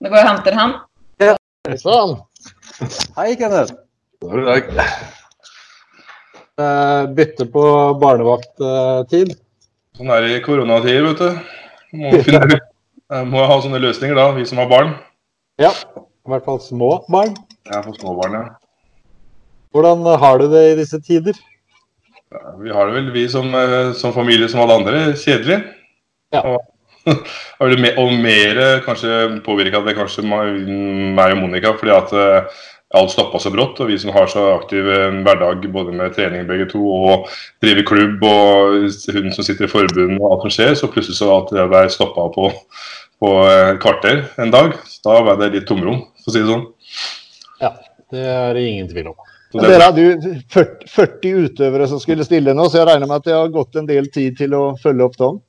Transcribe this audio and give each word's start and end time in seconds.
Da 0.00 0.08
går 0.08 0.16
jeg 0.16 0.24
og 0.24 0.30
henter 0.30 0.54
han. 0.56 0.70
Ja. 1.20 1.32
Sånn. 1.76 2.14
Hei, 3.18 3.34
Kenneth. 3.36 3.74
Eh, 6.56 7.02
bytte 7.16 7.44
på 7.52 7.64
barnevakttid. 8.00 9.34
Sånn 9.98 10.12
er 10.14 10.24
det 10.24 10.38
i 10.38 10.40
koronatider, 10.46 11.04
vet 11.10 11.20
du. 11.20 11.52
Må, 12.00 12.14
finne, 12.24 12.60
må 13.34 13.44
ha 13.44 13.60
sånne 13.60 13.82
løsninger, 13.84 14.16
da, 14.16 14.30
vi 14.38 14.46
som 14.48 14.62
har 14.62 14.72
barn. 14.72 14.96
Ja. 15.60 15.74
I 16.00 16.32
hvert 16.32 16.48
fall 16.48 16.64
små 16.64 16.94
barn. 17.12 17.36
Ja, 17.68 17.82
for 17.84 17.92
små 18.00 18.16
barn, 18.22 18.40
ja. 18.40 18.44
Hvordan 19.76 20.08
har 20.24 20.40
du 20.40 20.48
det 20.48 20.64
i 20.70 20.76
disse 20.80 20.96
tider? 21.04 21.36
Ja, 22.32 22.56
Vi 22.56 22.72
har 22.72 22.88
det 22.88 22.96
vel, 22.96 23.12
vi 23.12 23.28
som, 23.28 23.52
eh, 23.52 23.92
som 24.00 24.16
familie 24.16 24.48
som 24.48 24.64
alle 24.64 24.80
andre, 24.80 25.10
kjedelig. 25.12 25.60
Ja. 26.32 26.46
Og, 26.46 26.69
og, 27.60 27.78
og 28.02 28.12
mer 28.20 28.60
eh, 28.60 28.82
kanskje 28.84 29.40
påvirka 29.46 29.80
det 29.86 29.96
kanskje 29.98 30.26
meg 30.26 31.32
og 31.32 31.40
Monica, 31.40 31.72
fordi 31.80 31.94
at 31.96 32.12
eh, 32.16 32.60
alt 32.98 33.12
stoppa 33.12 33.38
så 33.38 33.52
brått. 33.54 33.80
Og 33.82 33.90
vi 33.90 33.98
som 34.00 34.12
har 34.14 34.30
så 34.30 34.46
aktiv 34.56 34.88
eh, 34.90 35.08
hverdag 35.24 35.66
både 35.72 35.94
med 35.96 36.14
trening 36.16 36.46
begge 36.48 36.68
to 36.72 36.82
og 36.82 37.28
driver 37.62 37.86
klubb 37.86 38.24
og 38.26 38.78
hun 39.14 39.30
som 39.34 39.46
sitter 39.46 39.68
i 39.68 39.70
forbund 39.70 40.18
og 40.18 40.30
alt 40.32 40.46
som 40.48 40.56
skjer, 40.56 40.74
så 40.78 40.90
plutselig 40.90 41.20
så 41.20 41.30
at 41.36 41.52
det 41.54 41.68
ble 41.70 41.84
stoppa 41.92 42.28
på, 42.34 42.50
på 43.22 43.34
eh, 43.46 43.66
et 43.74 43.82
kvarter 43.82 44.24
en 44.42 44.54
dag. 44.54 44.74
Da 45.06 45.18
ble 45.26 45.36
det 45.42 45.52
litt 45.56 45.68
tomrom, 45.70 46.04
for 46.22 46.32
å 46.32 46.36
si 46.36 46.42
det 46.42 46.50
sånn. 46.50 46.66
Ja, 47.60 47.74
det 48.12 48.24
er 48.24 48.56
det 48.56 48.64
ingen 48.66 48.90
tvil 48.90 49.12
om. 49.12 49.20
Så 49.50 49.64
Dere 49.66 49.86
hadde 49.88 50.02
jo 50.04 50.34
40, 50.54 50.90
40 50.92 51.46
utøvere 51.46 51.86
som 51.90 51.98
skulle 52.02 52.26
stille 52.26 52.52
nå, 52.54 52.68
så 52.70 52.78
jeg 52.78 52.86
regner 52.86 53.08
med 53.10 53.18
at 53.18 53.24
det 53.26 53.34
har 53.34 53.48
gått 53.50 53.78
en 53.80 53.88
del 53.88 54.06
tid 54.14 54.36
til 54.38 54.54
å 54.54 54.64
følge 54.78 55.08
opp 55.08 55.16
dem. 55.18 55.40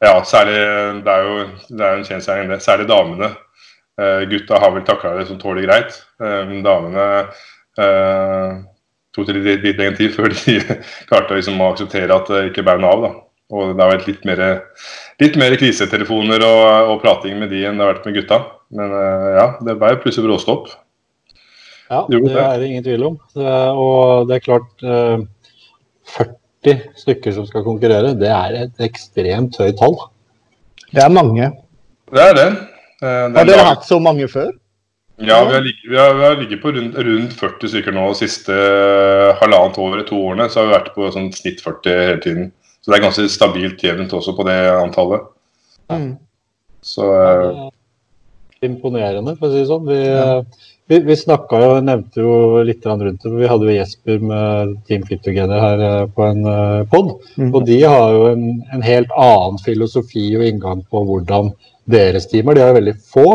Ja, 0.00 0.14
særlig 0.24 0.58
Det 1.04 1.12
er 1.12 1.26
jo 1.28 1.38
det 1.68 1.86
er 1.86 1.96
en 1.96 2.04
kjensgjerning, 2.06 2.50
det. 2.54 2.62
Særlig 2.64 2.88
damene. 2.88 3.32
Uh, 4.00 4.22
gutta 4.30 4.60
har 4.62 4.72
vel 4.72 4.84
takla 4.86 5.16
det 5.18 5.26
som 5.28 5.38
tåler 5.40 5.66
greit. 5.66 5.98
Men 6.20 6.62
damene 6.64 7.06
uh, 7.80 8.60
tok 9.16 9.28
det 9.28 9.40
litt, 9.40 9.64
litt 9.66 9.80
lengre 9.80 9.98
tid 9.98 10.14
før 10.16 10.32
de 10.32 10.56
klarte 11.10 11.36
liksom, 11.36 11.60
å 11.60 11.72
akseptere 11.74 12.16
at 12.16 12.30
det 12.32 12.46
ikke 12.50 12.64
bærer 12.66 12.88
av. 12.88 13.04
da. 13.04 13.12
Og 13.50 13.74
det 13.74 13.82
har 13.82 13.96
vært 13.96 14.06
litt 14.06 14.26
mer, 14.28 14.44
litt 15.20 15.36
mer 15.40 15.56
krisetelefoner 15.58 16.44
og, 16.46 16.92
og 16.94 17.00
prating 17.02 17.40
med 17.40 17.50
de 17.50 17.64
enn 17.66 17.80
det 17.80 17.84
har 17.84 17.96
vært 17.96 18.06
med 18.06 18.20
gutta. 18.20 18.44
Men 18.70 18.94
ja, 19.34 19.46
det 19.66 19.74
ble 19.80 19.96
plutselig 20.00 20.28
bråstopp. 20.28 20.70
Ja, 21.90 22.04
det 22.06 22.20
er 22.38 22.60
det 22.62 22.68
ingen 22.68 22.84
tvil 22.86 23.02
om. 23.08 23.16
Og 23.34 24.28
det 24.30 24.36
er 24.36 24.44
klart 24.44 24.84
eh, 24.86 25.24
40 26.64 26.80
stykker 27.00 27.32
som 27.32 27.46
skal 27.48 27.64
konkurrere, 27.64 28.14
det 28.18 28.28
er 28.28 28.56
et 28.64 28.82
ekstremt 28.84 29.56
høyt 29.60 29.78
tall. 29.80 29.96
Det 30.90 31.02
er 31.04 31.12
mange. 31.12 31.50
Det 32.10 32.24
er 32.24 32.34
det. 32.36 32.48
Eh, 33.00 33.22
den 33.30 33.38
Har 33.38 33.48
dere 33.48 33.68
hatt 33.70 33.86
så 33.88 34.00
mange 34.02 34.28
før? 34.28 34.50
Ja, 35.20 35.42
vi 35.44 35.52
har, 35.52 35.60
ligget, 35.60 35.84
vi 35.90 35.96
har, 35.96 36.14
vi 36.16 36.24
har 36.24 36.38
ligget 36.40 36.62
på 36.62 36.72
rundt, 36.72 36.96
rundt 36.96 37.34
40 37.36 37.68
stykker 37.68 37.92
nå 37.92 38.06
de 38.08 38.20
siste 38.22 38.54
eh, 38.56 39.34
halvannet 39.42 39.76
året, 39.78 40.06
to 40.08 40.16
årene. 40.16 40.48
Så 40.48 40.60
har 40.62 40.68
vi 40.68 40.76
vært 40.78 40.94
på 40.94 41.10
sånn 41.12 41.28
snitt 41.36 41.60
40 41.64 42.00
hele 42.06 42.22
tiden. 42.24 42.48
Så 42.80 42.88
det 42.88 42.96
er 42.96 43.04
ganske 43.04 43.26
stabilt 43.28 43.84
jevnt 43.84 44.14
også 44.16 44.32
på 44.36 44.46
det 44.48 44.56
antallet. 44.72 45.28
Mm. 45.92 46.14
Så 46.84 47.04
uh... 47.04 47.68
Imponerende, 48.64 49.36
for 49.36 49.48
å 49.48 49.52
si 49.52 49.60
det 49.60 49.68
sånn. 49.68 49.86
Vi, 49.88 50.00
vi, 50.90 50.98
vi 51.06 51.16
snakka 51.16 51.58
jo, 51.62 51.70
nevnte 51.86 52.24
jo 52.24 52.62
litt 52.66 52.86
rundt 52.86 53.22
det. 53.22 53.30
Vi 53.30 53.48
hadde 53.50 53.68
jo 53.68 53.76
Jesper 53.76 54.24
med 54.26 54.72
Team 54.88 55.04
Fit 55.06 55.22
Together 55.22 55.62
her 55.62 55.82
eh, 55.86 56.06
på 56.10 56.24
en 56.26 56.40
uh, 56.42 56.82
pod. 56.90 57.12
Mm. 57.38 57.52
Og 57.54 57.66
de 57.68 57.76
har 57.84 58.14
jo 58.16 58.24
en, 58.32 58.46
en 58.74 58.82
helt 58.82 59.12
annen 59.14 59.60
filosofi 59.62 60.24
og 60.34 60.46
inngang 60.48 60.82
på 60.90 61.04
hvordan 61.06 61.52
deres 61.90 62.26
team 62.30 62.50
er. 62.50 62.58
De 62.58 62.64
har 62.64 62.72
jo 62.72 62.78
veldig 62.80 62.96
få, 63.12 63.26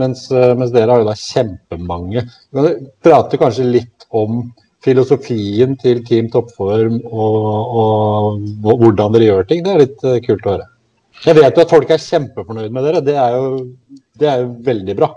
mens, 0.00 0.26
eh, 0.32 0.52
mens 0.60 0.74
dere 0.74 0.92
har 0.92 1.00
jo 1.00 1.08
da 1.08 1.16
kjempemange. 1.16 2.26
Vi 2.52 2.66
prater 2.66 2.90
prate 3.08 3.40
kanskje 3.40 3.70
litt 3.70 4.06
om 4.12 4.42
filosofien 4.84 5.78
til 5.80 6.04
Team 6.04 6.28
Toppform 6.32 7.00
og, 7.04 7.40
og, 7.80 8.44
og 8.60 8.84
hvordan 8.84 9.16
dere 9.16 9.30
gjør 9.30 9.48
ting. 9.48 9.64
Det 9.64 9.72
er 9.72 9.82
litt 9.86 10.04
eh, 10.04 10.20
kult 10.28 10.44
å 10.44 10.54
høre. 10.58 10.68
Jeg 11.24 11.36
vet 11.36 11.56
jo 11.56 11.64
at 11.64 11.72
folk 11.72 11.90
er 11.92 12.00
kjempefornøyd 12.00 12.72
med 12.76 12.86
dere. 12.88 13.02
Det 13.04 13.16
er 13.24 13.40
jo, 13.40 13.50
det 14.20 14.30
er 14.30 14.44
jo 14.44 14.54
veldig 14.68 15.00
bra. 15.00 15.12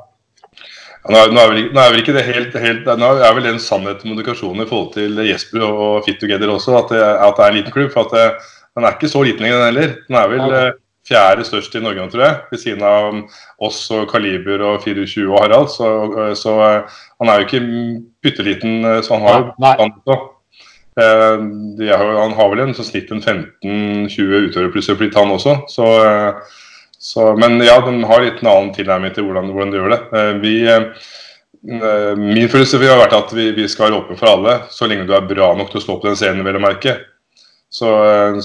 Nå, 1.09 1.17
er, 1.19 1.33
nå, 1.35 1.41
er 1.41 1.51
vel, 1.51 1.65
nå 1.75 1.81
er 1.81 1.91
vel 1.91 2.03
ikke 2.03 2.15
det 2.15 2.23
helt, 2.27 2.53
helt 2.63 2.85
Nå 2.99 3.09
er 3.17 3.35
vel 3.35 3.43
det 3.43 3.53
en 3.55 3.63
sannhet 3.63 4.03
med 4.03 4.05
kommunikasjon 4.05 4.63
i 4.63 4.67
forhold 4.69 4.93
til 4.95 5.19
Jesper 5.27 5.65
og 5.67 6.05
Fit 6.05 6.21
Together 6.21 6.53
også, 6.53 6.77
at 6.79 6.93
det, 6.93 7.01
at 7.01 7.39
det 7.39 7.45
er 7.45 7.51
en 7.51 7.59
liten 7.59 7.75
klubb. 7.75 7.91
for 7.91 8.07
at 8.07 8.15
det, 8.15 8.53
Den 8.73 8.87
er 8.87 8.95
ikke 8.95 9.11
så 9.11 9.23
liten 9.25 9.43
lenger, 9.43 9.59
den 9.59 9.69
heller. 9.69 9.95
Den 10.07 10.17
er 10.17 10.29
vel 10.31 10.55
eh, 10.57 10.69
fjerde 11.07 11.43
størst 11.45 11.75
i 11.75 11.81
Norge, 11.83 12.07
tror 12.09 12.23
jeg. 12.23 12.37
Ved 12.51 12.61
siden 12.61 12.85
av 12.87 13.19
oss 13.61 13.81
og 13.93 14.07
Kaliber 14.09 14.63
og 14.65 14.79
24 14.85 15.27
og 15.27 15.43
Harald. 15.43 15.69
Så, 15.69 15.89
så 16.39 16.55
eh, 16.65 17.01
han 17.21 17.29
er 17.29 17.41
jo 17.41 17.49
ikke 17.49 17.65
pytteliten, 18.23 18.79
eh, 18.87 19.01
så 19.05 19.19
han 19.19 19.27
har 19.27 19.41
jo 19.41 19.51
Nei. 19.61 19.75
Eh, 20.93 21.37
er, 21.89 22.01
han 22.19 22.35
har 22.37 22.51
vel 22.51 22.67
en 22.67 22.75
sånn 22.77 22.85
snitt 22.85 23.11
en 23.13 23.21
15-20 23.21 24.49
utøvere 24.49 24.73
plutselig 24.73 24.99
blitt 24.99 25.17
han 25.17 25.33
også. 25.33 25.55
Så, 25.71 25.87
eh, 26.05 26.59
så, 27.03 27.35
men 27.35 27.59
ja, 27.59 27.81
de 27.83 28.03
har 28.07 28.21
litt 28.23 28.37
en 28.39 28.47
annen 28.47 28.69
tilnærming 28.71 29.11
til 29.11 29.25
hvordan, 29.27 29.49
hvordan 29.51 29.73
de 29.73 29.79
gjør 29.81 29.91
det. 29.91 30.01
Eh, 30.15 30.29
Vi, 30.39 30.53
eh, 30.71 30.85
eh, 31.75 32.13
min 32.15 32.47
filosofi 32.51 32.87
har 32.87 33.01
vært 33.01 33.15
at 33.17 33.33
vi, 33.35 33.49
vi 33.57 33.65
skal 33.67 33.89
være 33.89 33.97
åpne 33.97 34.15
for 34.21 34.31
alle, 34.31 34.53
så 34.71 34.87
lenge 34.87 35.09
du 35.09 35.11
er 35.17 35.27
bra 35.27 35.49
nok 35.59 35.73
til 35.73 35.81
å 35.81 35.83
stå 35.83 35.97
på 35.97 36.07
den 36.07 36.15
scenen, 36.21 36.45
vel 36.47 36.61
å 36.61 36.63
merke. 36.63 36.95
Så, 37.73 37.89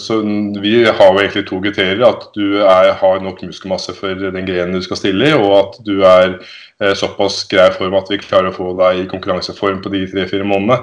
så 0.00 0.18
vi 0.58 0.74
har 0.88 1.12
jo 1.12 1.20
egentlig 1.20 1.44
to 1.46 1.60
kriterier. 1.60 2.02
At 2.08 2.30
du 2.34 2.62
er, 2.64 2.94
har 2.98 3.18
nok 3.22 3.42
muskelmasse 3.44 3.92
for 3.94 4.18
den 4.18 4.46
grenen 4.48 4.74
du 4.74 4.82
skal 4.82 4.98
stille 4.98 5.30
i, 5.30 5.36
og 5.38 5.52
at 5.60 5.78
du 5.86 5.98
er 6.00 6.38
eh, 6.40 6.94
såpass 6.98 7.44
grei 7.52 7.68
form 7.76 7.94
at 8.00 8.10
vi 8.10 8.18
klarer 8.24 8.50
å 8.50 8.56
få 8.56 8.72
deg 8.80 9.04
i 9.04 9.10
konkurranseform 9.12 9.84
på 9.84 9.92
de 9.94 10.06
tre-fire 10.10 10.48
månedene. 10.48 10.82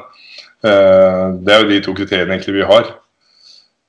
Det 0.63 1.51
er 1.53 1.59
jo 1.61 1.67
de 1.69 1.81
to 1.83 1.91
kriteriene 1.93 2.37
egentlig 2.37 2.55
vi 2.55 2.69
har. 2.69 2.87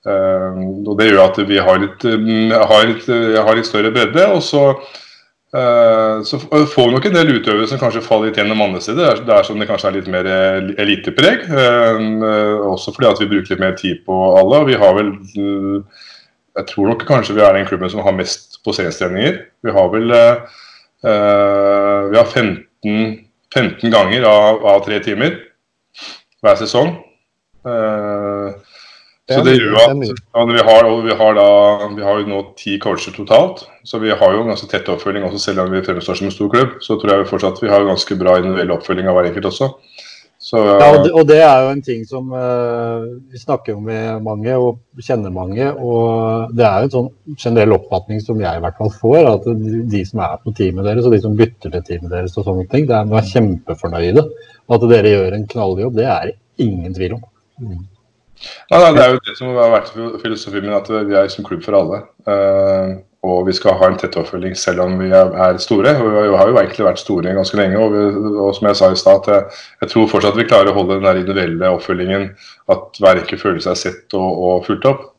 Eh, 0.07 0.61
og 0.87 0.95
Det 0.99 1.09
gjør 1.09 1.25
at 1.25 1.41
vi 1.49 1.59
har 1.59 1.81
litt, 1.83 2.05
mm, 2.05 2.55
har 2.55 2.87
litt, 2.87 3.09
eh, 3.11 3.43
har 3.43 3.57
litt 3.57 3.67
større 3.67 3.91
bredde. 3.91 4.27
og 4.31 4.43
så 4.43 4.79
eh, 5.55 6.23
så 6.23 6.39
får 6.39 6.87
vi 6.87 6.95
nok 6.95 7.07
en 7.07 7.15
del 7.17 7.33
utøvere 7.39 7.67
som 7.67 7.79
kanskje 7.79 8.05
faller 8.05 8.29
litt 8.29 8.37
gjennom 8.37 8.63
andre 8.63 8.81
steder. 8.81 9.25
Det 9.25 9.33
er, 9.35 9.43
sånn 9.43 9.59
det 9.59 9.69
kanskje 9.69 9.89
er 9.89 9.97
litt 9.97 10.11
mer 10.13 10.27
elitepreg. 10.79 11.49
også 12.67 12.95
fordi 12.95 13.11
at 13.11 13.21
vi 13.21 13.31
bruker 13.31 13.55
litt 13.55 13.65
mer 13.65 13.77
tid 13.79 14.05
på 14.07 14.15
alle. 14.39 14.65
Vi 14.67 14.75
har 14.75 14.95
vel 14.95 15.17
Jeg 16.57 16.67
tror 16.69 16.89
nok 16.89 17.05
kanskje 17.05 17.35
vi 17.37 17.43
er 17.45 17.53
den 17.53 17.67
klubben 17.67 17.91
som 17.91 18.01
har 18.01 18.13
mest 18.13 18.63
poseringstreninger. 18.65 19.45
Vi 19.63 19.71
har 19.71 19.89
vel 19.91 20.09
Vi 22.11 22.17
har 22.17 22.25
15, 22.25 23.27
15 23.55 23.91
ganger 23.91 24.25
av, 24.25 24.65
av 24.65 24.85
tre 24.85 25.01
timer 25.01 25.39
hver 26.43 26.57
sesong. 26.57 26.97
Uh, 27.67 28.55
så 29.27 29.41
det 29.43 29.57
gjør 29.59 29.75
at 29.75 29.97
vi, 29.99 30.61
har, 30.69 30.87
og 30.87 31.01
vi, 31.03 31.15
har 31.19 31.33
da, 31.35 31.47
vi 31.97 32.05
har 32.07 32.21
jo 32.21 32.29
nå 32.31 32.43
ti 32.59 32.77
coacher 32.79 33.15
totalt, 33.17 33.65
så 33.83 33.99
vi 33.99 34.13
har 34.15 34.35
jo 34.35 34.45
en 34.45 34.53
ganske 34.53 34.69
tett 34.71 34.87
oppfølging 34.93 35.27
også, 35.27 35.41
selv 35.49 35.65
om 35.65 35.73
vi 35.75 35.83
fremstår 35.83 36.21
som 36.21 36.29
en 36.29 36.35
stor 36.35 36.51
klubb. 36.53 36.77
Så 36.85 36.95
tror 36.95 37.11
jeg 37.11 37.25
vi 37.25 37.31
fortsatt 37.33 37.59
vi 37.65 37.73
har 37.73 37.89
ganske 37.89 38.19
bra 38.21 38.37
individuell 38.39 38.77
oppfølging 38.77 39.11
av 39.11 39.19
hver 39.19 39.33
enkelt 39.33 39.49
også. 39.51 39.73
Så, 40.39 40.61
Ja, 40.61 40.93
og 40.93 41.01
det, 41.03 41.11
og 41.17 41.27
det 41.27 41.41
er 41.43 41.65
jo 41.65 41.71
en 41.73 41.81
ting 41.83 42.03
som 42.07 42.29
uh, 42.29 43.07
Vi 43.33 43.41
snakker 43.41 43.73
jo 43.73 43.81
med 43.81 44.21
mange 44.23 44.53
og 44.61 45.03
kjenner 45.03 45.33
mange. 45.35 45.73
Og 45.75 46.53
det 46.55 46.67
er 46.69 46.85
jo 46.85 46.87
en 46.87 46.95
sånn 46.95 47.11
generell 47.41 47.75
oppfatning 47.81 48.23
som 48.23 48.39
jeg 48.45 48.61
i 48.61 48.63
hvert 48.63 48.79
fall 48.79 48.95
får, 49.01 49.19
at 49.33 49.49
de, 49.49 49.83
de 49.91 50.05
som 50.07 50.23
er 50.29 50.39
på 50.45 50.55
teamet 50.55 50.87
deres 50.87 51.09
og 51.09 51.17
de 51.17 51.23
som 51.25 51.35
bytter 51.41 51.75
til 51.75 51.87
teamet 51.91 52.15
deres 52.15 52.39
og 52.39 52.47
sånne 52.47 52.69
ting, 52.71 52.87
det 52.87 52.95
er, 52.95 53.11
er 53.11 53.33
kjempefornøyde. 53.33 54.27
Og 54.69 54.79
at 54.79 54.89
dere 54.93 55.15
gjør 55.17 55.41
en 55.41 55.51
knalljobb, 55.51 55.99
det 55.99 56.09
er 56.15 56.31
det 56.31 56.39
ingen 56.63 56.95
tvil 56.95 57.19
om. 57.19 57.29
Nei, 58.71 58.79
nei, 58.79 58.93
det 58.97 59.03
er 59.03 59.13
jo 59.15 59.21
det 59.25 59.35
som 59.39 59.53
har 59.57 59.73
vært 59.73 59.93
filosofien 60.23 60.65
min, 60.67 60.77
at 60.77 60.89
vi 60.91 61.17
er 61.17 61.29
som 61.33 61.47
klubb 61.47 61.63
for 61.65 61.79
alle. 61.79 62.03
Eh, 62.29 62.97
og 63.27 63.47
vi 63.49 63.55
skal 63.57 63.75
ha 63.81 63.89
en 63.91 63.97
tett 63.99 64.17
oppfølging 64.21 64.55
selv 64.59 64.85
om 64.85 64.99
vi 65.01 65.09
er, 65.11 65.59
store. 65.63 65.97
Og 65.99 66.13
vi 66.13 66.37
har 66.39 66.51
jo 66.51 66.61
egentlig 66.61 66.87
vært 66.87 67.03
store 67.03 67.35
ganske 67.35 67.59
lenge. 67.59 67.81
Og, 67.81 67.95
vi, 67.95 68.31
og 68.37 68.55
som 68.55 68.69
jeg 68.71 68.79
sa 68.79 68.93
i 68.93 69.01
stad, 69.01 69.31
jeg, 69.33 69.59
jeg 69.83 69.93
tror 69.93 70.09
fortsatt 70.13 70.39
vi 70.39 70.47
klarer 70.47 70.71
å 70.71 70.77
holde 70.77 70.99
den 70.99 71.09
der 71.09 71.21
individuelle 71.23 71.75
oppfølgingen. 71.75 72.31
At 72.73 73.01
hver 73.03 73.23
enkelt 73.23 73.43
føler 73.43 73.63
seg 73.65 73.81
sett 73.81 74.19
og, 74.19 74.43
og 74.47 74.67
fulgt 74.69 74.89
opp. 74.93 75.13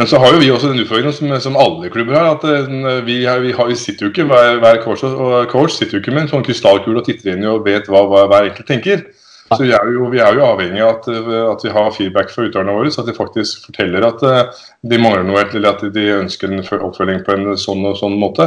Men 0.00 0.08
så 0.08 0.16
har 0.22 0.32
jo 0.32 0.40
vi 0.40 0.48
også 0.48 0.70
den 0.70 0.80
utfordringen 0.80 1.12
som, 1.12 1.32
som 1.44 1.58
alle 1.60 1.90
klubber 1.92 2.16
har. 2.16 2.30
at 2.38 2.44
eh, 2.48 3.02
vi, 3.04 3.20
vi, 3.44 3.52
har, 3.52 3.68
vi 3.68 3.76
sitter 3.76 4.06
jo 4.06 4.12
ikke, 4.14 4.24
hver, 4.30 4.56
hver 4.62 4.80
coach, 4.84 5.04
og 5.04 5.50
coach 5.52 5.76
sitter 5.76 5.98
jo 5.98 6.04
ikke 6.04 6.14
med 6.14 6.24
en 6.24 6.30
sånn 6.36 6.46
krystallkule 6.46 7.02
og 7.02 7.08
titter 7.08 7.34
inn 7.34 7.44
og 7.50 7.66
vet 7.66 7.90
hva, 7.90 8.06
hva 8.08 8.24
hver 8.30 8.48
enkelt 8.48 8.70
tenker. 8.70 9.10
Så 9.50 9.64
vi 9.64 9.72
er 9.74 9.88
jo, 9.90 10.06
vi 10.12 10.20
er 10.22 10.36
jo 10.38 10.44
avhengig 10.46 10.82
av 10.84 10.90
at, 10.96 11.08
at 11.56 11.64
vi 11.66 11.72
har 11.74 11.90
feedback 11.96 12.30
fra 12.30 12.44
utøverne 12.46 12.74
våre, 12.76 12.90
så 12.94 13.02
at 13.02 13.08
de 13.10 13.16
faktisk 13.16 13.66
forteller 13.66 14.06
at 14.06 14.22
eh, 14.26 14.64
de 14.92 14.98
mangler 15.02 15.24
noe, 15.26 15.42
eller 15.42 15.72
at 15.72 15.82
de 15.94 16.04
ønsker 16.20 16.52
en 16.52 16.62
oppfølging 16.86 17.24
på 17.26 17.34
en 17.34 17.48
sånn 17.58 17.82
og 17.90 17.96
sånn 17.98 18.14
måte. 18.20 18.46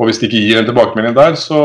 Og 0.00 0.08
hvis 0.08 0.18
de 0.18 0.26
ikke 0.30 0.42
gir 0.42 0.58
en 0.62 0.66
tilbakemelding 0.70 1.14
der, 1.18 1.36
så, 1.38 1.60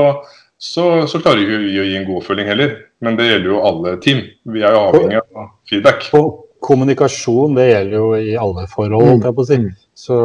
så, 0.61 1.07
så 1.09 1.21
klarer 1.23 1.41
ikke 1.41 1.61
å 1.63 1.87
gi 1.87 1.95
en 1.97 2.05
god 2.09 2.19
oppfølging 2.21 2.51
heller. 2.53 2.75
Men 3.01 3.17
det 3.17 3.31
gjelder 3.31 3.49
jo 3.53 3.63
alle 3.65 3.95
team. 4.03 4.21
Vi 4.53 4.61
er 4.65 4.73
jo 4.77 4.83
avhengig 4.91 5.23
av 5.23 5.49
feedback. 5.69 6.05
Og 6.17 6.43
kommunikasjon 6.67 7.57
det 7.57 7.67
gjelder 7.71 7.97
jo 7.97 8.07
i 8.17 8.37
alle 8.37 8.65
forhold, 8.69 9.09
Mm. 9.17 9.25
på 9.33 9.43
å 9.43 9.47
si. 9.47 9.57
Så, 9.97 10.15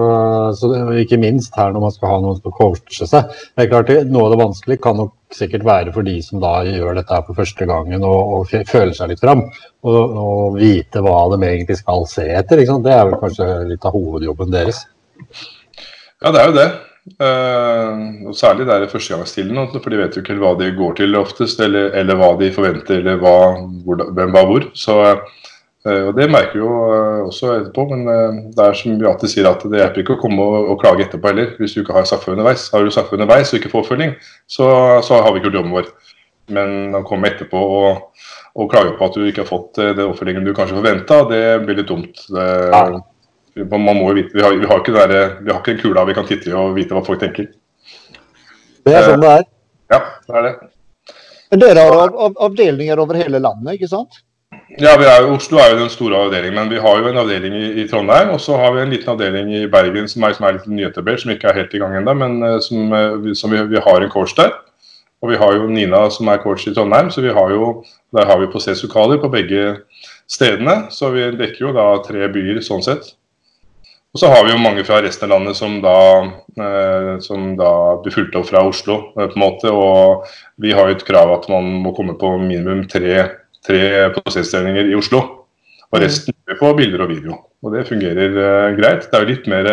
så 0.58 0.69
ikke 1.00 1.16
minst 1.20 1.56
her 1.56 1.72
når 1.72 1.84
man 1.87 1.93
skal 1.94 2.10
ha 2.10 2.20
noen 2.20 2.37
som 2.40 2.52
coache 2.52 3.06
seg. 3.08 3.32
Det 3.56 3.64
er 3.64 3.70
klart 3.72 3.93
Noe 4.12 4.26
av 4.26 4.34
det 4.34 4.40
vanskelige 4.43 4.82
kan 4.84 4.99
nok 5.00 5.12
sikkert 5.37 5.64
være 5.67 5.93
for 5.94 6.06
de 6.06 6.14
som 6.25 6.40
da 6.43 6.52
gjør 6.67 6.99
dette 6.99 7.14
her 7.14 7.25
for 7.26 7.38
første 7.38 7.67
gangen 7.69 8.05
og, 8.06 8.37
og 8.37 8.69
føler 8.69 8.94
seg 8.96 9.12
litt 9.12 9.23
fram. 9.23 9.44
Og, 9.82 9.99
og, 9.99 10.61
vite 10.61 11.02
hva 11.02 11.19
de 11.32 11.40
egentlig 11.49 11.79
skal 11.81 12.06
se 12.11 12.29
etter. 12.38 12.62
Det 12.62 12.94
er 12.94 13.05
vel 13.08 13.19
kanskje 13.20 13.50
litt 13.73 13.84
av 13.88 13.96
hovedjobben 13.96 14.55
deres. 14.55 14.84
Ja, 16.23 16.31
det 16.31 16.40
er 16.40 16.50
jo 16.50 16.56
det. 16.58 16.70
Uh, 17.19 18.31
og 18.31 18.37
Særlig 18.38 18.69
det 18.69 18.76
er 18.76 18.90
førstegangsstillende, 18.90 19.81
for 19.82 19.90
de 19.90 19.99
vet 19.99 20.14
jo 20.14 20.23
ikke 20.23 20.38
hva 20.38 20.52
de 20.61 20.69
går 20.76 21.00
til 21.00 21.19
oftest, 21.19 21.62
eller, 21.64 21.90
eller 21.99 22.19
hva 22.19 22.31
de 22.38 22.52
forventer, 22.55 23.00
eller 23.00 23.19
hva, 23.19 23.38
hvor, 23.82 24.05
hvem 24.14 24.37
var 24.37 24.46
hvor. 24.46 24.69
Så 24.78 24.99
uh, 25.02 25.40
og 25.82 26.12
Det 26.14 26.29
merker 26.31 26.55
vi 26.55 26.62
jo 26.62 26.70
uh, 26.70 27.25
også 27.26 27.49
etterpå, 27.56 27.84
men 27.90 28.05
det 28.55 28.64
er 28.64 28.76
som 28.79 28.94
vi 29.00 29.08
alltid 29.08 29.32
sier 29.32 29.49
at 29.50 29.64
det 29.67 29.81
hjelper 29.81 30.05
ikke 30.05 30.17
å 30.17 30.23
komme 30.23 30.44
og, 30.44 30.73
og 30.73 30.81
klage 30.82 31.06
etterpå 31.08 31.32
heller, 31.32 31.55
hvis 31.58 31.75
du 31.75 31.82
ikke 31.82 31.96
har 31.96 32.06
straffe 32.06 32.31
underveis. 32.34 32.69
Har 32.70 32.84
du 32.84 32.93
straffe 32.94 33.19
underveis 33.19 33.50
og 33.50 33.58
ikke 33.58 33.73
får 33.73 33.84
oppfølging, 33.84 34.17
så, 34.46 34.67
så, 35.02 35.19
har 35.19 35.32
vi 35.32 35.43
ikke 35.43 35.50
gjort 35.50 35.61
jobben 35.61 35.76
vår. 35.79 35.93
Men 36.52 36.99
å 36.99 37.05
komme 37.06 37.31
etterpå 37.31 37.58
og, 37.58 38.26
og, 38.55 38.69
klage 38.70 38.94
på 38.99 39.08
at 39.08 39.17
du 39.19 39.26
ikke 39.26 39.43
har 39.43 39.50
fått 39.50 39.81
den 39.82 40.05
oppfølgingen 40.06 40.46
du 40.46 40.55
kanskje 40.55 40.79
forventa, 40.79 41.23
det 41.31 41.43
blir 41.67 41.81
litt 41.81 41.90
dumt. 41.90 42.26
Det, 42.31 42.46
ja 42.70 42.85
man 43.55 43.96
må 43.96 44.11
jo 44.11 44.17
vite, 44.17 44.32
vi 44.35 44.43
har, 44.43 44.55
vi 44.56 44.69
har, 44.69 44.81
ikke, 44.81 44.94
der, 44.96 45.35
vi 45.43 45.52
har 45.52 45.61
ikke 45.61 45.75
en 45.75 45.81
kula 45.82 46.05
vi 46.08 46.17
kan 46.17 46.28
titte 46.28 46.50
i 46.50 46.56
og 46.56 46.76
vite 46.76 46.96
hva 46.96 47.05
folk 47.05 47.20
tenker. 47.20 47.50
Det 48.82 48.94
er 48.96 49.06
sånn 49.06 49.23
det 49.23 49.32
er. 49.38 49.49
Ja, 49.93 50.00
det 50.26 50.38
er 50.38 50.46
det. 50.46 50.52
Men 51.52 51.61
dere 51.61 51.85
har 51.85 51.99
av, 52.00 52.14
av, 52.26 52.38
avdelinger 52.49 53.02
over 53.02 53.19
hele 53.20 53.43
landet, 53.43 53.76
ikke 53.76 53.90
sant? 53.90 54.23
Ja, 54.81 54.95
er, 54.97 55.27
Oslo 55.29 55.59
er 55.61 55.75
jo 55.75 55.83
den 55.83 55.91
store 55.93 56.17
avdelingen, 56.17 56.57
men 56.57 56.71
vi 56.73 56.81
har 56.81 57.01
jo 57.01 57.09
en 57.11 57.19
avdeling 57.21 57.55
i, 57.59 57.67
i 57.83 57.87
Trondheim. 57.89 58.31
Og 58.33 58.41
så 58.41 58.57
har 58.57 58.73
vi 58.73 58.81
en 58.81 58.93
liten 58.95 59.13
avdeling 59.13 59.51
i 59.59 59.67
Bergen 59.69 60.09
som 60.09 60.25
er, 60.25 60.37
som 60.39 60.47
er 60.49 60.57
litt 60.57 60.69
nyetablert, 60.71 61.21
som 61.21 61.33
ikke 61.35 61.51
er 61.51 61.59
helt 61.61 61.75
i 61.77 61.81
gang 61.83 61.97
ennå. 61.99 62.15
Men 62.17 62.39
uh, 62.41 62.59
som, 62.65 62.95
uh, 62.95 63.33
som 63.37 63.53
vi, 63.53 63.61
vi, 63.69 63.81
har 63.85 64.01
en 64.01 64.13
coach 64.13 64.33
der. 64.39 64.55
Og 65.23 65.31
vi 65.31 65.39
har 65.39 65.59
jo 65.59 65.69
Nina 65.69 66.07
som 66.11 66.31
er 66.33 66.41
coach 66.43 66.65
i 66.67 66.73
Trondheim, 66.75 67.11
så 67.13 67.23
vi 67.23 67.35
har 67.37 67.53
jo, 67.53 67.75
der 68.17 68.27
har 68.27 68.41
vi 68.41 68.49
prosessukaler 68.51 69.21
på 69.21 69.31
begge 69.35 69.83
stedene. 70.31 70.87
Så 70.91 71.13
vi 71.13 71.29
dekker 71.37 71.69
jo 71.69 71.75
da 71.77 71.91
tre 72.07 72.31
byer 72.33 72.63
sånn 72.65 72.83
sett. 72.87 73.13
Og 74.13 74.21
så 74.21 74.29
har 74.29 74.43
vi 74.45 74.53
jo 74.53 74.61
mange 74.61 74.85
fra 74.85 74.99
resten 75.05 75.29
av 75.29 75.39
landet 75.39 75.57
som 75.57 75.79
da, 75.85 75.99
eh, 76.61 77.13
som 77.25 77.55
da 77.57 77.71
blir 78.03 78.13
fulgt 78.13 78.35
opp 78.37 78.49
fra 78.51 78.65
Oslo. 78.69 78.99
Eh, 79.17 79.29
på 79.29 79.37
en 79.37 79.45
måte, 79.45 79.73
Og 79.73 80.27
vi 80.61 80.73
har 80.73 80.89
jo 80.89 80.97
et 80.97 81.05
krav 81.07 81.33
at 81.33 81.49
man 81.49 81.65
må 81.85 81.95
komme 81.97 82.19
på 82.21 82.37
minimum 82.41 82.87
tre, 82.89 83.42
tre 83.67 84.11
prosessdelninger 84.17 84.91
i 84.93 84.99
Oslo. 84.99 85.23
Og 85.93 86.00
resten 86.00 86.32
resten 86.32 86.55
er 86.55 86.61
på 86.61 86.70
bilder 86.76 87.05
og 87.05 87.11
video. 87.12 87.38
Og 87.62 87.75
det 87.75 87.88
fungerer 87.88 88.37
uh, 88.37 88.76
greit. 88.79 89.09
Det 89.09 89.19
er 89.19 89.25
jo 89.25 89.31
litt 89.31 89.49
mer, 89.50 89.69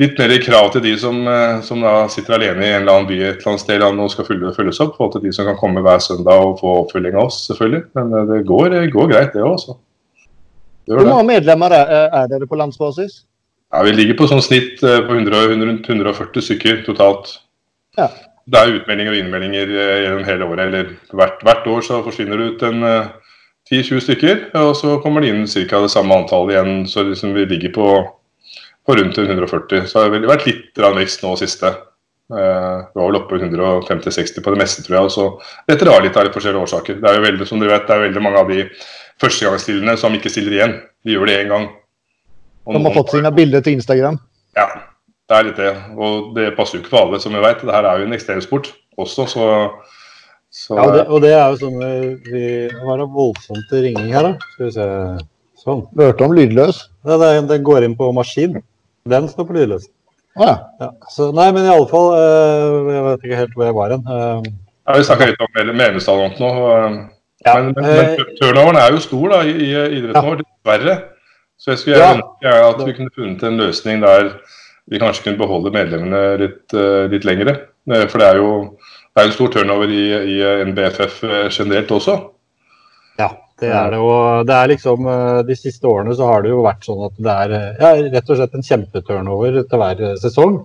litt 0.00 0.20
mer 0.20 0.34
krav 0.44 0.70
til 0.72 0.84
de 0.84 0.92
som, 0.98 1.18
eh, 1.28 1.58
som 1.66 1.82
sitter 2.08 2.36
alene 2.38 2.64
i 2.64 2.70
en 2.70 2.82
eller 2.82 2.94
annen 2.94 3.08
by 3.10 3.18
et 3.18 3.40
eller 3.42 3.50
annet 3.52 3.64
sted 3.64 3.84
og 3.84 4.12
skal 4.14 4.28
følges 4.28 4.80
opp. 4.80 5.00
Og 5.02 5.12
til 5.12 5.24
de 5.26 5.32
som 5.34 5.48
kan 5.50 5.58
komme 5.60 5.82
hver 5.84 5.98
søndag 6.00 6.44
og 6.46 6.60
få 6.62 6.76
oppfølging 6.84 7.18
av 7.18 7.28
oss, 7.28 7.42
selvfølgelig. 7.50 7.82
Men 7.98 8.14
eh, 8.14 8.28
det 8.30 8.44
går, 8.48 8.70
det 8.76 8.84
går 8.94 9.10
greit, 9.12 9.34
det 9.34 9.44
òg. 9.44 9.74
Hvor 10.90 11.06
mange 11.06 11.28
medlemmer 11.34 11.74
er, 11.74 12.08
er 12.22 12.30
dere 12.30 12.48
på 12.48 12.58
landsbasis? 12.58 13.24
Ja, 13.70 13.84
Vi 13.86 13.92
ligger 13.94 14.18
på 14.18 14.26
sånn 14.30 14.42
snitt 14.42 14.82
eh, 14.82 14.98
på 15.06 15.14
100, 15.14 15.44
100, 15.54 15.76
140 15.86 16.46
stykker 16.46 16.82
totalt. 16.88 17.36
Ja. 17.98 18.08
Det 18.50 18.58
er 18.58 18.76
utmeldinger 18.80 19.14
og 19.14 19.18
innmeldinger 19.20 19.74
eh, 19.74 19.96
gjennom 20.04 20.24
hele 20.26 20.46
året. 20.48 20.62
eller 20.66 20.94
hvert, 21.14 21.42
hvert, 21.46 21.66
år 21.70 21.84
så 21.86 22.00
forsvinner 22.06 22.40
det 22.40 22.48
ut 22.54 22.64
en 22.66 22.80
10-20 22.82 23.92
eh, 23.94 24.00
stykker, 24.06 24.40
og 24.62 24.72
så 24.78 24.96
kommer 25.04 25.22
det 25.22 25.30
inn 25.30 25.46
ca. 25.46 25.82
det 25.84 25.92
samme 25.92 26.16
antallet 26.16 26.56
igjen. 26.56 26.80
Så 26.90 27.04
liksom 27.06 27.36
vi 27.36 27.46
ligger 27.46 27.74
på, 27.76 27.92
på 28.86 28.98
rundt 28.98 29.18
140. 29.18 29.86
Så 29.86 30.02
det 30.02 30.20
har 30.24 30.32
vært 30.32 30.48
litt 30.50 30.82
vekst 30.98 31.22
nå 31.26 31.36
siste. 31.38 31.76
Det 32.30 32.94
var 32.94 33.08
vel 33.08 33.18
oppe 33.18 33.38
på 33.38 33.42
150-60 33.42 34.42
på 34.42 34.52
det 34.54 34.60
meste, 34.60 34.84
tror 34.86 34.96
jeg. 34.96 35.06
og 35.08 35.14
så 35.14 35.24
Dette 35.66 35.86
drar 35.86 36.02
litt 36.02 36.18
av 36.18 36.26
litt 36.26 36.36
forskjellige 36.36 36.66
årsaker. 36.66 37.00
Det 37.02 37.10
er 37.10 37.18
jo 37.18 37.24
veldig, 37.26 37.46
som 37.46 37.62
dere 37.62 37.74
vet, 37.74 37.88
det 37.88 37.96
er 37.96 38.04
veldig 38.06 38.22
mange 38.22 38.42
av 38.44 38.52
de 38.52 38.68
førstegangsstillende 39.22 39.96
som 39.98 40.14
ikke 40.14 40.30
stiller 40.30 40.58
igjen. 40.58 40.76
De 41.06 41.16
gjør 41.16 41.30
det 41.30 41.40
én 41.40 41.50
gang. 41.50 41.66
Og 42.66 42.76
De 42.76 42.84
har 42.86 42.94
fått 42.94 43.16
sine 43.16 43.34
bilder 43.34 43.66
til 43.66 43.78
Instagram? 43.78 44.20
Ja, 44.58 44.68
det 45.30 45.36
er 45.38 45.46
litt 45.46 45.60
det. 45.60 45.72
Og 45.94 46.32
det 46.34 46.50
passer 46.56 46.76
jo 46.76 46.82
ikke 46.82 46.92
for 46.96 47.06
alle, 47.06 47.20
som 47.22 47.34
vi 47.36 47.42
vet. 47.44 47.62
her 47.62 47.86
er 47.86 48.02
jo 48.02 48.08
en 48.08 48.16
ekstremsport 48.16 48.72
også, 48.98 49.26
så, 49.30 49.44
så 50.50 50.78
Ja, 50.78 50.86
det, 50.96 51.04
og 51.06 51.22
det 51.22 51.30
er 51.36 51.52
jo 51.52 51.60
sånn 51.60 51.78
Vi 52.26 52.42
har 52.74 53.04
en 53.04 53.12
voldsomt 53.14 53.76
ringing 53.76 54.10
her, 54.10 54.32
da. 54.32 54.50
Skal 54.56 54.66
vi 54.66 54.72
se. 54.74 54.88
Sånn. 55.60 55.84
Du 55.94 56.02
hørte 56.02 56.26
om 56.26 56.34
lydløs? 56.34 56.82
Ja, 57.06 57.20
den, 57.20 57.46
den 57.50 57.64
går 57.64 57.86
inn 57.86 57.94
på 57.98 58.08
maskin. 58.16 58.58
Den 59.08 59.28
står 59.30 59.46
på 59.48 59.56
lydløs. 59.58 59.86
Ah, 60.38 60.46
ja. 60.46 60.54
ja. 60.80 60.90
Så, 61.12 61.30
nei, 61.36 61.50
men 61.52 61.66
i 61.66 61.72
alle 61.72 61.88
fall 61.90 62.12
øh, 62.14 62.90
Jeg 62.94 63.06
vet 63.06 63.24
ikke 63.26 63.40
helt 63.40 63.56
hvor 63.56 63.66
jeg 63.66 63.76
var 63.76 63.94
hen. 63.94 64.04
Uh, 64.06 64.50
ja, 64.88 64.96
vi 64.96 65.06
snakka 65.08 65.26
litt 65.30 65.42
om 65.44 65.58
medlemstallene 65.70 66.38
nå. 66.40 66.50
Uh, 66.50 67.00
ja, 67.44 67.56
men, 67.56 67.74
men, 67.76 67.90
men 67.90 68.36
turnoveren 68.40 68.78
er 68.80 68.94
jo 68.94 69.02
stor 69.04 69.34
da, 69.34 69.42
i, 69.46 69.54
i 69.54 69.70
idretten 69.98 70.30
vår, 70.30 70.40
dessverre. 70.42 70.96
Så 71.60 71.74
jeg 71.74 71.82
skulle 71.82 72.00
gjerne 72.00 72.24
ønske 72.24 72.56
at 72.70 72.82
vi 72.86 72.96
kunne 72.96 73.14
funnet 73.18 73.44
en 73.44 73.60
løsning 73.60 74.02
der 74.04 74.32
vi 74.90 74.98
kanskje 74.98 75.28
kunne 75.28 75.40
beholde 75.40 75.72
medlemmene 75.74 76.22
litt, 76.40 76.64
uh, 76.74 77.06
litt 77.10 77.26
lengre. 77.28 77.54
Eh, 77.90 78.06
for 78.10 78.22
det 78.22 78.26
er 78.26 78.40
jo 78.40 78.50
det 79.10 79.22
er 79.22 79.28
en 79.28 79.34
stor 79.34 79.52
turnover 79.54 79.90
i, 79.90 80.02
i 80.34 80.40
NBFF 80.70 81.22
eh, 81.26 81.46
generelt 81.50 81.90
også. 81.94 82.16
Ja, 83.18 83.30
det 83.60 83.70
er 83.74 83.94
det. 83.94 84.02
Og 84.02 84.44
det 84.48 84.56
er 84.56 84.70
liksom 84.70 85.08
de 85.46 85.56
siste 85.58 85.88
årene 85.90 86.14
så 86.16 86.28
har 86.30 86.44
det 86.44 86.52
jo 86.52 86.62
vært 86.64 86.86
sånn 86.86 87.02
at 87.08 87.16
det 87.18 87.38
er 87.44 87.54
ja, 87.82 87.90
rett 88.14 88.30
og 88.30 88.38
slett 88.38 88.54
en 88.56 88.66
kjempeturnover 88.66 89.58
til 89.60 89.82
hver 89.82 90.04
sesong. 90.22 90.60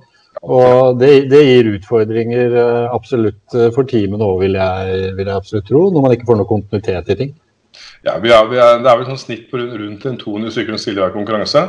Og 0.45 1.00
det, 1.00 1.10
det, 1.31 1.42
gir 1.48 1.72
utfordringer 1.74 2.54
absolutt 2.94 3.56
for 3.74 3.88
teamet 3.89 4.22
nå, 4.22 4.30
vil 4.44 4.57
jeg, 4.60 5.12
vil 5.18 5.25
jeg 5.25 5.36
absolutt 5.36 5.68
tro. 5.68 5.88
Når 5.92 6.06
man 6.06 6.16
ikke 6.16 6.30
får 6.30 6.39
noe 6.39 6.50
kontinuitet 6.50 7.12
i 7.12 7.19
ting. 7.24 7.33
Ja, 8.06 8.19
vi 8.22 8.31
er, 8.31 8.45
vi 8.51 8.62
er, 8.62 8.80
Det 8.83 8.92
er 8.92 9.01
vel 9.01 9.10
sånn 9.10 9.24
snitt 9.25 9.50
på 9.50 9.60
rundt 9.60 10.06
en 10.06 10.22
200 10.22 10.54
stykker 10.54 10.75
som 10.75 10.83
stiller 10.86 11.07
hver 11.07 11.16
konkurranse. 11.18 11.66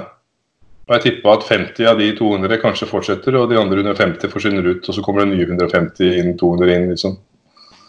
Og 0.86 0.94
jeg 0.94 1.02
tipper 1.02 1.32
at 1.32 1.46
50 1.48 1.88
av 1.90 1.98
de 1.98 2.10
200 2.14 2.60
kanskje 2.62 2.86
fortsetter, 2.90 3.34
og 3.38 3.48
de 3.50 3.58
andre 3.58 3.82
150 3.82 4.30
forsvinner 4.30 4.68
ut. 4.68 4.84
Og 4.86 4.94
så 4.94 5.02
kommer 5.02 5.24
det 5.24 5.32
nye 5.32 5.46
150 5.48 6.20
inn, 6.20 6.36
200 6.38 6.76
inn, 6.76 6.92
liksom. 6.94 7.16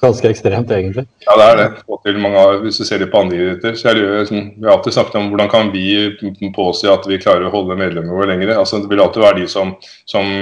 Ganske 0.02 0.30
ekstremt, 0.30 0.72
egentlig. 0.74 1.08
Ja, 1.26 1.36
det 1.38 1.46
er 1.46 1.60
det. 1.60 1.68
Og 1.90 2.02
til 2.06 2.18
mange, 2.22 2.42
hvis 2.64 2.78
du 2.82 2.86
ser 2.86 3.02
det 3.02 3.10
på 3.14 3.22
andre 3.22 3.38
idretter. 3.38 3.78
Så 3.78 3.92
er 3.92 3.98
det 3.98 4.06
jo, 4.06 4.16
liksom, 4.22 4.42
vi 4.58 4.66
har 4.66 4.78
alltid 4.78 4.98
snakket 4.98 5.20
om 5.20 5.30
hvordan 5.34 5.52
kan 5.54 5.70
vi 5.74 5.86
påse 6.56 6.90
at 6.94 7.06
vi 7.10 7.22
klarer 7.22 7.50
å 7.50 7.54
holde 7.54 7.78
medlemmene 7.78 8.18
våre 8.18 8.32
lenger. 8.34 8.56
Altså, 8.58 8.82
det 8.82 8.90
vil 8.90 9.02
alltid 9.06 9.26
være 9.26 9.42
de 9.44 9.48
som, 9.52 9.78
som 10.10 10.34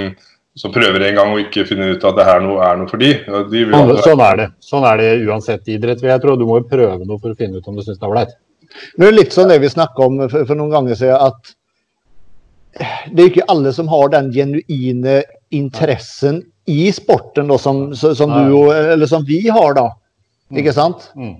som 0.56 0.72
prøver 0.72 1.02
en 1.04 1.18
gang 1.18 1.34
og 1.34 1.42
ikke 1.42 1.66
finner 1.68 1.92
ut 1.92 2.04
at 2.08 2.16
det 2.16 2.24
her 2.24 2.40
noe 2.40 2.64
er 2.64 2.78
noe 2.80 2.88
for 2.88 3.02
de. 3.02 3.10
de 3.52 3.64
sånn, 3.68 3.90
sånn, 4.00 4.22
er 4.24 4.38
det. 4.40 4.46
Sånn 4.64 4.86
er 4.88 5.02
det 5.02 5.10
uansett 5.28 5.68
idrett. 5.68 6.00
Jeg 6.00 6.22
tror 6.22 6.38
du 6.40 6.46
må 6.48 6.62
prøve 6.64 7.04
noe 7.04 7.20
for 7.20 7.34
å 7.34 7.36
finne 7.36 7.60
ut 7.60 7.68
om 7.68 7.76
du 7.76 7.82
syns 7.84 8.00
det 8.00 8.06
er 8.06 8.14
ålreit. 8.14 8.32
Det 8.96 9.08
er 9.08 9.14
litt 9.14 9.36
sånn 9.36 9.52
det 9.52 9.60
vi 9.60 9.68
snakka 9.72 10.08
om 10.08 10.22
for, 10.24 10.46
for, 10.48 10.56
noen 10.56 10.72
ganger 10.72 10.96
siden, 10.96 11.20
at 11.28 11.52
det 13.12 13.22
er 13.22 13.30
ikke 13.30 13.48
alle 13.52 13.72
som 13.74 13.88
har 13.92 14.12
den 14.14 14.30
genuine 14.34 15.20
interessen 15.54 16.42
i 16.66 16.90
sporten 16.92 17.50
da, 17.50 17.58
som, 17.62 17.88
som, 17.94 18.32
du, 18.50 18.56
eller 18.72 19.06
som 19.06 19.24
vi 19.26 19.44
har, 19.48 19.76
da. 19.78 19.90
Mm. 20.50 20.60
Ikke 20.62 20.74
sant? 20.74 21.10
Mm. 21.18 21.36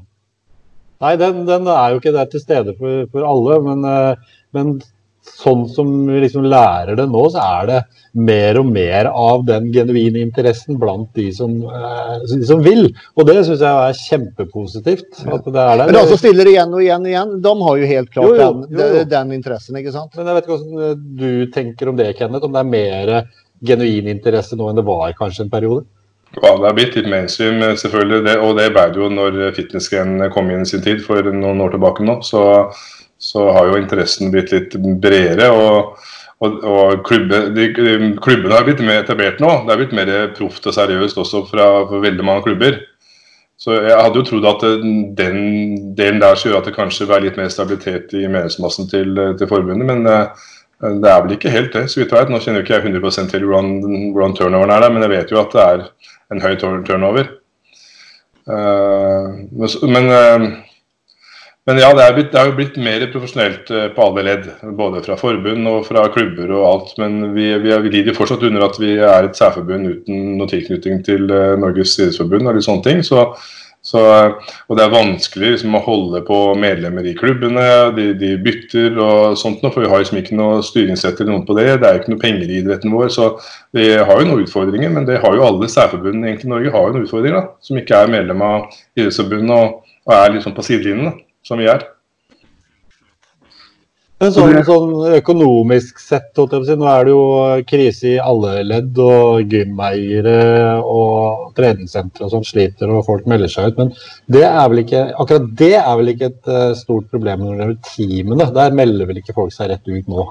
Nei, 1.02 1.14
den, 1.20 1.42
den, 1.48 1.66
er 1.68 1.92
jo 1.92 2.00
ikke 2.00 2.14
der 2.14 2.28
til 2.30 2.42
stede 2.42 2.74
for, 2.78 3.08
for 3.12 3.26
alle, 3.28 3.58
men, 3.66 3.82
eh, 3.90 4.38
men 4.56 4.76
sånn 5.26 5.66
som 5.68 5.88
vi 6.08 6.20
liksom 6.22 6.46
lærer 6.48 6.96
det 6.98 7.06
nå, 7.10 7.22
så 7.32 7.42
er 7.42 7.70
det 7.70 7.80
mer 8.16 8.58
og 8.60 8.68
mer 8.72 9.08
av 9.10 9.44
den 9.48 9.68
genuine 9.74 10.22
interessen 10.24 10.78
blant 10.80 11.10
de 11.18 11.26
som, 11.36 11.52
eh, 11.62 12.12
de 12.30 12.46
som 12.48 12.62
vil. 12.64 12.86
Og 13.16 13.26
det 13.28 13.42
syns 13.44 13.64
jeg 13.64 13.88
er 13.90 13.98
kjempepositivt. 14.02 15.26
at 15.26 15.44
det 15.44 15.64
er 15.64 15.76
der. 15.76 15.86
Men 15.86 15.98
de 15.98 16.06
som 16.08 16.20
stiller 16.20 16.46
igjen 16.46 16.72
og 16.72 16.80
igjen 16.82 17.02
og 17.04 17.12
igjen, 17.12 17.34
de 17.42 17.54
har 17.62 17.76
jo 17.76 17.90
helt 17.92 18.10
klart 18.10 18.28
jo, 18.28 18.36
jo, 18.36 18.54
jo, 18.70 18.78
den, 18.78 19.08
den, 19.08 19.32
interessen, 19.32 19.76
ikke 19.76 19.92
sant? 19.92 20.14
Men 20.16 20.26
jeg 20.26 20.34
vet 20.34 20.46
ikke 20.46 20.56
hvordan 20.56 21.04
du 21.16 21.46
tenker 21.52 21.88
om 21.88 21.96
det, 21.96 22.16
Kenneth. 22.16 22.46
Om 22.46 22.56
det 22.56 22.62
er 22.62 22.72
mer 22.72 23.14
genuin 23.66 24.08
interesse 24.08 24.56
nå 24.56 24.70
enn 24.70 24.80
det 24.80 24.86
var 24.86 25.14
kanskje 25.18 25.46
en 25.46 25.52
periode? 25.52 25.86
Ja, 26.42 26.56
Det 26.56 26.66
har 26.66 26.74
blitt 26.74 26.96
litt 26.96 27.08
mainstream, 27.08 27.60
selvfølgelig. 27.60 28.24
Det, 28.26 28.34
og 28.42 28.58
det 28.58 28.72
ble 28.74 28.84
det 28.92 29.00
jo 29.00 29.08
når 29.12 29.38
fitnessgrenene 29.56 30.28
kom 30.32 30.50
inn 30.50 30.66
i 30.66 30.68
sin 30.68 30.82
tid 30.84 31.00
for 31.04 31.22
noen 31.32 31.62
år 31.64 31.76
tilbake 31.76 32.04
nå. 32.04 32.18
Så 32.26 32.42
så 33.18 33.46
har 33.52 33.70
jo 33.70 33.78
interessen 33.80 34.32
blitt 34.34 34.52
litt 34.52 34.76
bredere. 35.02 35.48
og, 35.52 36.02
og, 36.44 36.58
og 36.68 37.06
klubbe, 37.06 37.46
de, 37.56 37.70
Klubbene 38.22 38.58
har 38.58 38.66
blitt 38.66 38.82
mer 38.84 39.04
etablert 39.04 39.40
nå. 39.40 39.52
Det 39.64 39.72
er 39.72 39.80
blitt 39.80 39.96
mer 39.96 40.12
proft 40.36 40.68
og 40.68 40.76
seriøst 40.76 41.18
også 41.22 41.46
fra 41.48 41.70
veldig 41.92 42.26
mange 42.26 42.44
klubber. 42.48 42.82
Så 43.56 43.72
jeg 43.72 43.96
hadde 43.96 44.20
jo 44.20 44.26
trodd 44.28 44.46
at 44.50 44.64
den 45.16 45.38
delen 45.96 46.20
der 46.20 46.36
skulle 46.36 46.52
gjøre 46.52 46.66
at 46.66 46.68
det 46.68 46.76
kanskje 46.76 47.08
var 47.08 47.24
litt 47.24 47.38
mer 47.40 47.48
stabilitet 47.52 48.12
i 48.12 48.26
medlemsmassen 48.28 48.90
til, 48.90 49.16
til 49.40 49.48
forbundet, 49.48 49.88
men 49.88 50.04
uh, 50.04 50.28
det 51.00 51.08
er 51.08 51.22
vel 51.24 51.32
ikke 51.38 51.54
helt 51.54 51.72
det, 51.72 51.86
så 51.88 52.02
vidt 52.02 52.12
jeg 52.12 52.20
vet. 52.20 52.32
Nå 52.34 52.42
kjenner 52.44 52.60
jo 52.60 52.66
ikke 52.66 52.76
jeg 52.76 52.92
100% 53.00 53.32
til 53.32 53.46
hvordan, 53.48 53.70
hvordan, 54.12 54.36
turnoveren 54.36 54.74
er 54.74 54.84
der, 54.84 54.92
men 54.92 55.06
jeg 55.06 55.12
vet 55.14 55.32
jo 55.32 55.40
at 55.40 55.56
det 55.56 55.64
er 55.64 55.86
en 56.34 56.44
høy 56.44 56.52
turnover. 56.60 57.32
Uh, 58.44 59.40
men 59.88 60.12
uh, 60.12 60.46
men 61.66 61.80
ja, 61.82 61.88
det 61.98 62.02
er, 62.04 62.12
blitt, 62.14 62.28
det 62.30 62.38
er, 62.38 62.46
jo 62.46 62.54
blitt 62.54 62.76
mer 62.78 63.02
profesjonelt 63.10 63.70
eh, 63.74 63.88
på 63.90 64.04
alle 64.04 64.22
ledd. 64.22 64.44
Både 64.78 65.00
fra 65.02 65.16
forbund 65.18 65.66
og 65.66 65.80
fra 65.88 66.04
klubber 66.14 66.52
og 66.54 66.66
alt. 66.68 66.92
Men 67.02 67.32
vi, 67.34 67.48
vi, 67.58 67.72
vi 67.82 67.90
lider 67.90 68.14
fortsatt 68.14 68.44
under 68.46 68.68
at 68.68 68.78
vi 68.78 68.92
er 68.94 69.26
et 69.26 69.38
særforbund 69.38 69.90
uten 69.90 70.36
noen 70.38 70.52
tilknytning 70.52 71.02
til 71.08 71.26
uh, 71.26 71.56
Norges 71.58 71.96
idrettsforbund 71.98 72.46
litt 72.52 72.68
sånne 72.68 72.86
ting. 72.86 73.02
Så, 73.02 73.24
så, 73.82 74.04
og 74.70 74.78
det 74.78 74.84
er 74.84 74.94
vanskelig 74.94 75.56
liksom, 75.56 75.74
å 75.74 75.82
holde 75.82 76.22
på 76.28 76.38
medlemmer 76.62 77.10
i 77.10 77.16
klubbene. 77.18 77.66
De, 77.98 78.06
de 78.22 78.30
bytter 78.46 79.02
og 79.02 79.34
sånt, 79.42 79.66
for 79.66 79.82
vi 79.82 79.90
har 79.90 80.06
liksom 80.06 80.22
ikke 80.22 80.38
noe 80.38 80.62
styringsrett 80.70 81.18
eller 81.18 81.34
noe 81.34 81.48
på 81.50 81.58
det. 81.58 81.66
Det 81.82 81.90
er 81.90 81.98
jo 81.98 82.04
ikke 82.04 82.14
noe 82.14 82.24
penger 82.28 82.46
i 82.46 82.62
idretten 82.62 82.94
vår. 82.94 83.10
Så 83.18 83.32
vi 83.74 83.90
har 83.90 84.22
jo 84.22 84.30
noen 84.30 84.46
utfordringer, 84.46 84.94
men 84.94 85.10
det 85.10 85.18
har 85.26 85.34
jo 85.34 85.48
alle 85.50 85.74
særforbundene 85.74 86.30
egentlig 86.30 86.52
i 86.52 86.54
Norge. 86.54 86.78
har 86.78 86.86
jo 86.86 86.94
noen 86.94 87.10
utfordringer 87.10 87.40
da, 87.42 87.46
Som 87.58 87.82
ikke 87.82 88.06
er 88.06 88.18
medlem 88.20 88.50
av 88.54 88.70
idrettsforbundet 88.94 89.58
og, 89.58 89.94
og 90.06 90.20
er 90.22 90.36
liksom 90.38 90.54
på 90.54 90.70
sidelinjen 90.70 91.16
som 91.46 91.62
vi 91.62 91.70
er. 91.70 91.86
Men 94.16 94.30
sånn, 94.32 94.54
sånn 94.64 94.92
økonomisk 95.18 95.98
sett, 96.00 96.30
nå 96.40 96.86
er 96.88 97.02
det 97.04 97.12
jo 97.12 97.24
krise 97.68 98.14
i 98.14 98.16
alle 98.16 98.62
ledd. 98.64 98.96
og 98.96 99.52
Gymeiere 99.52 100.38
og 100.80 101.52
treningssentre 101.58 102.24
og 102.24 102.32
sånn 102.32 102.48
sliter, 102.48 102.88
og 102.88 103.04
folk 103.04 103.28
melder 103.28 103.52
seg 103.52 103.68
ut. 103.68 103.82
Men 103.82 103.92
det 104.32 104.46
ikke, 104.80 105.04
akkurat 105.20 105.52
det 105.60 105.74
er 105.82 105.92
vel 106.00 106.14
ikke 106.14 106.32
et 106.32 106.48
uh, 106.48 106.72
stort 106.78 107.12
problem 107.12 107.44
når 107.44 107.52
det 107.52 107.62
gjelder 107.66 107.92
teamene? 107.92 108.50
Der 108.56 108.80
melder 108.80 109.12
vel 109.12 109.20
ikke 109.20 109.36
folk 109.36 109.52
seg 109.52 109.74
rett 109.74 109.84
ut 109.84 110.08
nå? 110.08 110.28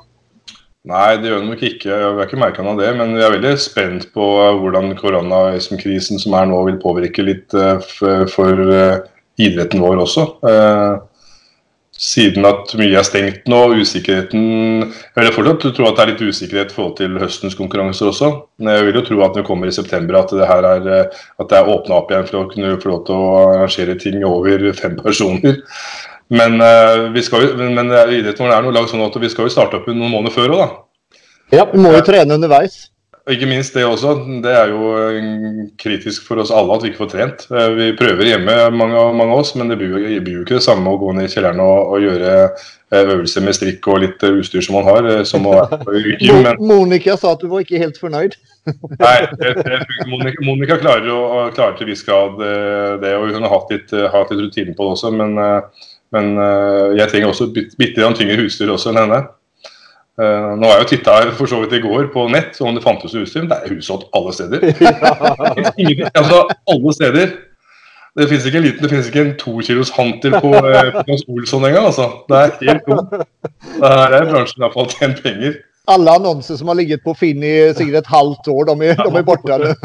Nei, 0.90 1.18
det 1.22 1.30
gjør 1.30 1.44
de 1.44 1.50
nok 1.52 1.62
ikke. 1.66 1.90
Jeg 1.90 2.10
har 2.18 2.26
ikke 2.26 2.42
merka 2.42 2.66
noe 2.66 2.74
av 2.74 2.82
det. 2.82 2.92
Men 2.98 3.14
jeg 3.14 3.28
er 3.28 3.38
veldig 3.38 3.56
spent 3.62 4.10
på 4.18 4.32
hvordan 4.64 4.96
koronakrisen 4.98 6.22
som 6.22 6.34
er 6.42 6.50
nå, 6.50 6.66
vil 6.72 6.82
påvirke 6.82 7.26
litt 7.26 7.54
uh, 7.54 7.78
for, 7.86 8.26
for 8.34 8.66
idretten 9.42 9.84
vår 9.84 10.02
også. 10.06 10.26
Eh, 10.48 10.96
siden 11.96 12.44
at 12.44 12.74
mye 12.76 12.98
er 13.00 13.06
stengt 13.08 13.46
nå, 13.48 13.60
usikkerheten 13.80 14.42
Jeg 14.84 15.16
vil 15.16 15.30
fortsatt 15.32 15.78
tro 15.78 15.86
at 15.88 15.96
det 15.96 16.04
er 16.04 16.10
litt 16.10 16.24
usikkerhet 16.28 16.74
i 16.74 16.76
forhold 16.76 16.98
til 16.98 17.16
høstens 17.22 17.56
konkurranser 17.56 18.10
også. 18.12 18.32
Men 18.60 18.76
Jeg 18.76 18.88
vil 18.88 19.00
jo 19.00 19.06
tro 19.10 19.22
at 19.22 19.36
når 19.36 19.42
det 19.42 19.48
kommer 19.48 19.72
i 19.72 19.76
september 19.76 20.20
at 20.20 20.34
det, 20.36 20.48
her 20.50 20.68
er, 20.72 20.90
eh, 20.98 21.22
at 21.40 21.52
det 21.52 21.60
er 21.60 21.72
åpna 21.72 22.02
opp 22.02 22.12
igjen 22.12 22.28
for 22.28 22.42
å 22.42 22.50
kunne 22.52 22.76
få 22.82 22.92
lov 22.92 23.06
til 23.08 23.16
å 23.16 23.30
arrangere 23.54 23.96
ting 24.00 24.20
over 24.28 24.68
fem 24.74 25.00
personer. 25.06 25.62
Men, 26.26 26.58
uh, 26.58 27.14
vi 27.14 27.22
skal 27.22 27.44
jo, 27.44 27.68
men 27.70 27.92
idretten 27.94 28.42
vår 28.42 28.56
er 28.56 28.64
noe 28.66 28.74
lag 28.74 28.88
sånn 28.90 29.04
at 29.06 29.14
vi 29.22 29.30
skal 29.30 29.46
jo 29.46 29.54
starte 29.54 29.78
opp 29.78 29.86
noen 29.92 30.10
måneder 30.10 30.34
før 30.34 30.56
òg, 30.56 30.64
da. 30.64 31.20
Ja, 31.54 31.68
vi 31.70 31.78
må 31.78 31.92
jo 31.94 32.02
trene 32.02 32.34
underveis. 32.40 32.88
Og 33.26 33.34
ikke 33.34 33.48
minst 33.50 33.74
det 33.74 33.82
også. 33.90 34.12
Det 34.44 34.52
er 34.54 34.70
jo 34.70 34.90
kritisk 35.82 36.28
for 36.28 36.38
oss 36.44 36.52
alle 36.54 36.76
at 36.76 36.84
vi 36.84 36.92
ikke 36.92 37.02
får 37.02 37.10
trent. 37.10 37.46
Eh, 37.50 37.72
vi 37.74 37.88
prøver 37.98 38.28
hjemme, 38.30 38.58
mange, 38.78 39.00
mange 39.18 39.34
av 39.34 39.42
oss, 39.42 39.56
men 39.58 39.72
det 39.72 39.80
blir, 39.80 39.96
jo, 39.98 40.20
blir 40.22 40.36
jo 40.36 40.44
ikke 40.44 40.60
det 40.60 40.66
samme 40.66 40.92
å 40.94 41.00
gå 41.02 41.10
ned 41.18 41.26
i 41.26 41.32
kjelleren 41.34 41.64
og, 41.64 41.96
og, 41.96 42.04
gjøre 42.06 42.36
eh, 42.36 43.00
øvelser 43.00 43.42
med 43.48 43.58
strikk 43.58 43.90
og 43.90 44.04
litt 44.04 44.26
eh, 44.28 44.38
utstyr 44.44 44.62
som 44.62 44.78
man 44.78 44.86
har. 44.86 45.08
Som 45.26 45.48
å 45.50 45.56
gym, 46.22 46.44
men... 46.46 46.62
Monica 46.62 47.16
sa 47.18 47.34
at 47.34 47.42
du 47.42 47.50
var 47.50 47.66
ikke 47.66 47.82
helt 47.82 47.98
fornøyd. 47.98 48.38
Nei, 49.02 49.16
Monica, 50.12 50.46
Monica 50.46 50.78
klarer, 50.84 51.10
å, 51.10 51.48
klarer 51.56 51.80
til 51.80 51.90
viss 51.90 52.06
grad 52.06 52.38
det, 53.02 53.16
og 53.18 53.34
hun 53.34 53.42
har 53.42 53.56
hatt 53.56 53.74
litt, 53.74 53.90
hatt 54.14 54.36
litt 54.36 54.44
rutine 54.46 54.78
på 54.78 54.86
det 54.86 55.00
også. 55.00 55.14
Men, 55.18 55.34
men 56.14 56.32
jeg 56.94 57.10
trenger 57.10 57.34
også 57.34 57.50
bitte 57.58 57.82
litt 57.82 58.22
tyngre 58.22 58.46
utstyr 58.46 58.70
også 58.74 58.94
enn 58.94 59.02
henne. 59.02 59.24
Uh, 60.16 60.54
nå 60.56 60.70
har 60.70 60.78
jeg 60.78 60.84
jo 60.86 60.90
titta 60.94 61.14
for 61.36 61.52
så 61.52 61.58
vidt 61.60 61.74
i 61.76 61.82
går 61.84 62.06
på 62.14 62.30
nett 62.32 62.56
om 62.64 62.78
det 62.78 62.84
fantes 62.86 63.16
utstyr. 63.20 63.50
Det 63.50 63.58
er 63.58 63.74
husholdt 63.74 64.08
alle 64.16 64.32
steder. 64.36 64.64
Ja. 64.86 66.10
altså, 66.16 66.46
alle 66.72 66.94
steder. 66.96 67.36
Det 68.16 68.30
finnes 68.30 68.46
ikke 68.48 68.62
en 68.62 68.64
liten, 68.64 68.80
det 68.84 68.90
finnes 68.94 69.08
ikke 69.12 69.24
en 69.26 69.34
to 69.36 69.58
kilos 69.60 69.92
på 69.92 70.38
på 70.40 70.52
uh, 70.56 71.02
Olsson 71.36 71.66
engang. 71.68 71.90
Altså. 71.92 72.08
Det 72.30 72.38
er 72.38 72.54
helt 72.62 72.86
tomt. 72.88 73.26
Her 73.82 74.16
er 74.16 74.30
bransjen 74.32 74.64
iallfall 74.64 74.88
tjent 74.94 75.20
penger. 75.24 75.58
Alle 75.92 76.16
annonser 76.16 76.56
som 76.58 76.72
har 76.72 76.80
ligget 76.80 77.04
på 77.04 77.14
Finn 77.20 77.44
i 77.44 77.74
sikkert 77.76 78.06
et 78.06 78.08
halvt 78.10 78.48
år, 78.50 78.72
de 78.72 78.88
er, 78.88 78.96
de 79.04 79.20
er 79.20 79.26
borte. 79.28 79.58
det 79.68 79.76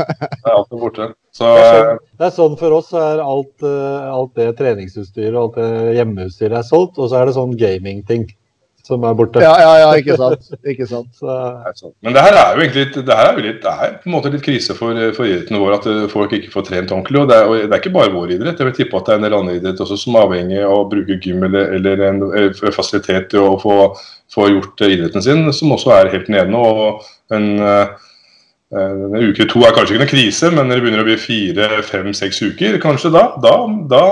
er 0.47 0.55
alltid 0.55 0.79
borte. 0.79 1.09
Så, 1.35 1.51
det, 1.51 1.67
er 1.67 1.75
sånn, 1.75 1.99
det, 2.07 2.29
er 2.29 2.37
sånn, 2.39 2.59
for 2.63 2.77
oss 2.79 2.95
er 2.95 3.25
alt, 3.25 3.67
alt 3.67 4.39
det 4.39 4.53
treningsutstyret 4.63 5.35
og 5.35 5.43
alt 5.43 5.59
det 5.59 5.99
hjemmeutstyret 5.99 6.63
er 6.63 6.71
solgt, 6.71 7.03
og 7.03 7.11
så 7.11 7.19
er 7.19 7.29
det 7.29 7.37
sånn 7.37 7.59
gamingting 7.59 8.31
som 8.87 9.05
er 9.07 9.15
borte. 9.19 9.43
Ja, 9.45 9.53
ja, 9.61 9.73
ja 9.83 9.91
ikke 10.01 10.17
sant. 10.21 10.49
Ikke 10.67 10.87
sant. 10.89 11.11
Så... 11.81 11.93
Men 12.05 12.17
det 12.17 12.25
her 12.25 12.37
er 12.37 12.57
jo 12.57 12.65
egentlig 12.65 13.05
det 13.07 13.17
her 13.17 13.31
er 13.31 13.39
jo 13.39 13.45
litt, 13.47 13.61
det 13.65 13.73
er 13.73 13.95
på 14.03 14.11
en 14.11 14.15
måte 14.17 14.33
litt 14.35 14.45
krise 14.45 14.77
for, 14.79 15.01
for 15.17 15.29
idretten 15.29 15.61
vår 15.61 15.77
at 15.79 15.89
eh, 15.91 16.05
folk 16.13 16.35
ikke 16.37 16.53
får 16.55 16.67
trent 16.69 16.95
ordentlig. 16.97 17.23
og 17.23 17.31
det, 17.31 17.39
er, 17.39 17.49
og 17.49 17.57
det 17.63 17.71
er 17.71 17.83
ikke 17.83 17.95
bare 17.97 18.15
vår 18.15 18.35
idrett. 18.37 18.61
Jeg 18.61 18.71
vil 18.71 18.77
tippe 18.81 19.01
at 19.01 19.09
det 19.09 19.15
er 19.15 19.23
en 19.23 19.27
del 19.29 19.39
andre 19.41 19.57
idrett 19.61 19.83
også 19.87 19.99
som 20.01 20.19
er 20.19 20.29
avhengig 20.29 20.61
av 20.67 20.77
å 20.77 20.87
bruke 20.93 21.19
gym 21.21 21.49
eller, 21.49 21.75
eller 21.79 22.05
en, 22.11 22.23
en 22.43 22.77
fasilitet 22.77 23.31
til 23.35 23.49
å 23.49 23.57
få, 23.63 23.81
få, 24.33 24.51
gjort 24.55 24.87
idretten 24.89 25.27
sin, 25.27 25.45
som 25.57 25.77
også 25.77 25.95
er 25.99 26.15
helt 26.15 26.31
nede 26.33 26.51
nå. 26.53 26.63
og 26.63 27.35
en 27.37 27.51
en 28.71 29.17
uke 29.19 29.49
to 29.51 29.65
er 29.67 29.73
kanskje 29.75 29.97
ikke 29.97 30.05
noen 30.05 30.13
krise, 30.13 30.51
men 30.55 30.69
når 30.69 30.79
det 30.79 30.83
begynner 30.85 31.03
å 31.03 31.07
bli 31.09 31.17
fire, 31.19 31.81
fem, 31.83 32.13
seks 32.15 32.39
uker, 32.39 32.77
kanskje 32.83 33.11
da, 33.17 33.25
da, 33.43 33.55
da, 33.91 34.05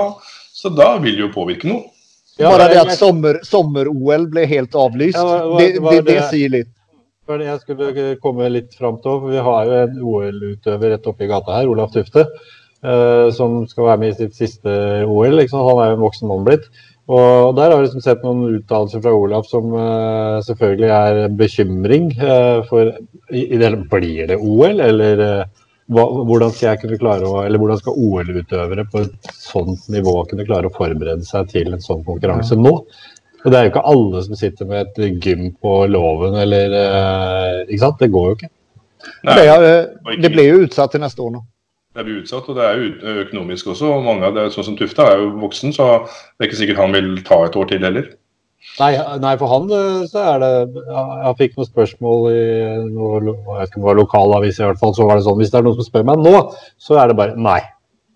så 0.51 0.71
da 0.75 0.89
vil 0.99 1.15
det 1.15 1.23
jo 1.23 1.29
påvirke 1.31 1.69
noe. 1.69 1.85
Ja, 2.39 2.53
Bare 2.53 2.69
det 2.71 2.79
at 2.79 2.93
sommer-OL 2.95 3.43
sommer 3.43 3.89
ble 4.31 4.45
helt 4.47 4.75
avlyst, 4.79 5.17
ja, 5.17 5.25
var, 5.27 5.49
var, 5.51 5.59
det, 5.59 5.79
det, 5.81 6.03
det, 6.07 6.19
sier 6.31 6.53
litt. 6.53 6.75
Jeg 7.29 7.61
skulle 7.61 8.05
komme 8.23 8.47
litt 8.49 8.77
fram 8.79 8.95
til. 9.03 9.19
for 9.21 9.33
Vi 9.33 9.41
har 9.43 9.67
jo 9.67 9.73
en 9.83 9.97
OL-utøver 10.11 10.95
rett 10.95 11.09
oppi 11.11 11.27
gata 11.29 11.59
her, 11.59 11.69
Olaf 11.69 11.91
Tufte, 11.93 12.23
uh, 12.85 13.27
som 13.35 13.59
skal 13.69 13.91
være 13.91 14.01
med 14.01 14.13
i 14.15 14.17
sitt 14.23 14.39
siste 14.39 14.77
OL. 15.03 15.35
Liksom. 15.41 15.61
Han 15.67 15.83
er 15.83 15.91
jo 15.91 15.99
en 15.99 16.05
voksen 16.07 16.31
mann 16.31 16.47
blitt. 16.47 16.71
Og 17.09 17.55
Der 17.57 17.71
har 17.73 17.77
vi 17.77 17.87
liksom 17.87 18.05
sett 18.05 18.23
noen 18.23 18.55
uttalelser 18.55 19.03
fra 19.03 19.13
Olaf 19.17 19.47
som 19.49 19.73
uh, 19.75 20.39
selvfølgelig 20.45 20.91
er 20.95 21.21
bekymring 21.37 22.11
uh, 22.21 22.65
for 22.69 22.93
i, 23.33 23.45
i 23.49 23.59
det, 23.59 23.73
Blir 23.91 24.31
det 24.31 24.39
OL, 24.39 24.79
eller 24.79 25.25
hva, 25.89 26.03
hvordan 26.29 26.51
skal 26.53 26.67
jeg 26.67 26.81
kunne 26.83 26.99
klare 27.01 27.25
å, 27.27 27.39
eller 27.45 27.61
hvordan 27.61 27.79
skal 27.81 27.97
OL-utøvere 27.97 28.85
på 28.91 29.03
et 29.05 29.31
sånt 29.33 29.87
nivå 29.89 30.15
kunne 30.29 30.45
klare 30.45 30.69
å 30.69 30.75
forberede 30.75 31.25
seg 31.25 31.49
til 31.53 31.73
en 31.73 31.83
sånn 31.83 32.03
konkurranse 32.07 32.57
nå? 32.59 32.75
Og 33.39 33.47
Det 33.47 33.55
er 33.55 33.65
jo 33.65 33.71
ikke 33.71 33.85
alle 33.87 34.21
som 34.25 34.35
sitter 34.35 34.67
med 34.67 34.89
et 34.89 35.21
gym 35.23 35.45
på 35.63 35.73
låven, 35.87 36.35
eller 36.41 36.73
eh, 36.75 37.61
Ikke 37.69 37.83
sant? 37.85 38.01
Det 38.01 38.11
går 38.11 38.25
jo 38.27 38.35
ikke. 38.35 38.49
Nei, 39.23 39.35
det, 39.39 39.45
er, 39.47 40.17
det 40.19 40.31
blir 40.33 40.49
jo 40.49 40.65
utsatt 40.65 40.91
til 40.91 41.01
neste 41.03 41.23
år 41.23 41.37
nå. 41.37 41.43
Det 41.95 42.03
blir 42.05 42.19
utsatt, 42.21 42.49
og 42.51 42.57
det 42.59 42.65
er 42.67 42.81
jo 42.81 43.13
økonomisk 43.23 43.71
også. 43.73 43.93
og 43.95 44.03
mange 44.05 44.27
av 44.27 44.35
det, 44.35 44.49
Sånn 44.53 44.67
som 44.67 44.75
Tufte 44.77 45.07
er 45.07 45.23
jo 45.23 45.31
voksen, 45.41 45.73
så 45.73 45.87
det 46.03 46.43
er 46.43 46.49
ikke 46.49 46.59
sikkert 46.59 46.81
han 46.83 46.93
vil 46.93 47.09
ta 47.25 47.39
et 47.47 47.57
år 47.57 47.71
til 47.71 47.87
heller. 47.87 48.11
Nei, 48.79 48.91
nei, 49.23 49.33
for 49.39 49.51
han 49.53 49.69
eh, 49.71 50.01
så 50.11 50.23
er 50.33 50.41
det 50.43 50.49
Jeg 50.83 51.35
fikk 51.39 51.53
noen 51.55 51.67
spørsmål 51.69 52.25
i 52.31 52.41
noe, 52.91 53.21
jeg 53.23 53.35
vet 53.47 53.69
ikke 53.69 53.79
om 53.79 53.85
det 53.85 53.89
var 53.89 53.99
lokalavis, 54.01 54.59
i 54.59 54.65
hvert 54.67 54.81
fall, 54.81 54.95
så 54.95 55.07
var 55.07 55.19
det 55.19 55.25
sånn 55.27 55.39
Hvis 55.39 55.53
det 55.53 55.61
er 55.61 55.67
noen 55.67 55.77
som 55.79 55.87
spør 55.87 56.07
meg 56.09 56.25
nå, 56.25 56.33
så 56.81 56.99
er 56.99 57.11
det 57.11 57.19
bare 57.19 57.39
nei. 57.39 57.61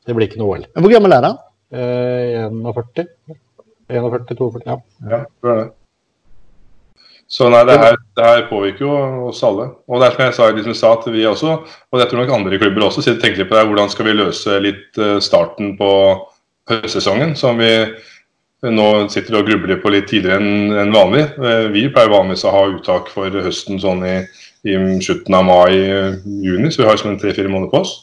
Det 0.03 0.15
blir 0.15 0.27
ikke 0.27 0.41
noe 0.41 0.57
OL. 0.57 0.65
Hvor 0.83 0.91
gammel 0.91 1.15
er 1.15 1.29
han? 1.29 1.39
Eh, 1.73 2.43
41. 2.51 3.07
41, 3.93 4.27
42, 4.35 4.67
ja. 4.67 4.77
ja 5.09 5.23
det 5.23 5.55
det. 5.61 5.71
Så 7.33 7.47
nei, 7.49 7.63
det 7.65 7.79
her, 7.79 7.95
det 8.17 8.25
her, 8.27 8.43
påvirker 8.49 8.85
jo 8.85 8.95
oss 9.31 9.39
alle. 9.47 9.71
Og 9.89 10.01
det 10.01 10.09
er 10.09 10.15
som 10.15 10.25
jeg 10.25 10.35
sa, 10.37 10.49
liksom, 10.53 10.75
sa 10.77 10.91
at 10.99 11.07
vi 11.09 11.23
også, 11.25 11.55
og 11.65 12.01
jeg 12.01 12.11
tror 12.11 12.21
nok 12.21 12.33
andre 12.35 12.59
klubber 12.61 12.85
også, 12.89 13.01
tenker 13.07 13.39
litt 13.41 13.49
på 13.49 13.57
det, 13.57 13.63
hvordan 13.71 13.89
skal 13.89 14.09
vi 14.09 14.17
løse 14.19 14.59
litt 14.61 14.99
eh, 15.01 15.17
starten 15.23 15.73
på 15.79 15.91
høstsesongen, 16.69 17.33
som 17.39 17.57
vi 17.57 17.71
nå 18.71 18.87
sitter 19.11 19.39
og 19.39 19.49
grubler 19.49 19.79
på 19.81 19.91
litt 19.91 20.07
tidligere 20.11 20.39
enn 20.83 20.95
vanlig. 20.95 21.25
Eh, 21.35 21.67
vi 21.73 21.89
pleier 21.91 22.13
vanligvis 22.13 22.45
å 22.47 22.53
ha 22.55 22.63
uttak 22.71 23.11
for 23.11 23.43
høsten 23.43 23.81
sånn 23.81 24.05
i, 24.07 24.15
i 24.69 24.77
slutten 25.03 25.35
av 25.35 25.45
mai-juni, 25.49 26.71
så 26.71 26.83
vi 26.83 26.87
har 26.87 26.99
sånn 27.01 27.19
tre-fire 27.19 27.51
måneder 27.51 27.73
på 27.73 27.83
oss. 27.83 27.93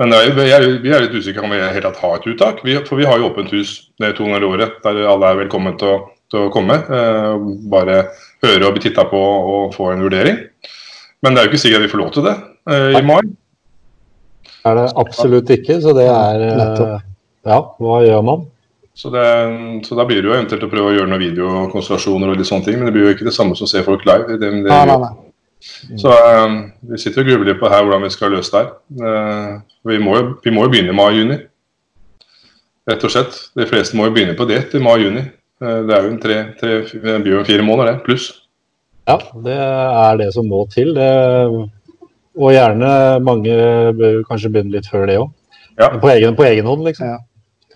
Men 0.00 0.14
er, 0.16 0.30
vi, 0.32 0.46
er, 0.48 0.64
vi, 0.80 0.92
er, 0.94 1.04
litt 1.04 1.16
usikre 1.18 1.42
på 1.42 1.50
om 1.50 1.52
vi 1.52 1.60
helt 1.60 1.84
tatt 1.84 1.98
har 2.00 2.14
et 2.16 2.28
uttak. 2.30 2.62
Vi, 2.64 2.78
for 2.86 2.96
vi 2.96 3.08
har 3.08 3.20
jo 3.20 3.28
åpent 3.28 3.50
hus 3.52 3.74
to 4.00 4.24
ganger 4.24 4.46
i 4.46 4.48
året 4.48 4.78
der 4.86 5.02
alle 5.10 5.28
er 5.28 5.42
velkommen 5.42 5.76
til 5.80 5.90
å, 5.92 5.98
til 6.32 6.46
å 6.46 6.52
komme. 6.54 6.78
Eh, 6.80 7.50
bare 7.72 7.98
høre 8.46 8.70
og 8.70 8.78
bli 8.78 8.86
titta 8.86 9.04
på 9.10 9.20
og 9.20 9.74
få 9.76 9.90
en 9.92 10.06
vurdering. 10.06 10.38
Men 11.20 11.36
det 11.36 11.42
er 11.42 11.48
jo 11.48 11.52
ikke 11.52 11.64
sikkert 11.66 11.84
vi 11.84 11.92
får 11.92 12.00
lov 12.00 12.14
til 12.14 12.24
det 12.30 12.32
eh, 12.72 12.96
i 12.96 13.04
mai. 13.04 13.20
Er 14.64 14.76
det 14.76 14.86
absolutt 15.02 15.52
ikke, 15.52 15.76
så 15.84 15.92
det 15.96 16.08
er 16.08 16.46
eh, 16.46 16.96
Ja, 17.48 17.60
hva 17.80 18.00
gjør 18.04 18.24
man? 18.24 18.48
Så, 19.00 19.08
det, 19.14 19.24
så, 19.86 19.96
da 19.96 20.04
blir 20.04 20.20
det 20.20 20.28
jo 20.28 20.36
eventuelt 20.36 20.64
å 20.66 20.68
prøve 20.68 20.90
å 20.90 20.92
gjøre 20.92 21.08
noen 21.08 21.22
videokonstellasjoner 21.22 22.32
og 22.32 22.40
litt 22.40 22.48
sånne 22.50 22.66
ting, 22.66 22.76
men 22.76 22.90
det 22.90 22.92
blir 22.92 23.06
jo 23.06 23.12
ikke 23.14 23.24
det 23.30 23.32
samme 23.32 23.56
som 23.56 23.64
å 23.64 23.70
se 23.70 23.80
folk 23.86 24.02
live. 24.04 24.26
Det, 24.34 24.40
det, 24.42 24.50
nei, 24.66 24.80
nei, 24.90 24.96
nei. 25.00 25.12
Så 26.00 26.12
um, 26.12 26.58
vi 26.90 26.98
sitter 27.00 27.22
og 27.22 27.30
grubler 27.30 27.56
på 27.60 27.68
her 27.72 27.84
hvordan 27.84 28.04
vi 28.04 28.10
skal 28.12 28.34
løse 28.34 28.52
det 28.52 28.60
her. 28.60 28.68
Uh, 29.00 29.88
vi, 29.88 29.96
må 30.04 30.18
jo, 30.18 30.26
vi 30.44 30.52
må 30.52 30.66
jo 30.66 30.72
begynne 30.72 30.92
i 30.92 30.98
mai-juni. 30.98 31.38
Rett 32.90 33.06
og 33.08 33.12
slett. 33.14 33.40
De 33.56 33.68
fleste 33.70 33.96
må 33.96 34.08
jo 34.08 34.14
begynne 34.16 34.36
på 34.36 34.48
det 34.50 34.62
til 34.72 34.84
mai-juni. 34.84 35.24
Uh, 35.64 35.80
det 35.88 35.96
er 35.96 36.04
jo 36.04 36.12
en 36.12 36.20
tre, 36.26 36.38
tre, 36.60 36.76
blir 37.00 37.38
jo 37.38 37.46
fire 37.48 37.64
måneder, 37.64 37.94
det. 37.94 38.04
Pluss. 38.04 38.28
Ja, 39.08 39.16
det 39.48 39.56
er 39.56 40.20
det 40.20 40.28
som 40.36 40.48
må 40.48 40.66
til. 40.72 40.92
Det, 40.96 41.08
og 42.36 42.52
gjerne 42.52 42.92
mange 43.24 43.56
bør 43.96 44.22
kanskje 44.28 44.52
begynne 44.52 44.76
litt 44.76 44.92
før 44.92 45.08
det 45.08 45.18
òg. 45.24 45.32
Ja. 45.80 45.94
På, 45.96 46.12
egen, 46.12 46.36
på 46.36 46.44
egen 46.50 46.68
hånd, 46.68 46.84
liksom. 46.84 47.14
Ja. 47.14 47.20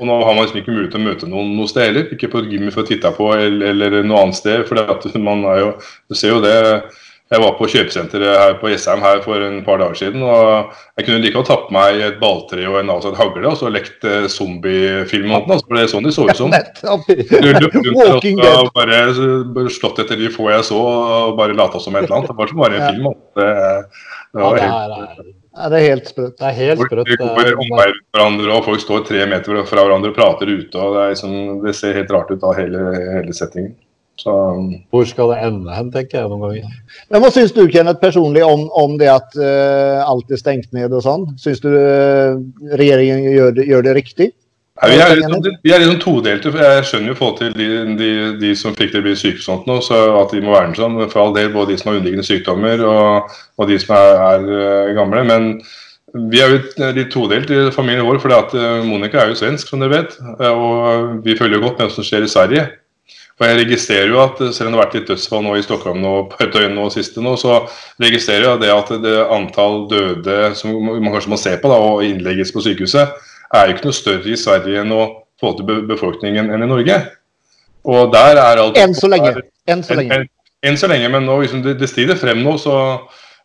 Og 0.00 0.08
nå 0.08 0.18
har 0.26 0.34
man 0.34 0.42
liksom 0.42 0.58
ikke 0.60 0.74
mulighet 0.74 0.92
til 0.94 1.02
å 1.02 1.06
møte 1.06 1.30
noen 1.30 1.54
noe 1.54 1.70
sted 1.70 1.88
heller. 1.88 2.10
Ikke 2.14 2.30
på 2.32 2.42
et 2.42 2.50
gym 2.50 2.66
for 2.74 2.82
å 2.82 2.88
titte 2.88 3.14
på 3.14 3.30
eller, 3.36 3.70
eller 3.70 4.06
noe 4.06 4.24
annet 4.24 4.38
sted. 4.40 4.64
For 4.66 5.18
man 5.28 5.44
er 5.52 5.60
jo, 5.62 5.72
du 6.10 6.18
ser 6.18 6.34
jo 6.34 6.44
det. 6.44 6.56
Jeg 7.32 7.40
var 7.40 7.54
på 7.56 7.66
kjøpesenteret 7.72 8.36
her 8.36 8.52
på 8.60 8.68
Jessheim 8.68 9.00
her 9.00 9.22
for 9.24 9.40
en 9.42 9.62
par 9.64 9.78
dager 9.80 9.96
siden. 9.96 10.22
og 10.22 10.74
Jeg 10.98 11.06
kunne 11.06 11.22
like 11.22 11.34
godt 11.38 11.48
tatt 11.48 11.62
på 11.68 11.74
meg 11.74 12.02
et 12.04 12.18
balltre 12.20 12.66
og 12.68 12.76
en 12.82 12.92
avsatt 12.92 13.16
hagle 13.18 13.48
og 13.48 13.56
så 13.58 13.70
lekt 13.72 14.04
eh, 14.06 14.26
zombiefilm. 14.30 15.32
Altså, 15.38 15.64
for 15.64 15.78
det 15.78 15.86
er 15.86 15.92
sånn 15.94 16.06
de 16.06 16.12
så 16.14 16.26
ut 16.28 16.36
som. 16.38 16.52
Walking 18.02 18.42
Dead. 18.42 18.68
bare 18.76 19.70
slått 19.72 20.02
etter 20.04 20.20
de 20.20 20.28
få 20.34 20.50
jeg 20.52 20.68
så 20.68 20.82
og 20.82 21.38
bare 21.40 21.56
lata 21.56 21.80
som 21.82 21.96
et 21.96 22.04
eller 22.04 22.20
annet. 22.20 22.34
Det 22.34 22.38
var 22.42 22.52
som 22.52 22.60
bare 22.66 22.82
en 22.82 22.86
film. 22.92 23.08
Det, 23.40 23.48
det 24.34 24.44
var 24.44 24.62
helt... 24.66 25.32
Ja, 25.54 25.68
det 25.70 25.78
er 25.78 25.92
helt 25.92 26.10
sprøtt. 26.10 26.34
Det 26.40 26.46
er 26.48 26.56
helt 26.58 26.80
sprøtt. 26.82 27.10
Folk 27.14 27.36
går 27.38 27.62
omvei 27.62 27.86
hverandre, 27.94 28.50
og 28.56 28.66
folk 28.66 28.82
står 28.82 29.04
tre 29.06 29.22
meter 29.30 29.62
fra 29.68 29.84
hverandre 29.86 30.10
og 30.10 30.16
prater 30.16 30.50
ute. 30.50 30.74
og 30.74 30.96
Det, 30.96 31.08
liksom, 31.14 31.34
det 31.62 31.74
ser 31.78 31.98
helt 32.00 32.10
rart 32.10 32.32
ut 32.34 32.42
av 32.42 32.56
hele, 32.58 32.86
hele 33.14 33.36
settingen. 33.36 33.74
Så, 34.18 34.32
Hvor 34.94 35.06
skal 35.10 35.32
det 35.32 35.40
ende 35.42 35.74
hen, 35.74 35.90
tenker 35.94 36.20
jeg 36.20 36.30
noen 36.30 36.42
ganger. 36.44 36.74
Men 37.10 37.22
Hva 37.22 37.30
syns 37.34 37.54
du 37.54 37.64
Kenneth, 37.66 37.98
personlig 38.02 38.44
om, 38.46 38.68
om 38.70 38.94
det 38.98 39.10
at 39.10 39.34
uh, 39.38 40.02
alt 40.06 40.30
er 40.30 40.38
stengt 40.38 40.70
ned 40.74 40.94
og 40.94 41.02
sånn? 41.06 41.26
Syns 41.40 41.62
du 41.62 41.70
uh, 41.70 42.38
regjeringen 42.78 43.26
gjør 43.34 43.56
det, 43.58 43.66
gjør 43.70 43.86
det 43.88 43.96
riktig? 43.98 44.30
Ja, 44.82 44.88
vi, 44.90 44.96
er 44.98 45.16
liksom, 45.16 45.44
vi 45.62 45.70
er 45.70 45.78
liksom 45.78 46.00
todelte. 46.02 46.50
Jeg 46.58 46.86
skjønner 46.88 47.12
jo 47.12 47.18
forhold 47.20 47.36
til 47.38 47.52
de, 47.54 47.68
de, 47.98 48.10
de 48.40 48.50
som 48.58 48.74
fikk 48.74 48.90
det 48.96 49.04
bli 49.04 49.14
syke 49.14 49.42
sånt 49.42 49.68
nå, 49.70 49.78
så 49.86 50.00
at 50.18 50.34
de 50.34 50.42
må 50.42 50.50
verne 50.50 50.74
sånn. 50.74 50.98
For 51.12 51.22
all 51.22 51.34
del, 51.36 51.52
både 51.54 51.70
de 51.70 51.78
som 51.78 51.92
har 51.92 52.00
underliggende 52.00 52.26
sykdommer 52.26 52.82
og, 52.82 53.36
og 53.54 53.70
de 53.70 53.78
som 53.78 53.94
er, 53.94 54.14
er, 54.32 54.48
eh, 54.58 54.94
gamle. 54.96 55.22
Men 55.30 55.52
vi 56.32 56.42
er 56.42 56.50
jo 56.50 56.90
litt 56.96 57.12
todelt 57.14 57.52
i 57.54 57.68
familien 57.74 58.06
vår, 58.08 58.18
for 58.22 58.34
eh, 58.34 58.80
Monica 58.86 59.22
er 59.22 59.30
jo 59.30 59.38
svensk, 59.38 59.70
som 59.70 59.84
dere 59.84 59.94
vet. 59.94 60.16
Og 60.50 61.20
vi 61.22 61.36
følger 61.38 61.60
jo 61.60 61.68
godt 61.68 61.78
med 61.78 61.86
hva 61.86 61.94
som 61.94 62.06
skjer 62.08 62.26
i 62.26 62.32
Sverige. 62.34 62.64
Og 63.38 63.46
jeg 63.46 63.58
registrerer 63.58 64.10
jo 64.10 64.18
at 64.22 64.42
selv 64.54 64.68
om 64.68 64.74
det 64.74 64.78
har 64.78 64.84
vært 64.84 64.96
litt 64.98 65.08
dødsfall 65.10 65.42
nå 65.42 65.54
i 65.58 65.62
Stockholm 65.62 66.02
nå, 66.02 66.16
på 66.30 66.38
Høtøyen 66.38 66.74
nå 66.74 66.86
siste 66.94 67.22
nå, 67.22 67.36
så 67.38 67.64
registrerer 68.02 68.46
jeg 68.46 68.62
det 68.62 68.74
at 68.74 68.90
det 69.02 69.14
antall 69.38 69.86
døde 69.90 70.50
som 70.58 70.74
man 70.86 71.14
kanskje 71.14 71.32
må 71.32 71.38
se 71.42 71.54
på 71.58 71.70
da, 71.70 71.78
og 71.78 72.04
innlegges 72.06 72.54
på 72.54 72.62
sykehuset, 72.62 73.14
er 73.54 73.68
jo 73.68 73.76
ikke 73.76 73.88
noe 73.88 73.96
større 73.96 74.32
i 74.32 74.38
Sverige 74.38 74.84
enn 74.84 74.94
å 74.94 75.02
få 75.40 75.54
til 75.58 75.84
befolkningen 75.88 76.52
enn 76.54 76.64
i 76.64 76.70
Norge. 76.70 77.00
Og 77.84 78.12
der 78.14 78.40
er 78.40 78.62
alt 78.62 78.78
Enn 78.80 78.94
så 78.96 79.10
lenge. 79.12 79.34
Enn 79.68 79.82
så 79.84 79.96
lenge. 79.98 80.16
En, 80.16 80.24
en, 80.24 80.70
en 80.70 80.80
så 80.80 80.88
lenge, 80.88 81.10
men 81.12 81.26
nå, 81.28 81.36
liksom, 81.44 81.62
det, 81.66 81.76
det 81.80 81.90
stiger 81.90 82.18
frem 82.20 82.40
nå, 82.44 82.56
så 82.60 82.78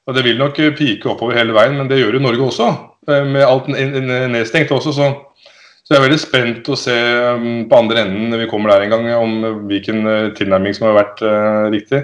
og 0.09 0.15
Det 0.17 0.23
vil 0.25 0.39
nok 0.41 0.57
pike 0.73 1.05
oppover 1.11 1.37
hele 1.37 1.53
veien, 1.53 1.75
men 1.77 1.89
det 1.89 1.99
gjør 1.99 2.15
jo 2.17 2.21
Norge 2.23 2.45
også. 2.47 2.67
Eh, 3.09 3.25
med 3.29 3.45
alt 3.45 3.67
nedstengt 3.69 4.71
også, 4.73 4.93
så, 4.95 5.09
så 5.83 5.93
jeg 5.93 5.99
er 5.99 6.05
veldig 6.07 6.21
spent 6.21 6.69
å 6.73 6.77
se 6.79 6.95
um, 7.35 7.67
på 7.69 7.77
andre 7.77 8.07
enden 8.07 8.31
når 8.31 8.41
vi 8.43 8.47
kommer 8.49 8.73
der 8.73 8.87
en 8.87 8.95
gang, 8.95 9.09
om 9.19 9.67
hvilken 9.69 10.01
eh, 10.09 10.31
tilnærming 10.39 10.73
som 10.73 10.87
har 10.89 10.97
vært 10.97 11.21
uh, 11.21 11.67
riktig. 11.69 12.01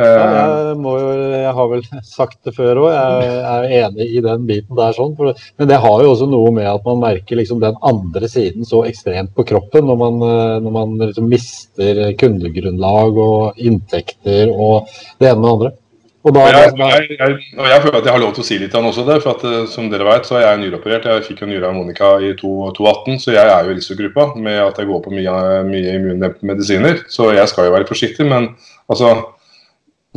Ja, 0.00 0.44
jeg, 0.70 0.76
må 0.80 0.94
jo, 0.98 1.10
jeg 1.34 1.52
har 1.56 1.68
vel 1.72 1.84
sagt 2.06 2.38
det 2.46 2.54
før 2.56 2.82
òg, 2.84 2.88
jeg 2.94 3.42
er 3.52 3.66
enig 3.82 4.06
i 4.16 4.22
den 4.24 4.46
biten 4.48 4.78
der. 4.78 4.94
sånn, 4.96 5.12
for, 5.18 5.36
Men 5.60 5.70
det 5.70 5.80
har 5.82 6.04
jo 6.04 6.14
også 6.14 6.30
noe 6.30 6.54
med 6.56 6.68
at 6.70 6.86
man 6.88 7.02
merker 7.02 7.40
liksom 7.40 7.60
den 7.62 7.76
andre 7.86 8.30
siden 8.30 8.68
så 8.68 8.84
ekstremt 8.88 9.34
på 9.36 9.46
kroppen. 9.52 9.86
Når 9.90 10.00
man, 10.00 10.24
eh, 10.26 10.56
når 10.64 10.76
man 10.78 10.96
liksom 11.04 11.28
mister 11.30 12.02
kundegrunnlag 12.20 13.20
og 13.20 13.60
inntekter 13.60 14.50
og 14.50 14.90
det 15.20 15.30
ene 15.30 15.40
med 15.40 15.48
det 15.48 15.54
andre. 15.58 15.72
Og, 16.20 16.34
da, 16.36 16.42
jeg, 16.52 16.72
jeg, 16.76 17.04
jeg, 17.16 17.36
jeg, 17.56 17.80
føler 17.80 17.96
at 17.96 18.06
jeg 18.06 18.12
har 18.12 18.20
lov 18.20 18.32
til 18.36 18.42
å 18.42 18.44
si 18.44 18.56
litt 18.60 18.74
også 18.76 19.06
der. 19.08 19.22
for 19.24 19.38
at 19.38 19.44
eh, 19.48 19.62
Som 19.72 19.88
dere 19.92 20.04
vet, 20.04 20.28
så 20.28 20.36
er 20.36 20.44
jeg 20.44 20.60
nyreoperert. 20.66 21.08
Jeg 21.08 21.24
fikk 21.30 21.44
jo 21.44 21.48
nyre 21.48 21.70
av 21.70 21.78
Monica 21.78 22.12
i 22.20 22.34
2018, 22.36 23.20
så 23.22 23.32
jeg 23.32 23.48
er 23.48 23.64
jo 23.64 23.72
i 23.72 23.78
risikogruppa 23.78 24.26
med 24.36 24.60
at 24.66 24.80
jeg 24.80 24.90
går 24.90 25.00
på 25.06 25.14
mye, 25.14 25.36
mye 25.68 25.94
immundempende 25.96 26.52
medisiner. 26.52 27.00
Så 27.08 27.30
jeg 27.32 27.48
skal 27.48 27.70
jo 27.70 27.76
være 27.78 27.88
forsiktig. 27.88 28.28
Men 28.28 28.50
altså 28.92 29.14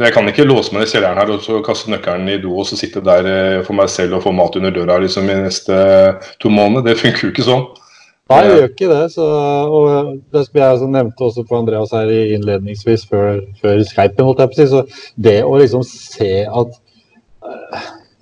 jeg 0.02 0.14
kan 0.16 0.26
ikke 0.30 0.48
låse 0.50 0.74
meg 0.74 0.88
i 0.88 0.90
kjelleren 0.90 1.20
her 1.22 1.32
og 1.36 1.44
så 1.46 1.60
kaste 1.66 1.92
nøkkelen 1.94 2.32
i 2.34 2.40
do 2.42 2.56
og 2.58 2.66
så 2.66 2.78
sitte 2.80 3.04
der 3.06 3.28
eh, 3.30 3.62
for 3.66 3.78
meg 3.78 3.92
selv 3.94 4.18
og 4.18 4.24
få 4.26 4.34
mat 4.34 4.56
under 4.58 4.74
døra 4.74 4.98
liksom 5.04 5.30
i 5.30 5.38
neste 5.44 5.78
to 6.42 6.50
måneder. 6.50 6.88
Det 6.88 7.02
funker 7.02 7.28
jo 7.28 7.34
ikke 7.34 7.46
sånn. 7.46 7.68
Nei, 8.32 8.40
det 8.48 8.54
gjør 8.56 8.70
ikke 8.72 8.90
det. 8.90 9.04
Så, 9.14 9.26
og 9.78 10.14
det 10.34 10.46
som 10.48 10.60
jeg 10.62 10.88
nevnte 10.96 11.28
også 11.28 11.44
på 11.46 11.60
Andreas 11.60 11.94
her 11.94 12.10
innledningsvis 12.10 13.06
før, 13.12 13.44
før 13.62 13.84
Skypen, 13.86 14.26
holdt 14.26 14.42
jeg 14.42 14.54
på 14.54 14.58
å 14.58 14.62
si, 14.62 14.70
så 14.72 15.20
det 15.28 15.36
å 15.46 15.60
liksom 15.60 15.84
se 15.86 16.32
at 16.48 16.80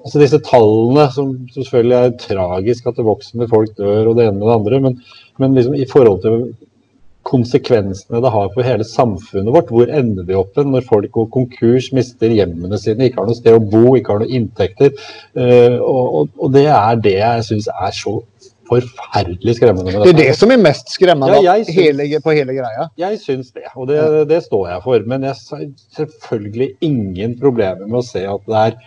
altså 0.01 0.17
Disse 0.17 0.39
tallene, 0.41 1.05
som, 1.13 1.34
som 1.53 1.62
selvfølgelig 1.62 1.97
er 1.97 2.15
tragisk 2.23 2.88
at 2.89 2.97
det 2.97 3.05
vokser 3.05 3.38
med 3.38 3.51
folk 3.51 3.75
dør 3.77 4.10
og 4.10 4.17
det 4.17 4.25
ene 4.27 4.39
med 4.39 4.47
det 4.49 4.55
andre, 4.57 4.79
men, 4.88 4.95
men 5.39 5.53
liksom 5.55 5.75
i 5.77 5.86
forhold 5.88 6.23
til 6.23 6.47
konsekvensene 7.27 8.21
det 8.23 8.31
har 8.34 8.49
for 8.53 8.65
hele 8.65 8.86
samfunnet 8.88 9.53
vårt. 9.53 9.71
Hvor 9.73 9.91
ender 9.93 10.27
vi 10.27 10.38
opp 10.38 10.57
når 10.57 10.88
folk 10.88 11.12
går 11.15 11.27
konkurs, 11.34 11.91
mister 11.95 12.34
hjemmene 12.34 12.79
sine, 12.81 13.07
ikke 13.07 13.21
har 13.21 13.29
noe 13.29 13.38
sted 13.38 13.57
å 13.57 13.63
bo, 13.63 13.95
ikke 13.97 14.15
har 14.15 14.23
noen 14.23 14.38
inntekter. 14.41 14.95
Og, 15.36 16.31
og, 16.38 16.47
det 16.55 16.67
er 16.71 17.03
det 17.03 17.17
jeg 17.19 17.45
syns 17.51 17.69
er 17.71 17.93
så 17.95 18.17
forferdelig 18.71 19.57
skremmende. 19.57 19.91
det 20.05 20.13
er 20.13 20.19
det 20.19 20.34
som 20.39 20.51
er 20.53 20.60
mest 20.62 20.93
skremmende 20.93 21.41
ja, 21.43 21.57
syns, 21.60 21.75
hele, 21.75 22.21
på 22.23 22.36
hele 22.36 22.55
greia? 22.55 22.88
Jeg 22.99 23.19
syns 23.19 23.51
det, 23.51 23.65
og 23.75 23.89
det, 23.89 23.99
det, 24.29 24.39
står 24.47 24.69
jeg 24.69 24.84
for. 24.86 25.07
Men 25.12 25.27
jeg 25.27 25.36
har 25.51 25.65
selvfølgelig 25.97 26.69
ingen 26.88 27.36
problemer 27.41 27.84
med 27.88 27.99
å 27.99 28.05
se 28.05 28.23
at 28.27 28.47
det 28.47 28.62
er 28.62 28.77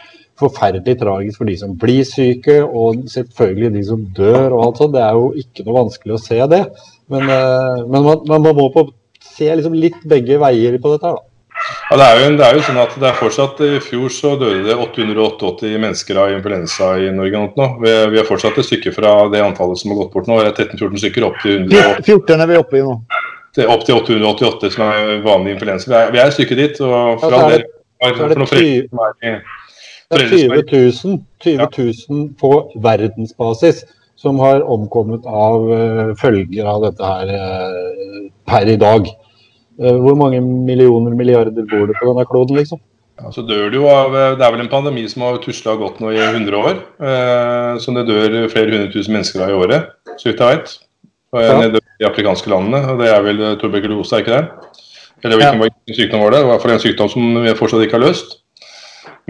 forferdelig 0.40 0.97
tragisk 1.01 1.40
for 1.40 1.51
de 1.51 1.55
som 1.59 1.77
blir 1.79 2.07
syke, 2.09 2.59
og 2.64 3.05
selvfølgelig 3.11 3.73
de 3.77 3.85
som 3.87 4.03
dør 4.16 4.57
og 4.57 4.64
alt 4.64 4.83
sånt. 4.83 4.97
Det 4.97 5.05
er 5.05 5.18
jo 5.18 5.31
ikke 5.38 5.66
noe 5.66 5.85
vanskelig 5.85 6.16
å 6.16 6.23
se 6.23 6.40
det. 6.51 6.64
Men, 7.12 7.29
eh, 7.31 7.85
men 7.85 8.09
man, 8.09 8.27
man, 8.31 8.51
må 8.57 8.68
på 8.75 8.88
se 9.35 9.49
liksom 9.51 9.77
litt 9.77 10.03
begge 10.09 10.38
veier 10.42 10.77
på 10.81 10.94
dette 10.94 11.11
her, 11.11 11.20
da. 11.20 11.31
Ja, 11.64 11.97
det 11.97 12.05
er, 12.05 12.18
jo, 12.18 12.31
det 12.37 12.44
er, 12.44 12.57
jo, 12.59 12.62
sånn 12.66 12.79
at 12.83 12.94
det 12.99 13.07
er 13.09 13.14
fortsatt 13.16 13.61
I 13.62 13.68
fjor 13.81 14.11
så 14.12 14.33
døde 14.40 14.64
det 14.66 14.75
888 14.75 15.70
mennesker 15.81 16.18
av 16.20 16.33
influensa 16.35 16.88
i 17.01 17.12
Norge. 17.14 17.44
nå. 17.55 17.68
Vi, 17.81 17.92
vi 18.11 18.20
er 18.20 18.27
fortsatt 18.29 18.59
et 18.59 18.66
stykke 18.66 18.92
fra 18.92 19.12
det 19.33 19.40
antallet 19.44 19.81
som 19.81 19.94
har 19.94 20.03
gått 20.03 20.12
bort 20.16 20.29
nå. 20.29 20.40
Det 20.42 20.51
er 20.51 20.75
13-14 20.75 21.05
stykker 21.05 21.29
opp 21.29 21.38
til 21.44 21.62
100, 21.62 22.03
14 22.03 22.42
er 22.42 22.51
vi 22.51 22.59
oppe 22.59 22.81
i 22.81 22.85
nå. 22.85 22.99
Til, 23.55 23.70
opp 23.70 23.87
til 23.87 24.01
888 24.01 24.73
som 24.75 24.88
er 24.88 25.23
vanlig 25.25 25.55
influensa. 25.55 25.88
Vi 25.92 26.01
er, 26.01 26.11
vi 26.11 26.20
er 26.25 26.33
et 26.33 26.37
stykke 26.37 26.59
dit. 26.59 26.81
og 26.83 27.23
fra 27.23 27.31
ja, 27.31 27.38
så 27.38 27.47
er 27.47 28.35
det, 28.35 28.40
det, 28.42 28.49
det 29.23 29.37
20 30.20 30.62
000, 30.70 31.18
20 31.44 31.68
000 32.09 32.33
på 32.40 32.53
verdensbasis 32.85 33.85
som 34.20 34.38
har 34.40 34.64
omkommet 34.70 35.27
av 35.27 35.68
uh, 35.68 36.14
følger 36.20 36.66
av 36.70 36.87
dette 36.87 37.12
her 37.12 37.33
uh, 37.35 38.24
per 38.48 38.70
i 38.70 38.79
dag. 38.81 39.11
Uh, 39.81 39.96
hvor 40.00 40.16
mange 40.18 40.40
millioner, 40.40 41.16
milliarder 41.18 41.66
bor 41.70 41.88
det 41.90 41.98
på 41.98 42.09
denne 42.11 42.27
kloden, 42.31 42.61
liksom? 42.61 42.81
Ja, 43.20 43.31
så 43.31 43.44
dør 43.46 43.68
Det 43.70 43.79
jo 43.79 43.87
av, 43.87 44.14
det 44.38 44.42
er 44.42 44.55
vel 44.55 44.64
en 44.64 44.70
pandemi 44.72 45.05
som 45.11 45.22
har 45.22 45.37
tusla 45.42 45.77
godt 45.79 46.00
nå 46.03 46.11
i 46.11 46.18
100 46.18 46.57
år. 46.59 46.81
Eh, 46.98 47.77
som 47.79 47.94
det 47.94 48.09
dør 48.09 48.48
flere 48.50 48.72
hundre 48.72 48.90
tusen 48.90 49.14
mennesker 49.14 49.44
av 49.44 49.53
i 49.53 49.55
året, 49.55 49.92
så 50.18 50.33
vidt 50.33 50.42
jeg 50.42 50.57
vet. 50.57 50.72
Ja. 51.35 51.53
Nede 51.61 51.79
i 51.79 52.03
de 52.03 52.09
afrikanske 52.09 52.50
landene. 52.50 52.81
og 52.90 52.98
Det 52.98 53.12
er 53.12 53.22
vel 53.22 53.44
tuberkulose, 53.61 54.16
er 54.16 54.24
ikke 54.24 54.35
det? 54.35 54.83
Eller 55.24 55.38
hvilken 55.38 55.62
ja. 55.62 55.94
sykdom 55.94 56.24
var 56.27 56.35
det? 56.35 56.42
I 56.42 56.48
hvert 56.50 56.64
fall 56.64 56.74
en 56.74 56.83
sykdom 56.83 57.12
som 57.14 57.38
vi 57.44 57.55
fortsatt 57.59 57.87
ikke 57.87 57.96
har 58.00 58.05
løst. 58.09 58.35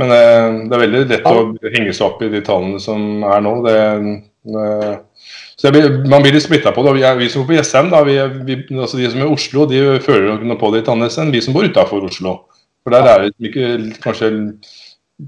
Men 0.00 0.10
eh, 0.10 0.60
det 0.68 0.76
er 0.76 0.84
veldig 0.84 1.02
lett 1.10 1.26
å 1.30 1.50
henge 1.70 1.92
seg 1.94 2.06
opp 2.08 2.22
i 2.24 2.30
de 2.32 2.40
tallene 2.44 2.80
som 2.82 3.22
er 3.28 3.44
nå. 3.44 3.58
Det, 3.66 3.76
Eh, 4.44 4.96
så 5.56 5.70
blir, 5.72 6.08
Man 6.08 6.22
blir 6.22 6.34
litt 6.36 6.44
splitta 6.44 6.72
på 6.72 6.84
det. 6.84 6.94
Vi, 7.18 7.28
som 7.32 7.42
bor 7.42 7.52
på 7.52 7.58
Jessheim, 7.58 7.92
altså 7.94 8.98
de 9.00 9.10
som 9.10 9.20
er 9.20 9.26
i 9.26 9.32
Oslo, 9.32 9.66
de 9.70 9.82
føler 10.04 10.42
noe 10.44 10.60
på 10.60 10.72
det 10.72 10.82
litt 10.82 10.90
annerledes 10.92 11.20
enn 11.20 11.32
vi 11.34 11.42
som 11.44 11.56
bor 11.56 11.66
utafor 11.66 12.04
Oslo. 12.08 12.38
For 12.84 12.92
Der 12.92 13.08
er 13.08 13.22
det 13.24 13.48
ikke 13.48 14.00
kanskje 14.04 14.32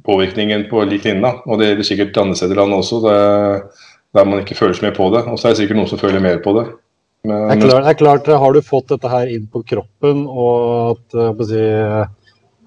påvirkningen 0.05 0.67
på 0.69 0.83
lik 0.85 1.07
linje. 1.09 1.33
Og 1.47 1.61
det 1.61 1.71
gjelder 1.71 1.89
sikkert 1.89 2.19
andre 2.21 2.37
steder 2.37 2.59
i 2.59 2.61
landet 2.61 2.83
også, 2.83 3.01
det, 3.07 3.21
der 4.17 4.29
man 4.29 4.43
ikke 4.43 4.59
føler 4.59 4.77
så 4.77 4.85
mye 4.85 4.99
på 4.99 5.09
det. 5.15 5.25
Og 5.31 5.39
så 5.39 5.49
er 5.49 5.55
det 5.55 5.63
sikkert 5.63 5.81
noen 5.81 5.93
som 5.95 6.03
føler 6.03 6.25
mer 6.25 6.43
på 6.45 6.59
det. 6.59 6.67
Men, 7.27 7.49
det, 7.49 7.57
er 7.57 7.63
klart, 7.65 7.87
det 7.87 7.91
er 7.91 8.01
klart, 8.03 8.29
Har 8.39 8.53
du 8.53 8.61
fått 8.63 8.93
dette 8.93 9.11
her 9.11 9.31
inn 9.33 9.49
på 9.51 9.65
kroppen, 9.67 10.27
og 10.29 10.93
at 10.93 11.49
si, 11.49 11.65
Eh, 11.65 12.05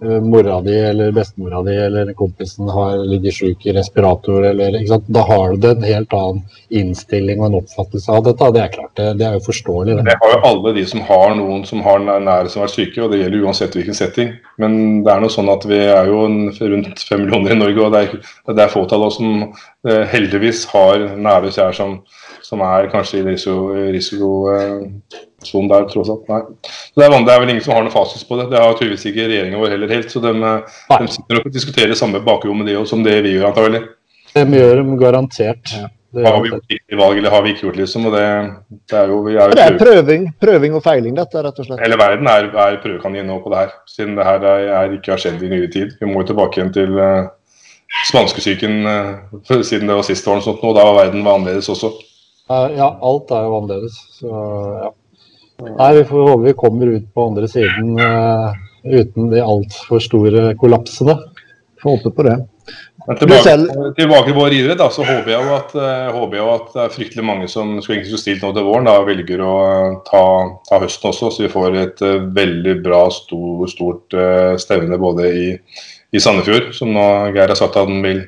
mora 0.02 0.62
di 0.62 0.76
eller 0.80 1.12
bestemora 1.12 1.64
di 1.64 1.76
eller 1.76 2.14
kompisen 2.14 2.70
har 2.70 2.98
ligger 2.98 3.32
syk 3.32 3.66
i 3.66 3.74
respirator, 3.74 4.46
eller, 4.46 4.78
da 5.08 5.24
har 5.28 5.56
du 5.56 5.68
en 5.70 5.84
helt 5.84 6.14
annen 6.14 6.44
innstilling 6.70 7.42
og 7.42 7.50
en 7.50 7.58
oppfattelse 7.60 8.12
av 8.12 8.24
dette. 8.30 8.52
Det 8.56 8.62
er 8.64 8.72
klart, 8.74 8.94
det, 8.96 9.08
det 9.20 9.28
er 9.28 9.36
jo 9.36 9.44
forståelig. 9.50 9.98
Det. 9.98 10.06
det 10.08 10.18
har 10.22 10.36
jo 10.36 10.40
alle 10.52 10.74
de 10.78 10.86
som 10.88 11.04
har 11.10 11.36
noen 11.40 11.66
som 11.68 11.84
har 11.84 12.00
nære 12.06 12.48
som 12.48 12.64
har 12.64 12.70
vært 12.70 12.78
syke, 12.78 13.04
og 13.04 13.12
det 13.12 13.22
gjelder 13.24 13.50
uansett 13.50 13.76
hvilken 13.76 14.00
setting. 14.00 14.32
Men 14.62 14.80
det 15.04 15.14
er 15.14 15.24
noe 15.24 15.34
sånn 15.34 15.52
at 15.52 15.68
vi 15.68 15.82
er 15.84 16.12
jo 16.12 16.24
rundt 16.30 17.04
fem 17.04 17.26
millioner 17.26 17.56
i 17.56 17.60
Norge, 17.60 17.84
og 17.84 17.96
det 17.96 18.06
er, 18.06 18.32
det 18.56 18.66
er 18.66 18.74
fåtall 18.74 19.04
av 19.04 19.12
oss 19.12 19.20
som 19.20 19.44
eh, 19.44 20.06
heldigvis 20.14 20.66
har 20.74 21.10
nære 21.20 21.52
kjære 21.56 21.76
som, 21.76 22.00
som 22.50 22.64
er 22.66 22.90
kanskje 22.90 23.20
i 23.20 23.26
risiko, 23.28 23.58
risiko 23.94 24.32
eh, 24.56 25.68
der, 25.70 25.86
tross 25.92 26.10
alt. 26.10 26.26
Det, 26.26 27.06
er, 27.06 27.14
det 27.14 27.36
er 27.36 27.44
vel 27.44 27.54
ingen 27.54 27.64
som 27.64 27.76
har 27.76 27.86
noen 27.86 27.94
fasit 27.94 28.26
på 28.26 28.40
det. 28.40 28.50
Det 28.50 28.64
har 28.64 28.74
tydeligvis 28.74 29.06
ikke 29.12 29.28
regjeringa 29.30 29.62
vår 29.62 29.76
heller 29.76 29.94
helt. 29.94 30.10
Så 30.10 30.24
de, 30.24 30.34
de 30.34 31.14
sitter 31.14 31.44
og 31.44 31.54
diskuterer 31.54 31.96
samme 32.00 32.24
bakrommet 32.26 32.72
de, 32.72 32.80
som 32.90 33.06
det 33.06 33.20
vi 33.28 33.38
gjør, 33.38 33.52
antagelig. 33.52 33.86
De 34.34 34.46
gjør 34.58 34.82
dem 34.82 34.92
garantert. 35.00 35.78
Ja. 35.78 35.88
Det 36.12 36.26
Har 36.26 36.40
vi 36.42 36.50
gjort 36.50 36.72
riktig 36.74 36.98
valg, 36.98 37.18
eller 37.18 37.30
har 37.30 37.44
vi 37.46 37.52
ikke 37.54 37.68
gjort, 37.68 37.76
liksom? 37.78 38.06
Og 38.10 38.16
det, 38.16 38.24
det 38.90 38.96
er 38.98 39.12
jo, 39.12 39.18
er 39.30 39.52
jo 39.52 39.58
Det 39.60 39.66
er 39.66 39.76
prøving, 39.78 40.24
prøving 40.42 40.78
og 40.80 40.82
feiling, 40.82 41.14
dette, 41.20 41.44
rett 41.46 41.60
og 41.62 41.68
slett. 41.68 41.82
Hele 41.84 42.00
verden 42.02 42.30
er, 42.32 42.48
er 42.50 42.78
prøvekanin 42.82 43.30
nå 43.30 43.36
på 43.44 43.52
det 43.54 43.60
her, 43.60 43.76
siden 43.86 44.16
det 44.18 44.26
her 44.26 44.48
er, 44.50 44.96
ikke 44.98 45.14
har 45.14 45.22
skjedd 45.22 45.44
i 45.46 45.52
nyere 45.52 45.70
tid. 45.70 45.92
Vi 46.02 46.10
må 46.10 46.24
jo 46.24 46.32
tilbake 46.32 46.58
igjen 46.58 46.74
til 46.74 46.98
uh, 46.98 47.30
spanskesyken 48.10 48.80
uh, 48.90 49.62
siden 49.62 49.86
det 49.86 50.00
var 50.00 50.08
sist 50.08 50.26
år, 50.26 50.42
og 50.42 50.48
sånt, 50.48 50.66
nå, 50.66 50.74
da 50.74 50.88
var 50.90 50.98
verden 51.04 51.22
annerledes 51.22 51.70
også. 51.76 51.94
Eh, 52.50 52.78
Ja, 52.78 52.90
alt 53.02 53.32
er 53.32 53.46
jo 53.46 53.58
annerledes. 53.60 54.00
Så 54.20 54.30
ja. 54.84 54.94
Nei, 55.60 55.90
vi 55.98 56.06
får 56.08 56.30
håpe 56.30 56.46
vi 56.48 56.56
kommer 56.58 56.94
ut 56.96 57.10
på 57.14 57.26
andre 57.28 57.48
siden 57.52 57.98
uh, 58.00 58.54
uten 58.88 59.28
de 59.34 59.42
altfor 59.44 60.00
store 60.00 60.54
kollapsene. 60.60 61.18
Får 61.84 61.98
håpe 61.98 62.14
på 62.16 62.26
det. 62.28 62.38
Men 63.08 63.18
tilbake, 63.18 63.54
tilbake 63.98 64.30
til 64.30 64.38
vår 64.38 64.54
idrett, 64.54 64.80
da, 64.80 64.90
så 64.94 65.02
håper 65.02 65.32
jeg, 65.32 65.42
jo 65.42 65.54
at, 65.56 65.72
eh, 65.74 66.10
håper 66.14 66.38
jeg 66.38 66.44
jo 66.44 66.50
at 66.54 66.68
det 66.74 66.82
er 66.84 66.92
fryktelig 66.94 67.24
mange 67.26 67.48
som 67.50 67.72
skulle 67.80 67.96
egentlig 67.96 68.12
skulle 68.12 68.22
stilt 68.22 68.44
nå 68.46 68.52
til 68.54 68.68
våren, 68.68 68.86
da, 68.86 69.00
velger 69.08 69.42
å 69.42 69.56
ta, 70.06 70.22
ta 70.68 70.80
høsten 70.84 71.10
også, 71.10 71.32
så 71.34 71.46
vi 71.46 71.50
får 71.50 71.78
et 71.80 72.04
uh, 72.06 72.28
veldig 72.36 72.76
bra, 72.86 73.00
stor, 73.16 73.64
stort 73.72 74.14
uh, 74.14 74.54
stevne 74.62 75.00
både 75.02 75.32
i, 75.32 75.48
i 76.14 76.22
Sandefjord, 76.22 76.70
som 76.78 76.94
nå 76.94 77.08
Geir 77.34 77.50
har 77.50 77.58
sagt 77.58 77.80
at 77.80 77.90
han 77.90 78.06
vil, 78.06 78.22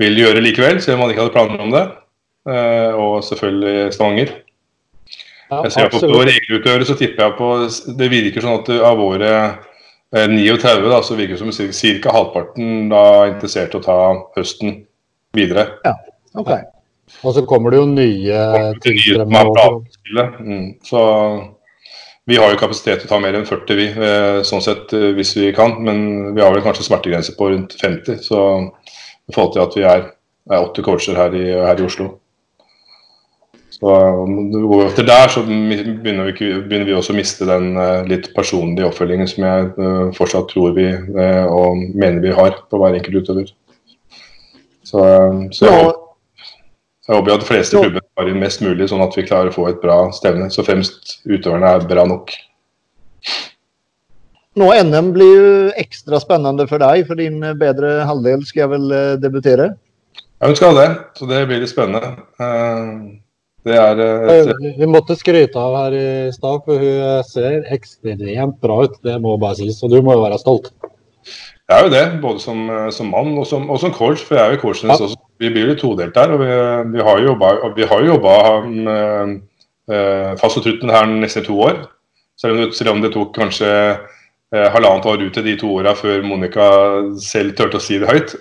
vil 0.00 0.22
gjøre 0.22 0.44
likevel, 0.46 0.80
selv 0.80 0.96
om 0.96 1.04
han 1.04 1.12
ikke 1.12 1.26
hadde 1.26 1.36
planer 1.36 1.66
om 1.66 1.76
det, 1.76 1.84
og 2.46 3.24
selvfølgelig 3.26 3.92
Stavanger. 3.94 4.34
Ja, 5.50 5.62
Jeg 5.62 5.72
ser 5.72 5.90
på, 5.92 6.00
på 6.02 6.22
regelutøvere 6.26 6.86
så 6.86 6.96
tipper 6.98 7.22
jeg 7.22 7.34
på 7.38 7.48
Det 7.98 8.08
virker 8.10 8.42
sånn 8.42 8.60
at 8.60 8.70
av 8.88 8.96
våre 8.98 9.32
eh, 9.36 10.26
39 10.26 10.88
da, 10.90 11.02
så 11.06 11.18
virker 11.18 11.38
det 11.38 11.42
som 11.42 12.00
ca. 12.02 12.14
halvparten 12.16 12.88
da 12.90 13.02
er 13.20 13.34
interessert 13.34 13.76
i 13.76 13.78
å 13.78 13.84
ta 13.84 13.98
høsten 14.38 14.80
videre. 15.36 15.68
Ok. 16.34 16.50
Og 17.22 17.36
så 17.36 17.44
kommer 17.46 17.70
det 17.70 17.78
jo 17.78 17.86
nye 17.92 18.40
planspillet. 18.80 20.40
Mm. 20.42 20.66
Så 20.82 21.02
vi 22.26 22.40
har 22.42 22.50
jo 22.50 22.58
kapasitet 22.58 23.04
til 23.04 23.06
å 23.06 23.14
ta 23.14 23.22
mer 23.22 23.38
enn 23.38 23.46
40, 23.46 23.78
vi, 23.78 23.86
eh, 23.94 24.42
sånn 24.46 24.64
sett 24.64 24.90
eh, 24.98 25.12
hvis 25.14 25.36
vi 25.38 25.52
kan. 25.54 25.78
Men 25.86 26.34
vi 26.34 26.42
har 26.42 26.50
vel 26.50 26.66
kanskje 26.66 26.88
smertegrense 26.88 27.38
på 27.38 27.52
rundt 27.54 27.78
50, 27.78 28.18
så 28.26 28.46
i 29.30 29.34
forhold 29.34 29.54
til 29.54 29.62
at 29.62 29.78
vi 29.78 29.86
er, 29.86 30.06
er 30.50 30.70
80 30.72 30.90
coacher 30.90 31.22
her 31.22 31.38
i, 31.38 31.46
her 31.54 31.78
i 31.78 31.86
Oslo. 31.86 32.16
Så 33.76 33.92
vi 34.26 34.60
går 34.70 34.86
etter 34.86 35.04
der, 35.04 35.28
så 35.28 35.42
begynner 35.44 36.30
vi, 36.30 36.32
begynner 36.64 36.86
vi 36.88 36.94
også 36.96 37.12
å 37.12 37.16
miste 37.18 37.44
den 37.48 37.74
eh, 37.76 38.06
litt 38.08 38.30
personlige 38.32 38.88
oppfølgingen 38.88 39.28
som 39.28 39.44
jeg 39.44 39.66
eh, 39.74 40.06
fortsatt 40.16 40.48
tror 40.48 40.72
vi 40.78 40.86
eh, 40.94 41.44
og 41.44 41.82
mener 41.92 42.22
vi 42.24 42.32
har 42.32 42.56
på 42.70 42.80
hver 42.80 42.96
enkelt 42.96 43.20
utøver. 43.20 43.50
Så, 44.86 45.02
så 45.52 45.66
jeg, 45.66 45.74
håper, 45.74 45.98
jeg 47.04 47.18
håper 47.18 47.34
at 47.34 47.44
de 47.44 47.48
fleste 47.50 47.82
klubber 47.82 48.06
tar 48.06 48.30
inn 48.30 48.40
mest 48.40 48.64
mulig, 48.64 48.88
sånn 48.88 49.04
at 49.04 49.18
vi 49.18 49.26
klarer 49.28 49.52
å 49.52 49.56
få 49.58 49.66
et 49.68 49.82
bra 49.82 49.98
stevne. 50.16 50.48
Så 50.54 50.64
fremst 50.64 51.18
utøverne 51.28 51.74
er 51.76 51.86
bra 51.90 52.06
nok. 52.08 52.32
nå 54.56 54.70
NM 54.88 55.12
blir 55.12 55.34
jo 55.34 55.52
ekstra 55.84 56.22
spennende 56.22 56.64
for 56.70 56.80
deg, 56.80 57.04
for 57.10 57.20
din 57.20 57.44
bedre 57.60 58.06
halvdel 58.08 58.48
skal 58.48 58.64
jeg 58.64 58.72
vel 58.72 58.88
debutere. 59.20 59.68
Ja, 60.40 60.48
hun 60.48 60.56
skal 60.56 60.80
det, 60.80 60.88
så 61.18 61.28
det 61.28 61.44
blir 61.50 61.60
litt 61.60 61.74
spennende. 61.74 62.14
Det 63.66 63.74
er 63.74 63.98
uh, 63.98 64.52
Vi 64.78 64.86
måtte 64.86 65.16
skryte 65.18 65.58
av 65.58 65.74
her 65.80 65.96
i 65.98 66.08
stad, 66.34 66.62
for 66.66 66.78
hun 66.78 67.00
eh, 67.02 67.22
ser 67.26 67.64
ekstremt 67.74 68.60
bra 68.62 68.84
ut. 68.86 68.94
Det 69.02 69.16
må 69.22 69.34
bare 69.42 69.58
sies. 69.58 69.80
Og 69.82 69.90
du 69.90 69.98
må 70.06 70.14
jo 70.14 70.22
være 70.22 70.38
stolt. 70.38 70.70
Jeg 71.66 71.74
er 71.74 71.82
jo 71.82 71.90
det, 71.90 72.04
både 72.22 72.42
som, 72.44 72.60
eh, 72.70 72.90
som 72.94 73.10
mann 73.10 73.32
og 73.34 73.46
som, 73.50 73.66
og 73.72 73.80
som 73.82 73.94
coach, 73.94 74.22
for 74.22 74.38
jeg 74.38 74.44
er 74.44 74.54
jo 74.54 74.62
coachen 74.62 74.92
Ja. 74.92 74.94
også. 74.94 75.18
Vi 75.42 75.50
blir 75.50 75.72
jo 75.72 75.80
todelt 75.80 76.14
der, 76.14 76.30
og 76.32 76.40
vi, 76.40 76.46
vi 76.94 77.02
har 77.04 77.18
jo 78.00 78.14
jobba, 78.14 78.38
fast 80.40 80.56
og 80.58 80.62
trutt 80.64 80.80
med 80.82 80.90
det 80.90 80.96
her 80.96 81.10
nesten 81.10 81.44
to 81.44 81.58
år. 81.60 81.82
Selv 82.40 82.54
om, 82.54 82.62
det, 82.62 82.74
selv 82.74 82.90
om 82.90 83.02
det 83.02 83.12
tok 83.12 83.34
kanskje 83.34 83.68
halvannet 84.54 85.06
år 85.10 85.22
ut 85.26 85.34
til 85.34 85.42
de 85.42 85.54
to 85.58 85.68
åra 85.74 85.90
før 85.98 86.20
Monica 86.22 86.66
selv 87.18 87.56
turte 87.58 87.80
å 87.80 87.82
si 87.82 87.98
det 87.98 88.06
høyt. 88.06 88.34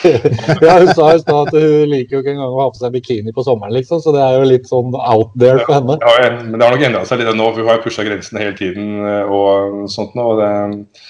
Ja, 0.64 0.76
hun 0.78 0.92
sa 0.94 1.08
i 1.14 1.22
stad 1.22 1.48
at 1.48 1.56
hun 1.56 1.90
liker 1.90 2.16
jo 2.16 2.20
ikke 2.22 2.34
engang 2.36 2.52
å 2.52 2.60
ha 2.62 2.68
på 2.70 2.78
seg 2.78 2.94
bikini 2.94 3.34
på 3.34 3.44
sommeren, 3.46 3.74
liksom. 3.74 4.02
Så 4.04 4.14
det 4.14 4.22
er 4.22 4.36
jo 4.38 4.46
litt 4.46 4.68
sånn 4.70 4.94
out 4.94 5.32
there 5.40 5.64
for 5.64 5.80
henne. 5.80 5.96
Ja, 6.02 6.12
har, 6.14 6.36
men 6.44 6.54
det 6.54 6.68
har 6.68 6.76
nok 6.76 6.86
endra 6.86 7.02
seg 7.08 7.22
litt 7.22 7.32
nå, 7.34 7.48
for 7.50 7.64
hun 7.64 7.72
har 7.72 7.82
pusha 7.82 8.06
grensene 8.06 8.44
hele 8.44 8.54
tiden. 8.58 8.92
eh, 9.06 9.34
og 9.34 9.90
sånt 9.90 10.14
nå, 10.18 10.28
og, 10.34 10.40
det, 10.40 11.02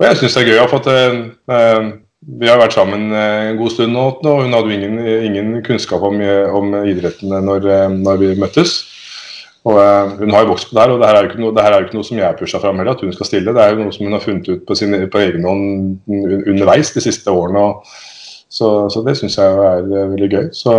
og 0.00 0.08
jeg 0.08 0.20
syns 0.22 0.36
det 0.36 0.42
er 0.42 0.50
gøy. 0.50 0.66
For 0.72 0.82
at, 0.82 0.90
eh, 1.54 1.94
vi 2.26 2.48
har 2.50 2.58
vært 2.58 2.74
sammen 2.74 3.10
eh, 3.14 3.52
en 3.52 3.58
god 3.60 3.72
stund 3.74 3.94
nå, 3.94 4.04
og 4.18 4.42
hun 4.42 4.56
hadde 4.56 4.72
jo 4.72 4.78
ingen, 4.80 5.00
ingen 5.28 5.56
kunnskap 5.66 6.02
om, 6.06 6.18
om 6.58 6.74
idretten 6.82 7.30
når, 7.30 7.68
eh, 7.70 7.88
når 7.94 8.22
vi 8.22 8.32
møttes. 8.40 8.78
Og 9.66 9.78
eh, 9.82 10.16
Hun 10.20 10.34
har 10.34 10.44
jo 10.44 10.52
vokst 10.52 10.70
på 10.70 10.76
det 10.76 10.84
her, 10.84 10.94
og 10.94 11.00
det 11.00 11.08
her 11.08 11.16
er 11.18 11.24
jo 11.24 11.30
ikke 11.30 11.42
noe, 11.42 11.54
er 11.62 11.78
jo 11.78 11.86
ikke 11.88 11.98
noe 11.98 12.06
som 12.06 12.20
jeg 12.20 12.26
har 12.28 12.36
pusha 12.38 12.60
fram 12.62 12.78
heller, 12.78 12.94
at 12.94 13.02
hun 13.02 13.14
skal 13.14 13.30
stille. 13.30 13.54
Det 13.54 13.62
er 13.62 13.72
jo 13.74 13.80
noe 13.82 13.94
som 13.94 14.06
hun 14.06 14.14
har 14.14 14.22
funnet 14.22 14.52
ut 14.52 14.66
på, 14.68 14.76
sin, 14.78 14.94
på 15.10 15.22
egen 15.24 15.48
hånd 15.48 16.12
underveis 16.52 16.92
de 16.94 17.02
siste 17.02 17.32
årene. 17.32 17.64
Og, 17.70 17.96
så, 18.56 18.86
så 18.92 19.02
det 19.06 19.16
syns 19.18 19.38
jeg 19.40 19.58
er 19.66 19.82
eh, 19.90 20.12
veldig 20.12 20.30
gøy. 20.30 20.46
Så, 20.54 20.76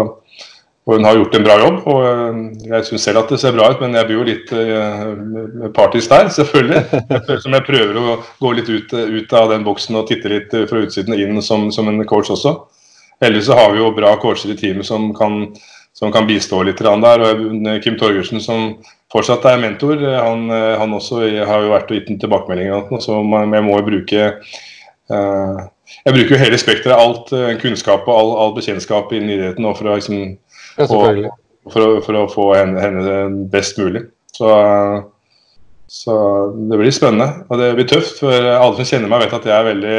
og 0.87 0.95
hun 0.95 1.03
har 1.03 1.17
gjort 1.19 1.35
en 1.35 1.43
bra 1.43 1.57
jobb. 1.59 1.79
og 1.91 2.05
øh, 2.07 2.37
Jeg 2.69 2.85
syns 2.87 3.07
selv 3.09 3.19
at 3.19 3.33
det 3.33 3.39
ser 3.41 3.55
bra 3.57 3.67
ut, 3.73 3.81
men 3.83 3.95
jeg 3.99 4.07
blir 4.07 4.21
jo 4.21 4.27
litt 4.27 4.53
uh, 4.55 5.67
partisk 5.75 6.09
der, 6.13 6.29
selvfølgelig. 6.31 6.83
Jeg 7.11 7.21
føler 7.27 7.43
som 7.43 7.57
jeg 7.57 7.67
prøver 7.67 7.99
å 7.99 8.17
gå 8.39 8.51
litt 8.55 8.71
ut, 8.71 8.93
ut 8.95 9.35
av 9.35 9.51
den 9.51 9.67
boksen 9.67 9.99
og 9.99 10.07
titte 10.07 10.31
litt 10.31 10.55
eh, 10.55 10.67
fra 10.69 10.85
utsiden 10.85 11.17
inn 11.19 11.41
som, 11.43 11.67
som 11.75 11.91
en 11.91 12.05
coach 12.07 12.31
også. 12.31 12.55
Heldigvis 13.23 13.51
har 13.51 13.73
vi 13.73 13.81
jo 13.81 13.91
bra 13.97 14.13
coacher 14.21 14.53
i 14.53 14.57
teamet 14.57 14.87
som 14.87 15.09
kan, 15.17 15.49
som 15.97 16.11
kan 16.13 16.27
bistå 16.29 16.59
litt 16.65 16.77
der. 16.77 17.23
og 17.25 17.41
eh, 17.67 17.79
Kim 17.81 17.97
Torgersen 17.97 18.41
som 18.43 18.75
fortsatt 19.13 19.45
er 19.49 19.61
mentor, 19.61 19.97
eh, 19.97 20.19
han, 20.21 20.45
eh, 20.53 20.75
han 20.77 20.93
også 20.93 21.23
har 21.49 21.65
jo 21.65 21.73
vært 21.73 21.89
og 21.89 21.97
gitt 21.97 22.11
en 22.13 22.21
tilbakemelding. 22.21 23.01
Så 23.01 23.17
jeg 23.17 23.65
må 23.65 23.79
jo 23.79 23.87
bruke 23.89 24.29
jeg 25.07 26.13
bruker 26.13 26.33
jo 26.33 26.39
hele 26.41 26.57
spekteret, 26.59 26.99
alt 26.99 27.29
kunnskap 27.61 28.09
og 28.09 28.11
all, 28.13 28.31
all 28.43 28.55
bekjentskap 28.57 29.13
innen 29.15 29.37
idretten 29.37 29.67
for 29.71 29.87
å 29.87 29.95
liksom 29.95 30.35
Ja, 30.77 30.85
for 30.85 32.01
for 32.03 32.15
å 32.19 32.25
få 32.31 32.47
henne, 32.57 32.81
henne 32.83 33.45
best 33.51 33.79
mulig. 33.79 34.03
Så, 34.35 34.51
så 35.87 36.17
det 36.69 36.77
blir 36.79 36.93
spennende. 36.93 37.45
Og 37.47 37.63
det 37.63 37.71
blir 37.79 37.87
tøft, 37.87 38.19
for 38.19 38.35
alle 38.35 38.75
som 38.77 38.89
kjenner 38.91 39.11
meg, 39.11 39.25
vet 39.25 39.37
at 39.39 39.47
jeg 39.47 39.55
er 39.55 39.69
veldig, 39.71 39.97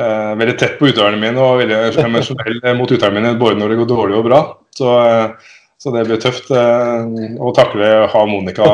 eh, 0.00 0.32
veldig 0.40 0.58
tett 0.60 0.78
på 0.78 0.90
utøverne 0.90 1.20
mine 1.20 1.42
og 1.42 1.62
veldig 1.62 1.80
emosjonell 2.04 2.62
mot 2.78 2.92
utøverne 2.92 3.18
mine, 3.18 3.34
både 3.40 3.58
når 3.60 3.72
det 3.72 3.80
går 3.82 3.90
dårlig 3.94 4.20
og 4.20 4.28
bra. 4.28 4.40
Så, 4.76 4.94
eh, 5.06 5.58
så 5.82 5.92
det 5.94 6.06
blir 6.08 6.22
tøft 6.22 6.52
eh, 6.54 7.36
å 7.42 7.52
takle 7.56 7.92
å 8.04 8.08
ha 8.12 8.24
Monica 8.30 8.68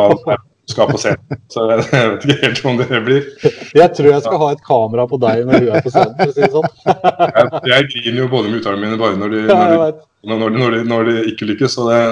skal 0.69 0.91
på 0.91 0.99
scenen. 1.01 1.39
Så 1.53 1.65
jeg 1.71 1.85
vet 1.95 2.25
ikke 2.27 2.39
helt 2.43 2.67
om 2.69 2.81
det 2.81 3.01
blir. 3.07 3.29
Jeg 3.77 3.93
tror 3.97 4.11
jeg 4.11 4.25
skal 4.25 4.43
ha 4.43 4.51
et 4.53 4.67
kamera 4.67 5.07
på 5.09 5.21
deg 5.23 5.47
når 5.49 5.65
du 5.65 5.71
er 5.73 5.85
på 5.85 5.93
scenen, 5.95 6.13
for 6.19 6.29
å 6.29 6.35
si 6.35 6.45
det 6.45 6.51
sånn. 6.53 6.69
Jeg, 6.85 7.63
jeg 7.73 7.89
griner 7.95 8.21
jo 8.21 8.29
både 8.35 8.51
med 8.51 8.61
utøverne 8.61 8.85
mine 8.85 9.01
bare 9.01 9.17
når 9.21 9.35
de, 9.35 9.41
når 9.49 10.45
de, 10.45 10.51
når 10.59 10.77
de, 10.77 10.83
når 10.93 11.09
de, 11.09 11.17
ikke 11.33 11.49
lykkes. 11.53 11.79
Så 11.79 11.89
det, 11.89 12.03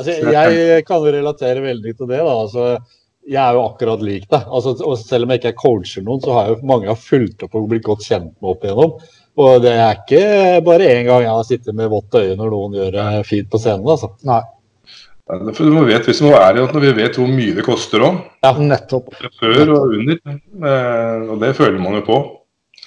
Altså, 0.00 0.14
jeg 0.32 0.84
kan 0.88 1.02
relatere 1.04 1.60
veldig 1.60 1.92
til 1.92 2.08
det. 2.08 2.22
da, 2.24 2.32
altså 2.32 2.62
jeg 3.30 3.40
er 3.40 3.56
jo 3.56 3.64
akkurat 3.68 4.02
lik 4.02 4.26
deg. 4.30 4.46
Altså, 4.50 4.74
og 4.82 4.98
selv 4.98 5.26
om 5.26 5.32
jeg 5.32 5.40
ikke 5.40 5.52
er 5.52 5.58
coacher 5.60 6.04
noen, 6.06 6.22
så 6.24 6.34
har 6.34 6.46
jeg 6.46 6.56
jo 6.56 6.70
mange 6.70 6.90
har 6.90 6.98
fulgt 6.98 7.44
opp 7.46 7.58
og 7.58 7.68
blitt 7.70 7.86
godt 7.86 8.06
kjent 8.06 8.32
med 8.32 8.52
opp 8.54 8.64
igjennom. 8.66 8.96
Og 9.40 9.60
det 9.62 9.74
er 9.78 10.00
ikke 10.00 10.22
bare 10.66 10.88
én 10.90 11.06
gang 11.06 11.22
jeg 11.24 11.36
har 11.36 11.46
sittet 11.46 11.76
med 11.78 11.92
vått 11.92 12.16
øye 12.18 12.34
når 12.38 12.50
noen 12.50 12.74
gjør 12.80 12.96
det 12.96 13.04
fint 13.28 13.50
på 13.52 13.60
scenen. 13.62 13.86
altså. 13.86 14.10
Nei, 14.26 14.42
for 15.30 15.62
du 15.62 15.70
må 15.76 15.84
vet, 15.86 16.08
hvis 16.08 16.20
man 16.24 16.34
er 16.34 16.58
i 16.58 16.64
at 16.64 16.74
når 16.74 16.84
vi 16.88 16.92
vet 16.98 17.18
hvor 17.20 17.30
mye 17.30 17.54
det 17.54 17.64
koster 17.66 18.02
òg, 18.02 18.18
nettopp. 18.58 19.12
før 19.38 19.74
og 19.76 19.94
under, 20.00 20.18
eh, 20.26 21.30
og 21.30 21.36
det 21.44 21.52
føler 21.58 21.78
man 21.78 22.00
jo 22.00 22.02
på. 22.08 22.18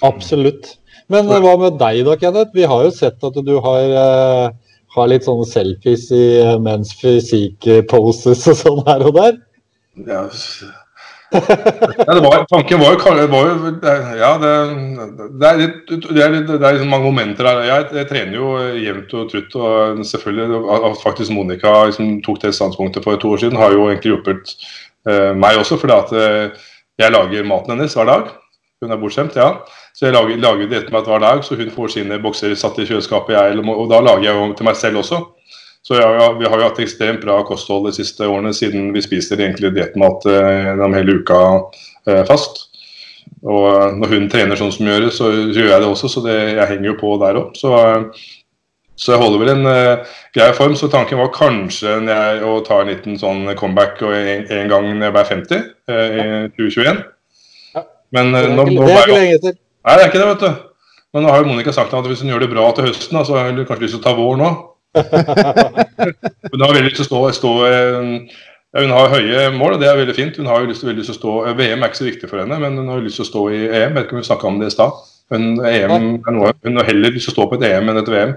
Absolutt. 0.04 0.74
Men 1.08 1.28
hva 1.28 1.54
med 1.60 1.80
deg 1.80 2.02
da, 2.04 2.18
Kenneth? 2.20 2.52
Vi 2.56 2.68
har 2.68 2.84
jo 2.84 2.92
sett 2.92 3.24
at 3.24 3.40
du 3.46 3.54
har, 3.64 3.96
eh, 4.04 4.76
har 4.96 5.08
litt 5.08 5.24
sånne 5.24 5.48
selfies 5.48 6.10
i 6.12 6.24
eh, 6.42 6.54
men's 6.60 6.92
fysikk-poses 7.00 8.44
og 8.52 8.60
sånn 8.60 8.84
her 8.88 9.08
og 9.08 9.16
der. 9.16 9.40
Ja, 9.94 10.24
ja, 12.06 12.14
det 12.14 12.20
var, 12.20 12.44
tanken 12.48 12.80
var 12.80 12.92
jo, 12.94 12.98
var 13.30 13.48
jo 13.48 13.70
Ja, 14.18 14.30
det, 14.38 14.52
det 15.40 15.48
er 15.48 15.58
litt 15.58 15.90
det 15.90 16.22
er, 16.22 16.30
litt, 16.34 16.46
det 16.46 16.60
er 16.60 16.76
liksom 16.76 16.92
mange 16.92 17.08
momenter 17.08 17.48
her. 17.48 17.62
Jeg, 17.66 17.88
jeg 17.98 18.08
trener 18.10 18.36
jo 18.38 18.52
jevnt 18.78 19.14
og 19.18 19.32
trutt, 19.32 19.56
og 19.58 20.04
selvfølgelig 20.06 20.60
faktisk 21.02 21.34
Monica 21.34 21.72
liksom, 21.88 22.20
tok 22.26 22.42
det 22.44 22.54
standpunktet 22.54 23.06
for 23.06 23.18
to 23.18 23.34
år 23.34 23.42
siden, 23.42 23.58
har 23.58 23.74
jo 23.74 23.88
egentlig 23.88 24.14
hjulpet 24.14 24.54
eh, 25.10 25.32
meg 25.34 25.58
også, 25.58 25.78
fordi 25.80 25.96
at 25.96 26.14
eh, 26.22 26.66
jeg 27.02 27.14
lager 27.14 27.48
maten 27.50 27.74
hennes 27.74 27.98
hver 27.98 28.10
dag. 28.10 28.30
Hun 28.82 28.94
er 28.94 29.00
bortskjemt, 29.00 29.38
ja. 29.40 29.50
Så 29.94 30.06
jeg 30.06 30.14
lager, 30.14 30.38
lager 30.42 30.90
meg 30.92 31.08
hver 31.08 31.22
dag, 31.22 31.42
så 31.46 31.58
hun 31.58 31.72
får 31.74 31.96
sine 31.96 32.20
bokser 32.22 32.54
satt 32.58 32.78
i 32.78 32.86
kjøleskapet, 32.86 33.34
jeg, 33.34 33.64
og 33.64 33.88
da 33.90 34.02
lager 34.04 34.28
jeg 34.28 34.38
jo 34.38 34.52
til 34.54 34.70
meg 34.70 34.78
selv 34.78 35.02
også. 35.02 35.24
Så 35.84 35.98
ja, 35.98 36.30
vi 36.38 36.46
har 36.48 36.60
jo 36.60 36.64
hatt 36.64 36.78
ekstremt 36.80 37.20
bra 37.20 37.42
kosthold 37.44 37.90
de 37.90 37.98
siste 37.98 38.24
årene, 38.24 38.54
siden 38.56 38.88
vi 38.94 39.02
spiser 39.04 39.40
egentlig 39.42 39.74
diettmat 39.76 40.24
eh, 40.30 40.70
gjennom 40.70 40.94
hele 40.96 41.18
uka 41.20 41.40
eh, 42.08 42.22
fast. 42.24 42.70
Og 43.44 43.66
eh, 43.68 43.90
når 43.98 44.14
hun 44.14 44.30
trener 44.32 44.56
sånn 44.56 44.72
som 44.72 44.86
hun 44.86 44.94
gjør, 44.94 45.10
så 45.12 45.28
gjør 45.34 45.68
jeg 45.74 45.82
det 45.82 45.90
også, 45.90 46.08
så 46.08 46.22
det, 46.24 46.38
jeg 46.54 46.70
henger 46.70 46.88
jo 46.88 46.96
på 47.02 47.12
der 47.20 47.42
òg. 47.42 47.52
Så, 47.60 47.74
Så 48.96 49.10
jeg 49.10 49.18
holder 49.18 49.40
vel 49.42 49.48
en 49.50 49.66
uh, 49.66 50.10
grei 50.36 50.52
form. 50.54 50.76
Så 50.78 50.86
tanken 50.86 51.18
var 51.18 51.32
kanskje 51.34 51.96
jeg, 52.06 52.42
å 52.46 52.60
ta 52.62 52.76
en 52.78 52.92
liten 52.92 53.16
sånn 53.18 53.48
comeback 53.58 53.98
en, 54.06 54.44
en 54.46 54.70
gang 54.70 54.86
når 54.92 55.08
jeg 55.08 55.14
ble 55.16 55.24
50 55.30 55.64
uh, 55.90 55.96
i 55.96 56.26
2021. 56.54 57.00
Men 58.14 58.30
uh, 58.30 58.46
nå, 58.54 58.68
nå 58.70 58.86
Det 58.86 58.92
er 58.94 59.02
ikke 59.02 59.18
lenge 59.18 59.40
til. 59.42 59.56
Nei, 59.58 59.96
det 59.96 60.04
er 60.04 60.12
ikke 60.12 60.20
det, 60.22 60.28
vet 60.30 60.44
du. 60.46 60.62
Men 61.10 61.26
nå 61.26 61.34
har 61.34 61.42
jo 61.42 61.50
Monica 61.50 61.74
sagt 61.74 61.98
at 61.98 62.06
hvis 62.06 62.22
hun 62.22 62.30
gjør 62.30 62.46
det 62.46 62.52
bra 62.54 62.68
til 62.76 62.86
høsten, 62.86 63.18
så 63.26 63.34
har 63.34 63.50
hun 63.50 63.66
kanskje 63.66 63.88
lyst 63.88 63.98
til 63.98 64.02
å 64.04 64.06
ta 64.06 64.14
vår 64.14 64.38
nå. 64.38 64.52
hun 66.52 66.62
har 66.62 66.74
veldig 66.74 66.88
lyst 66.88 67.00
til 67.00 67.06
å 67.06 67.08
stå, 67.08 67.20
stå 67.38 67.52
ja, 67.64 68.82
Hun 68.82 68.94
har 68.94 69.12
høye 69.12 69.42
mål, 69.54 69.76
og 69.76 69.82
det 69.82 69.88
er 69.90 69.98
veldig 70.00 70.16
fint. 70.16 70.38
Hun 70.40 70.50
har 70.50 70.62
jo 70.62 70.70
lyst, 70.70 70.86
lyst 70.86 71.10
til 71.10 71.14
å 71.14 71.18
stå, 71.18 71.34
VM 71.58 71.82
er 71.82 71.90
ikke 71.90 72.00
så 72.02 72.08
viktig 72.08 72.30
for 72.30 72.42
henne, 72.42 72.58
men 72.62 72.78
hun 72.80 72.90
har 72.90 73.04
lyst 73.04 73.20
til 73.20 73.26
å 73.26 73.30
stå 73.30 73.44
i 73.52 73.60
EM. 73.68 73.74
Jeg 73.74 73.94
vet 73.94 74.08
ikke 74.08 74.16
om 74.16 74.22
vi 74.22 74.30
snakka 74.30 74.50
om 74.50 74.58
det 74.62 74.70
i 74.70 74.74
stad. 74.74 75.04
Hun, 75.34 75.46
EM 75.66 75.94
noe, 76.36 76.52
hun 76.66 76.80
har 76.80 76.90
heller 76.90 77.14
lyst 77.14 77.30
til 77.30 77.34
å 77.34 77.38
stå 77.38 77.48
på 77.50 77.60
et 77.60 77.68
EM 77.70 77.92
enn 77.92 78.02
et 78.02 78.10
VM. 78.10 78.34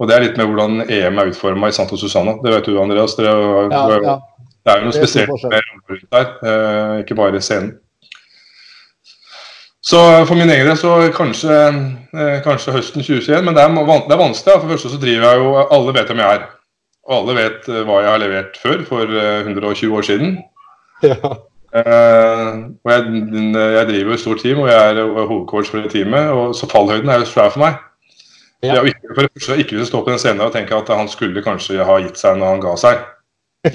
Og 0.00 0.08
det 0.08 0.16
er 0.16 0.24
litt 0.24 0.38
med 0.40 0.48
hvordan 0.48 0.80
EM 0.86 1.20
er 1.20 1.30
utforma 1.30 1.68
i 1.68 1.76
Santo 1.76 1.98
Susanna. 2.00 2.38
Det 2.40 2.54
vet 2.54 2.68
du, 2.70 2.78
Andreas. 2.80 3.18
Det 3.18 3.28
er, 3.28 3.68
ja, 3.68 3.82
ja. 4.00 4.16
Det 4.64 4.72
er 4.72 4.80
jo 4.80 4.88
noe 4.88 4.96
spesielt 4.96 5.44
med 5.48 5.68
rundt 5.90 6.06
der, 6.12 6.32
eh, 6.44 6.94
ikke 7.02 7.16
bare 7.18 7.40
scenen. 7.44 7.74
Så 9.82 9.98
for 10.28 10.36
min 10.36 10.50
egen 10.52 10.66
del 10.68 10.76
så 10.76 10.96
kanskje, 11.16 11.58
eh, 12.12 12.40
kanskje 12.44 12.74
høsten 12.74 13.02
2021, 13.02 13.44
men 13.44 13.56
det 13.56 13.62
er, 13.62 13.68
det 14.08 14.12
er 14.12 14.20
vanskelig. 14.20 14.56
For 14.56 14.68
det 14.68 14.74
første 14.74 14.92
så 14.92 15.00
driver 15.00 15.26
jeg 15.26 15.38
jo 15.40 15.54
Alle 15.76 15.94
vet 15.96 16.10
hvem 16.10 16.20
jeg 16.20 16.40
er. 16.40 16.48
Og 17.08 17.14
alle 17.16 17.36
vet 17.38 17.68
eh, 17.68 17.84
hva 17.88 18.02
jeg 18.02 18.10
har 18.12 18.20
levert 18.20 18.58
før, 18.60 18.82
for 18.88 19.14
120 19.14 19.86
eh, 19.86 19.96
år 19.96 20.02
siden. 20.10 20.34
Ja. 21.02 21.16
Uh, 21.70 22.66
og 22.82 22.90
jeg, 22.90 23.02
jeg, 23.54 23.86
driver 23.86 24.12
et 24.12 24.20
stort 24.20 24.40
team, 24.42 24.58
og 24.58 24.68
jeg 24.68 24.90
er 24.90 25.26
hovedcoach 25.26 25.70
for 25.70 25.78
det 25.78 25.92
teamet. 25.92 26.28
og 26.34 26.54
Så 26.54 26.66
fallhøyden 26.66 27.08
er 27.08 27.22
jo 27.22 27.28
svær 27.30 27.48
for 27.54 27.62
meg. 27.62 27.78
Ja. 28.62 28.74
Jeg 28.74 28.86
ikke, 28.86 29.14
for 29.14 29.22
det 29.22 29.30
første 29.32 29.58
ikke 29.58 29.76
vil 29.76 29.86
stå 29.86 30.04
på 30.04 30.10
den 30.10 30.18
scenen 30.18 30.40
og 30.44 30.52
tenke 30.52 30.76
at 30.76 30.90
han 30.92 31.08
skulle 31.08 31.42
kanskje 31.42 31.84
ha 31.84 31.96
gitt 32.02 32.18
seg 32.18 32.36
når 32.36 32.46
han 32.50 32.60
ga 32.60 32.74
seg. 32.76 32.98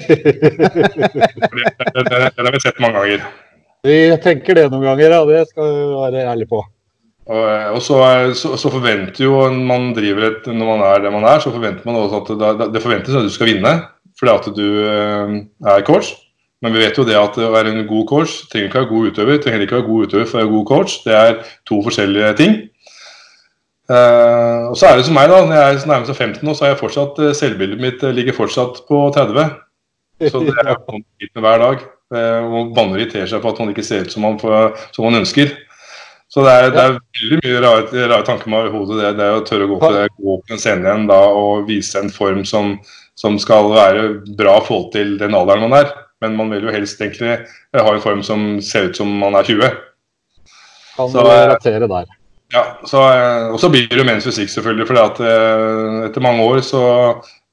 Det 1.96 2.44
har 2.44 2.52
vi 2.52 2.60
sett 2.62 2.80
mange 2.84 3.00
ganger. 3.00 3.26
Vi 3.84 3.98
tenker 4.22 4.56
det 4.56 4.70
noen 4.72 4.86
ganger, 4.86 5.12
ja. 5.12 5.20
Det 5.28 5.44
skal 5.50 5.68
vi 5.68 5.84
være 5.92 6.24
ærlige 6.30 6.50
på. 6.54 6.62
Og, 7.26 7.46
og 7.74 7.80
så, 7.82 7.98
så, 8.38 8.54
så, 8.54 8.70
forventer 8.70 9.24
jo 9.24 9.40
man 9.50 9.88
driver 9.96 10.28
et, 10.28 10.44
Når 10.46 10.68
man 10.68 10.84
er 10.86 11.00
det 11.02 11.10
man 11.10 11.24
er, 11.26 11.40
så 11.42 11.50
forventer 11.50 11.82
man 11.88 11.98
også 11.98 12.20
at 12.22 12.60
det, 12.60 12.68
det 12.76 12.82
forventes 12.84 13.18
at 13.18 13.26
du 13.26 13.32
skal 13.34 13.50
vinne 13.50 13.72
fordi 14.16 14.32
at 14.32 14.46
du 14.56 14.68
eh, 14.80 15.32
er 15.68 15.82
coach. 15.84 16.14
Men 16.64 16.72
vi 16.72 16.80
vet 16.80 16.96
jo 16.96 17.04
det 17.04 17.18
at 17.20 17.34
å 17.36 17.50
være 17.52 17.74
en 17.74 17.82
god 17.88 18.06
coach 18.08 18.38
trenger 18.48 18.70
ikke 18.70 18.80
være 18.80 18.88
god 18.88 19.10
utøver. 19.10 19.40
trenger 19.42 19.64
ikke 19.66 19.76
være 19.76 19.88
god 19.90 20.06
utøver 20.06 20.30
for 20.30 20.38
å 20.38 20.40
være 20.40 20.52
god 20.54 20.64
coach. 20.70 20.94
Det 21.04 21.12
er 21.18 21.34
to 21.68 21.82
forskjellige 21.84 22.30
ting. 22.38 22.56
Uh, 23.86 24.72
og 24.72 24.78
så 24.80 24.88
er 24.88 24.96
det 24.96 25.04
som 25.06 25.14
meg, 25.14 25.28
da. 25.30 25.42
Når 25.44 25.60
jeg 25.60 25.74
er 25.74 25.90
nærmest 25.92 26.16
15 26.16 26.48
nå, 26.48 26.54
så 26.56 26.64
er 26.64 26.72
jeg 26.72 26.80
fortsatt 26.80 27.20
selvbildet 27.38 27.82
mitt 27.84 28.06
ligger 28.16 28.38
fortsatt 28.40 28.80
på 28.88 29.02
30. 29.14 29.52
Så 30.32 30.42
det 30.48 30.56
er 30.64 30.72
jo 30.72 31.44
hver 31.44 31.60
dag. 31.66 31.84
Eh, 32.14 32.42
og 32.44 32.74
banner 32.76 33.00
irriterer 33.00 33.30
seg 33.30 33.42
på 33.42 33.50
at 33.50 33.62
man 33.62 33.72
ikke 33.72 33.84
ser 33.86 34.06
ut 34.06 34.12
som 34.14 34.22
man, 34.26 34.36
som 34.38 35.06
man 35.06 35.18
ønsker. 35.22 35.54
Så 36.30 36.42
det 36.42 36.52
er, 36.52 36.68
det 36.74 36.82
er, 36.82 36.96
veldig 37.16 37.38
mye 37.40 37.60
rare, 37.64 38.06
rare 38.10 38.26
tanker 38.26 38.50
med 38.52 38.68
i 38.68 38.72
hodet. 38.74 38.98
Det, 39.00 39.12
det 39.18 39.26
er 39.26 39.38
å 39.38 39.44
tørre 39.46 39.66
å 39.66 39.70
gå 39.70 39.78
på, 39.82 39.92
det, 39.94 40.06
gå 40.18 40.36
på 40.42 40.54
en 40.54 40.62
scene 40.62 40.86
igjen 40.86 41.06
da, 41.10 41.20
og 41.32 41.68
vise 41.70 42.02
en 42.02 42.12
form 42.12 42.42
som, 42.48 42.74
som 43.18 43.38
skal 43.42 43.70
være 43.72 44.08
bra 44.38 44.58
å 44.60 44.66
forhold 44.66 44.90
til 44.94 45.16
den 45.22 45.36
alderen 45.38 45.66
man 45.68 45.78
er. 45.80 45.94
Men 46.24 46.36
man 46.38 46.52
vil 46.52 46.66
jo 46.66 46.74
helst 46.74 47.00
egentlig 47.02 47.38
ha 47.76 47.88
en 47.92 48.04
form 48.04 48.22
som 48.26 48.46
ser 48.64 48.90
ut 48.90 48.98
som 48.98 49.10
man 49.20 49.36
er 49.38 49.48
20. 49.48 49.80
Kan 50.96 51.12
du 51.12 51.20
relatere 51.20 51.90
der. 51.90 52.14
Ja, 52.54 52.62
så, 52.86 53.02
eh, 53.10 53.48
og 53.50 53.58
så 53.60 53.68
blir 53.72 53.88
det 53.90 53.98
jo 53.98 54.06
menns 54.06 54.26
fysikk, 54.26 54.50
selvfølgelig. 54.52 54.86
For 54.88 55.00
eh, 55.02 55.96
etter 56.06 56.24
mange 56.24 56.46
år 56.46 56.62
så 56.64 56.82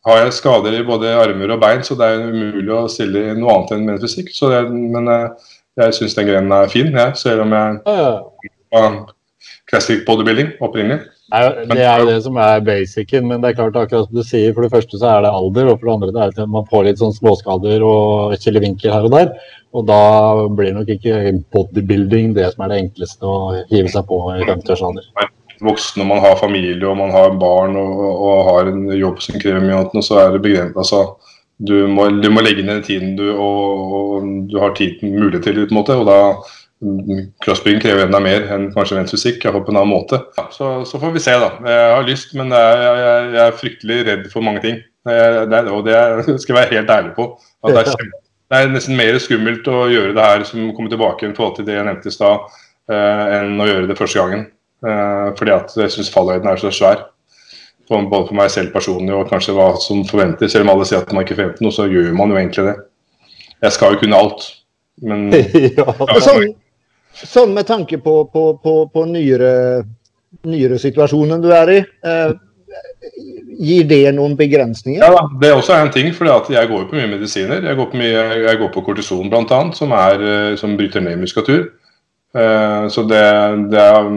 har 0.07 0.19
jeg 0.19 0.35
skader 0.35 0.75
i 0.75 0.85
både 0.85 1.15
armer 1.15 1.55
og 1.55 1.61
bein, 1.63 1.83
så 1.85 1.95
det 1.99 2.09
er 2.09 2.27
umulig 2.27 2.73
å 2.75 2.85
stille 2.91 3.29
i 3.29 3.35
noe 3.37 3.55
annet 3.55 3.75
enn 3.75 3.85
menfysikk. 3.87 4.31
Men 4.73 5.09
eh, 5.11 5.49
jeg 5.79 5.97
syns 5.99 6.17
den 6.17 6.29
grenen 6.29 6.55
er 6.55 6.71
fin, 6.71 6.91
jeg, 6.91 7.17
selv 7.19 7.45
om 7.45 7.55
jeg 7.55 7.79
ja, 7.87 8.87
classic 9.69 10.03
bodybuilding 10.07 10.55
opprinnelig. 10.63 11.05
Det 11.33 11.79
er 11.81 12.01
jo 12.03 12.09
det 12.11 12.19
som 12.25 12.35
er 12.37 12.61
basicen, 12.61 13.25
men 13.29 13.41
det 13.41 13.53
er 13.53 13.57
klart 13.57 13.77
akkurat 13.79 14.09
som 14.09 14.19
du 14.19 14.25
sier. 14.27 14.51
For 14.53 14.65
det 14.65 14.73
første 14.75 14.99
så 15.01 15.09
er 15.15 15.23
det 15.25 15.31
alder, 15.33 15.71
og 15.71 15.79
for 15.79 15.89
det 15.89 15.95
andre 15.95 16.11
det 16.13 16.21
er 16.21 16.33
at 16.35 16.51
man 16.57 16.67
får 16.69 16.87
litt 16.89 17.01
sånn 17.01 17.15
småskader 17.15 17.85
og 17.87 18.35
killevinker 18.43 18.93
her 18.93 19.07
og 19.07 19.15
der. 19.15 19.31
Og 19.73 19.87
da 19.89 20.01
blir 20.53 20.75
nok 20.75 20.91
ikke 20.93 21.31
bodybuilding 21.55 22.35
det 22.37 22.51
som 22.53 22.65
er 22.65 22.73
det 22.73 22.83
enkleste 22.83 23.25
å 23.25 23.63
hive 23.71 23.89
seg 23.89 24.05
på 24.11 24.19
i 24.35 24.43
50-årsalder 24.51 25.31
voksen 25.63 26.03
og 26.03 26.09
man 26.09 26.23
har 26.23 26.39
familie 26.41 26.87
og 26.87 26.97
man 26.99 27.13
har 27.13 27.35
barn 27.41 27.77
og, 27.79 28.01
og 28.13 28.41
har 28.49 28.71
en 28.71 28.87
jobb 28.97 29.21
som 29.23 29.39
krever 29.41 29.63
mye 29.63 29.79
annet, 29.79 30.05
så 30.05 30.19
er 30.21 30.33
det 30.35 30.43
begrenset. 30.43 30.79
Altså, 30.79 31.03
du, 31.63 31.75
må, 31.87 32.09
du 32.19 32.27
må 32.33 32.43
legge 32.43 32.65
ned 32.65 32.83
tiden 32.87 33.15
du, 33.19 33.27
og, 33.31 33.95
og 33.97 34.27
du 34.51 34.59
har 34.59 34.75
tiden 34.77 35.15
mulighet 35.15 35.45
til, 35.47 35.61
på 35.63 35.71
en 35.71 35.79
måte, 35.79 35.97
og 35.99 36.09
da 36.09 36.19
Crossbygging 37.43 37.81
krever 37.83 38.07
enda 38.07 38.19
mer 38.19 38.47
enn 38.51 38.65
kanskje 38.73 38.97
venstremusikk. 38.97 39.43
Jeg 39.45 39.53
håper 39.55 39.69
på 39.69 39.73
en 39.73 39.79
annen 39.79 39.93
måte. 39.93 40.19
Ja, 40.35 40.47
så, 40.51 40.71
så, 40.87 40.99
får 40.99 41.13
vi 41.15 41.21
se, 41.23 41.35
da. 41.39 41.51
Jeg 41.69 41.93
har 41.95 42.07
lyst, 42.07 42.33
men 42.35 42.51
jeg, 42.51 42.81
jeg, 42.81 43.29
jeg, 43.35 43.43
er 43.45 43.59
fryktelig 43.59 43.99
redd 44.09 44.25
for 44.33 44.45
mange 44.45 44.63
ting. 44.65 44.81
Det, 45.07 45.21
det, 45.51 45.61
og 45.71 45.85
det 45.87 45.95
skal 46.43 46.53
jeg 46.53 46.59
være 46.59 46.73
helt 46.73 46.91
ærlig 46.97 47.13
på. 47.15 47.29
Det 47.63 47.77
er, 47.79 47.87
kjempe, 47.87 48.19
det, 48.51 48.59
er 48.59 48.73
nesten 48.73 48.99
mer 48.99 49.19
skummelt 49.23 49.69
å 49.71 49.85
gjøre 49.91 50.15
det 50.17 50.27
her 50.27 50.43
som 50.49 50.73
kommer 50.75 50.91
tilbake 50.91 51.29
i 51.29 51.37
forhold 51.37 51.55
til 51.59 51.69
det 51.69 51.77
jeg 51.77 51.87
nevnte 51.87 52.11
i 52.11 52.17
stad, 52.17 52.59
eh, 52.91 53.23
enn 53.39 53.63
å 53.63 53.69
gjøre 53.69 53.87
det 53.91 53.99
første 53.99 54.19
gangen. 54.19 54.45
Eh, 54.83 55.27
fordi 55.37 55.53
at 55.55 55.75
jeg 55.79 55.91
syns 55.91 56.11
fallhøyden 56.11 56.49
er 56.49 56.59
så 56.59 56.71
svær. 56.73 57.05
Både 57.89 58.25
for 58.27 58.35
meg 58.35 58.49
selv 58.51 58.73
personlig 58.73 59.13
og 59.15 59.29
kanskje 59.29 59.55
hva 59.55 59.73
som 59.81 60.03
forventes. 60.07 60.51
Selv 60.51 60.67
om 60.67 60.73
alle 60.73 60.87
sier 60.87 61.03
at 61.03 61.11
man 61.13 61.25
ikke 61.25 61.37
forventer 61.37 61.65
noe, 61.65 61.75
så 61.75 61.87
gjør 61.91 62.13
man 62.17 62.31
jo 62.33 62.39
egentlig 62.39 62.67
det. 62.71 62.75
Jeg 63.63 63.75
skal 63.75 63.93
jo 63.93 63.99
kunne 64.01 64.19
alt, 64.19 64.47
men 65.07 65.27
ja. 65.79 65.85
sånn, 66.23 66.49
sånn, 67.15 67.53
med 67.55 67.67
tanke 67.69 67.99
på, 68.03 68.15
på, 68.33 68.47
på, 68.63 68.73
på 68.91 69.03
nyere, 69.07 69.53
nyere, 70.49 70.79
situasjonen 70.81 71.43
du 71.43 71.47
er 71.55 71.71
i. 71.71 71.77
Eh, 71.79 72.33
gir 73.63 73.87
det 73.87 74.01
noen 74.17 74.35
begrensninger? 74.35 75.03
Ja, 75.03 75.27
Det 75.39 75.51
er 75.51 75.55
også 75.55 75.77
en 75.77 75.93
ting, 75.93 76.09
for 76.15 76.27
jeg 76.27 76.67
går 76.71 76.81
jo 76.81 76.89
på 76.89 76.97
mye 76.97 77.11
medisiner. 77.13 77.63
Jeg 77.63 77.79
går 77.79 77.91
på, 77.91 78.01
mye, 78.01 78.25
jeg 78.49 78.59
går 78.59 78.73
på 78.73 78.83
kortison 78.83 79.31
bl.a., 79.31 79.61
som, 79.77 79.95
eh, 79.95 80.55
som 80.59 80.75
bryter 80.79 81.03
ned 81.05 81.21
muskulatur. 81.21 81.69
Eh, 82.35 82.87
så 82.91 83.05
det, 83.07 83.23
det 83.71 83.79
er 83.79 84.11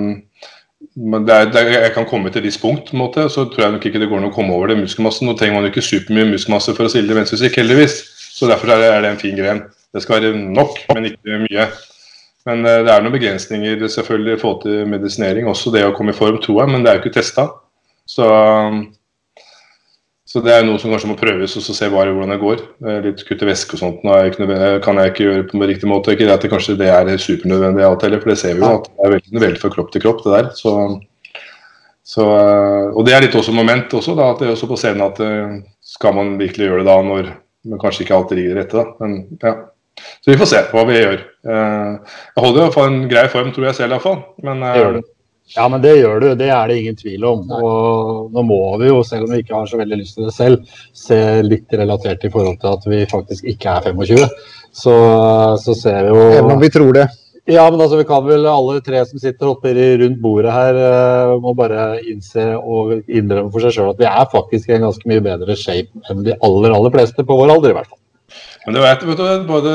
det 0.96 1.35
er, 1.35 1.70
jeg 1.85 1.92
kan 1.92 2.06
komme 2.09 2.30
til 2.32 2.40
et 2.40 2.46
visst 2.48 2.62
punkt, 2.62 2.92
måte, 2.96 3.26
så 3.28 3.44
tror 3.52 3.66
jeg 3.66 3.72
nok 3.74 3.85
ikke 3.85 4.00
det 4.00 4.09
går 4.09 4.22
an 4.22 4.30
å 4.30 4.32
komme 4.32 4.54
over 4.56 4.70
det 4.72 4.78
muskelmassen. 4.80 5.28
Nå 5.28 5.35
trenger 5.37 5.59
man 5.59 5.66
jo 5.66 5.72
ikke 5.74 5.85
supermye 5.85 6.30
muskelmasse 6.30 6.72
for 6.76 6.88
å 6.88 6.92
stille 6.92 7.16
venstremusikk, 7.18 7.59
heldigvis. 7.61 7.98
Så 8.37 8.48
derfor 8.48 8.72
er 8.72 8.80
det, 8.80 8.88
er 8.94 9.04
det, 9.04 9.11
en 9.12 9.20
fin 9.20 9.37
gren. 9.37 9.61
Det 9.92 10.00
skal 10.04 10.22
være 10.22 10.40
nok, 10.40 10.78
men 10.94 11.11
ikke 11.11 11.42
mye. 11.44 11.68
Men 12.48 12.64
uh, 12.64 12.78
det 12.87 12.94
er 12.94 13.04
noen 13.04 13.12
begrensninger 13.12 13.85
selvfølgelig 13.92 14.38
i 14.38 14.40
forhold 14.40 14.62
til 14.64 14.88
medisinering. 14.88 15.50
Også 15.52 15.72
det 15.74 15.85
å 15.85 15.92
komme 15.96 16.16
i 16.16 16.16
form, 16.16 16.40
tror 16.40 16.62
jeg, 16.62 16.72
men 16.72 16.85
det 16.85 16.92
er 16.92 16.98
jo 16.98 17.04
ikke 17.04 17.18
testa. 17.18 17.48
Så 18.09 18.24
um, 18.24 18.87
så 20.37 20.42
det 20.44 20.53
er 20.53 20.66
noe 20.66 20.77
som 20.77 20.90
kanskje 20.92 21.09
må 21.09 21.14
prøves, 21.16 21.55
og 21.57 21.62
så 21.64 21.72
se 21.72 21.87
bare 21.88 22.12
hvordan 22.12 22.35
det 22.35 22.42
går. 22.42 22.62
Litt 23.07 23.22
kutte 23.25 23.46
væske 23.49 23.79
og 23.79 23.81
sånt 23.81 24.03
nå 24.05 24.18
kan 24.85 25.01
jeg 25.01 25.12
ikke 25.12 25.25
gjøre 25.25 25.46
på 25.49 25.57
en 25.57 25.64
riktig 25.70 25.88
måte. 25.88 26.12
Ikke 26.12 26.27
det 26.29 26.35
at 26.35 26.44
kanskje 26.53 26.77
det 26.77 26.90
er 26.92 27.09
supernødvendig 27.16 27.87
alt 27.87 28.05
heller, 28.05 28.20
for 28.20 28.35
det 28.35 28.37
ser 28.42 28.59
vi 28.59 28.61
jo 28.61 28.75
at 28.75 28.90
det 28.90 29.07
er 29.07 29.14
veldig 29.14 29.33
nødvendig 29.38 29.62
fra 29.62 29.70
kropp 29.72 29.94
til 29.94 30.05
kropp, 30.05 30.20
det 30.27 30.35
der. 30.35 30.51
Så, 30.59 30.75
så, 32.05 32.29
og 32.92 33.01
det 33.09 33.16
er 33.16 33.25
litt 33.25 33.38
også 33.40 33.57
moment 33.57 33.96
også, 33.96 34.18
da, 34.18 34.29
at 34.35 34.44
det 34.44 34.51
er 34.51 34.53
også 34.59 34.68
på 34.68 34.79
scenen 34.83 35.07
at 35.09 35.25
eh, 35.25 35.57
skal 35.96 36.20
man 36.20 36.37
virkelig 36.42 36.68
gjøre 36.68 36.85
det 36.85 36.90
da 36.90 37.01
når 37.09 37.33
men 37.66 37.81
kanskje 37.83 38.05
ikke 38.05 38.14
alltid 38.20 38.38
ligger 38.38 38.61
rette. 38.61 38.77
da, 38.77 38.85
men 39.01 39.40
ja. 39.42 39.57
Så 40.20 40.29
vi 40.29 40.37
får 40.37 40.49
se 40.53 40.62
hva 40.70 40.83
vi 40.87 41.01
gjør. 41.01 41.20
Eh, 41.49 42.16
jeg 42.37 42.44
holder 42.44 42.61
i 42.61 42.64
hvert 42.66 42.77
fall 42.77 42.90
en 42.92 43.07
grei 43.11 43.27
form, 43.33 43.49
tror 43.57 43.70
jeg 43.70 43.79
selv 43.81 43.96
iallfall. 43.96 44.20
Men 44.44 44.61
det 44.62 44.75
gjør 44.77 44.99
det. 44.99 45.07
Ja, 45.54 45.68
men 45.70 45.82
det 45.85 45.94
gjør 46.00 46.22
du. 46.22 46.26
Det 46.38 46.48
er 46.50 46.68
det 46.68 46.78
ingen 46.80 46.96
tvil 46.98 47.24
om. 47.28 47.44
Og 47.54 48.32
nå 48.35 48.42
må 48.46 48.61
vi 48.80 48.90
jo, 48.90 49.02
selv 49.06 49.28
om 49.28 49.35
vi 49.35 49.44
ikke 49.44 49.54
har 49.54 49.68
så 49.70 49.78
veldig 49.78 50.00
lyst 50.00 50.18
til 50.18 50.26
det 50.26 50.35
selv, 50.35 50.72
se 50.96 51.20
litt 51.46 51.76
relatert 51.78 52.26
i 52.26 52.32
forhold 52.32 52.59
til 52.62 52.72
at 52.72 52.88
vi 52.90 53.04
faktisk 53.11 53.46
ikke 53.54 53.76
er 53.76 53.87
25. 53.92 54.26
Så, 54.76 54.96
så 55.62 55.76
ser 55.78 56.02
vi 56.09 56.12
jo 56.12 56.26
Selv 56.35 56.56
om 56.56 56.61
vi 56.64 56.72
tror 56.74 56.98
det. 56.98 57.06
Ja, 57.46 57.62
men 57.70 57.78
altså 57.78 58.00
vi 58.00 58.04
kan 58.09 58.24
vel 58.26 58.42
alle 58.50 58.80
tre 58.82 59.04
som 59.06 59.20
sitter 59.22 59.52
oppe 59.52 59.70
rundt 59.70 60.18
bordet 60.18 60.50
her, 60.50 60.78
eh, 60.82 61.35
må 61.38 61.52
bare 61.54 62.00
innse 62.02 62.48
og 62.59 63.06
innrømme 63.06 63.52
for 63.54 63.62
seg 63.62 63.76
sjøl 63.76 63.92
at 63.92 64.00
vi 64.02 64.09
er 64.11 64.32
faktisk 64.32 64.72
i 64.72 64.74
en 64.74 64.88
ganske 64.88 65.06
mye 65.06 65.22
bedre 65.22 65.54
shape 65.54 66.11
enn 66.11 66.24
de 66.26 66.35
aller, 66.42 66.74
aller 66.74 66.94
fleste 66.96 67.22
på 67.22 67.38
vår 67.38 67.54
alder, 67.54 67.70
i 67.70 67.78
hvert 67.78 67.92
fall. 67.92 68.00
Men 68.66 68.74
det 68.74 68.81
vet, 68.83 69.02
vet 69.07 69.20
du, 69.20 69.42
både 69.46 69.72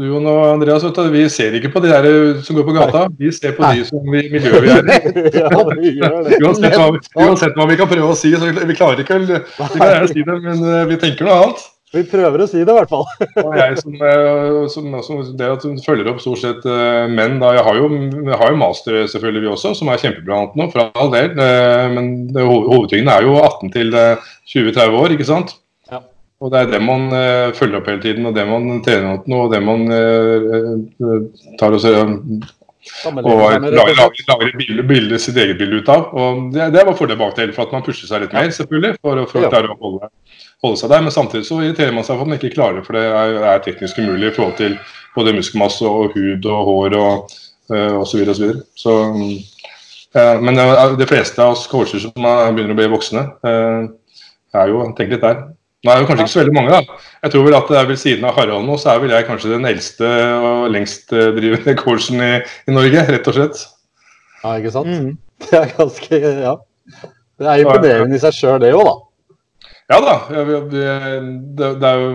du 0.00 0.08
og 0.18 0.24
Andreas, 0.48 0.82
du, 0.82 1.02
vi 1.14 1.28
ser 1.30 1.54
ikke 1.54 1.70
på 1.70 1.82
de 1.84 1.92
der 1.92 2.40
som 2.42 2.56
går 2.58 2.64
på 2.66 2.74
gata. 2.74 3.04
Vi 3.14 3.30
ser 3.30 3.54
på 3.54 3.68
de 3.70 3.84
som 3.86 4.02
vi 4.02 4.24
miljøet 4.32 4.64
vi 4.64 4.72
er 4.72 4.88
i. 5.78 5.92
uansett, 6.42 6.74
hva, 6.74 6.88
uansett 7.22 7.54
hva 7.54 7.68
vi 7.70 7.76
kan 7.78 7.90
prøve 7.92 8.08
å 8.10 8.18
si, 8.18 8.32
så 8.34 8.50
vi 8.50 8.74
klarer 8.74 9.04
ikke 9.04 9.20
vi 9.22 9.28
kan 9.28 9.78
gjerne 9.78 10.10
si 10.10 10.26
det, 10.26 10.40
men 10.42 10.66
eh, 10.66 10.82
vi 10.90 10.98
tenker 11.04 11.30
noe 11.30 11.38
annet. 11.38 11.62
Vi 11.92 12.02
prøver 12.08 12.42
å 12.42 12.50
si 12.50 12.64
det, 12.64 12.66
i 12.66 12.76
hvert 12.80 12.90
fall. 12.90 13.06
og 13.46 13.56
jeg 13.60 13.78
som, 13.78 13.96
eh, 14.10 14.60
som, 14.74 14.90
som, 15.06 15.22
det 15.38 15.54
at 15.54 15.68
hun 15.68 15.78
følger 15.86 16.10
opp 16.10 16.22
stort 16.24 16.42
sett 16.42 16.66
menn 17.14 17.38
da, 17.38 17.54
Jeg 17.60 17.66
har 17.68 17.78
jo, 17.78 17.94
jeg 18.26 18.42
har 18.42 18.54
jo 18.56 18.62
master, 18.66 19.02
selvfølgelig, 19.14 19.46
vi 19.46 19.54
også, 19.54 19.76
som 19.78 19.94
er 19.94 20.02
kjempebra 20.02 20.48
nå, 20.58 20.70
for 20.74 20.90
all 20.90 21.14
del. 21.14 21.30
Men 21.94 22.14
det, 22.34 22.42
hovedtyngden 22.42 23.14
er 23.14 23.30
jo 23.30 23.38
18 23.38 23.76
til 23.78 23.94
20-30 23.94 25.02
år, 25.04 25.14
ikke 25.14 25.30
sant? 25.30 25.60
Og 26.42 26.50
det 26.50 26.64
er 26.64 26.72
det 26.72 26.82
man 26.82 27.06
uh, 27.14 27.52
følger 27.54 27.78
opp 27.78 27.92
hele 27.92 28.02
tiden, 28.02 28.26
og 28.26 28.34
det 28.34 28.46
man 28.48 28.82
trener 28.82 29.14
opp 29.14 29.30
nå, 29.30 29.44
og 29.46 29.54
det 29.54 29.62
man 29.62 29.86
tar 31.60 31.78
og 31.78 31.86
og 33.22 33.62
lager, 33.62 34.24
lager, 34.26 34.56
bilde, 34.58 34.82
bilde, 34.82 35.18
sitt 35.22 35.36
eget 35.38 35.54
bilde 35.60 35.78
ut 35.84 35.90
av. 35.92 36.08
og 36.18 36.48
Det, 36.54 36.64
det 36.74 36.82
var 36.86 36.96
fordel 36.98 37.18
bak 37.20 37.36
det, 37.36 37.52
for 37.54 37.68
at 37.68 37.74
man 37.76 37.84
pusher 37.86 38.10
seg 38.10 38.24
litt 38.24 38.34
mer, 38.34 38.50
selvfølgelig, 38.50 38.96
for, 38.98 39.22
for 39.30 39.46
å 39.46 39.52
klare 39.52 39.70
å 39.70 39.78
holde 39.78 40.10
holde 40.62 40.80
seg 40.80 40.92
der. 40.92 41.04
Men 41.04 41.14
samtidig 41.14 41.46
så 41.48 41.60
irriterer 41.62 41.94
man 41.94 42.06
seg 42.06 42.16
for 42.16 42.24
at 42.24 42.32
man 42.32 42.40
ikke 42.40 42.54
klarer 42.56 42.80
det, 42.80 42.84
for 42.88 42.98
det 42.98 43.04
er, 43.06 43.38
er 43.52 43.64
teknisk 43.64 44.02
umulig 44.02 44.30
i 44.30 44.34
forhold 44.34 44.58
til 44.60 44.76
både 45.16 45.34
muskelmasse 45.36 45.88
og 45.88 46.16
hud 46.16 46.50
og 46.50 46.68
hår 46.68 46.98
og 46.98 47.32
uh, 47.72 47.96
osv. 48.02 48.12
Så, 48.12 48.20
videre, 48.20 48.60
og 48.62 48.82
så, 48.82 48.98
uh, 50.18 50.36
men 50.42 50.60
uh, 50.60 50.84
de 50.98 51.08
fleste 51.08 51.42
av 51.42 51.56
oss 51.56 51.66
coacher 51.70 52.02
som 52.02 52.14
begynner 52.14 52.74
å 52.74 52.78
bli 52.78 52.92
voksne, 52.92 53.26
uh, 53.46 54.22
er 54.58 54.72
jo 54.72 54.86
tenk 54.98 55.14
litt 55.14 55.24
der. 55.24 55.44
Nå 55.82 55.90
er 55.90 55.98
jo 55.98 56.06
kanskje 56.06 56.24
ikke 56.24 56.32
så 56.32 56.40
veldig 56.42 56.54
mange, 56.54 56.74
da. 56.78 56.98
Jeg 57.24 57.32
tror 57.32 57.46
vel 57.46 57.56
at 57.58 57.70
det 57.72 57.78
er 57.80 57.86
ved 57.88 57.98
siden 57.98 58.26
av 58.28 58.36
Harald 58.38 58.66
nå, 58.68 58.76
så 58.78 58.92
er 58.92 59.00
vel 59.02 59.14
jeg 59.16 59.26
kanskje 59.26 59.50
den 59.50 59.66
eldste 59.66 60.10
og 60.38 60.68
lengst 60.70 61.10
drivende 61.10 61.74
coachen 61.80 62.22
i, 62.22 62.32
i 62.70 62.74
Norge, 62.74 63.02
rett 63.08 63.30
og 63.32 63.38
slett. 63.38 63.64
Ja, 64.44 64.54
ikke 64.58 64.74
sant. 64.74 64.92
Mm. 64.92 65.16
Det 65.42 65.58
er 65.58 65.72
ganske 65.74 66.20
Ja. 66.22 66.58
Det 67.42 67.48
er 67.50 67.64
imponerende 67.64 68.14
i 68.14 68.20
seg 68.22 68.36
sjøl, 68.36 68.60
det 68.62 68.70
òg, 68.76 68.86
da. 68.86 68.94
Ja 69.92 69.98
da. 70.00 70.12
Det, 70.32 70.78
det, 71.58 71.88
er 71.88 71.98
jo, 72.00 72.12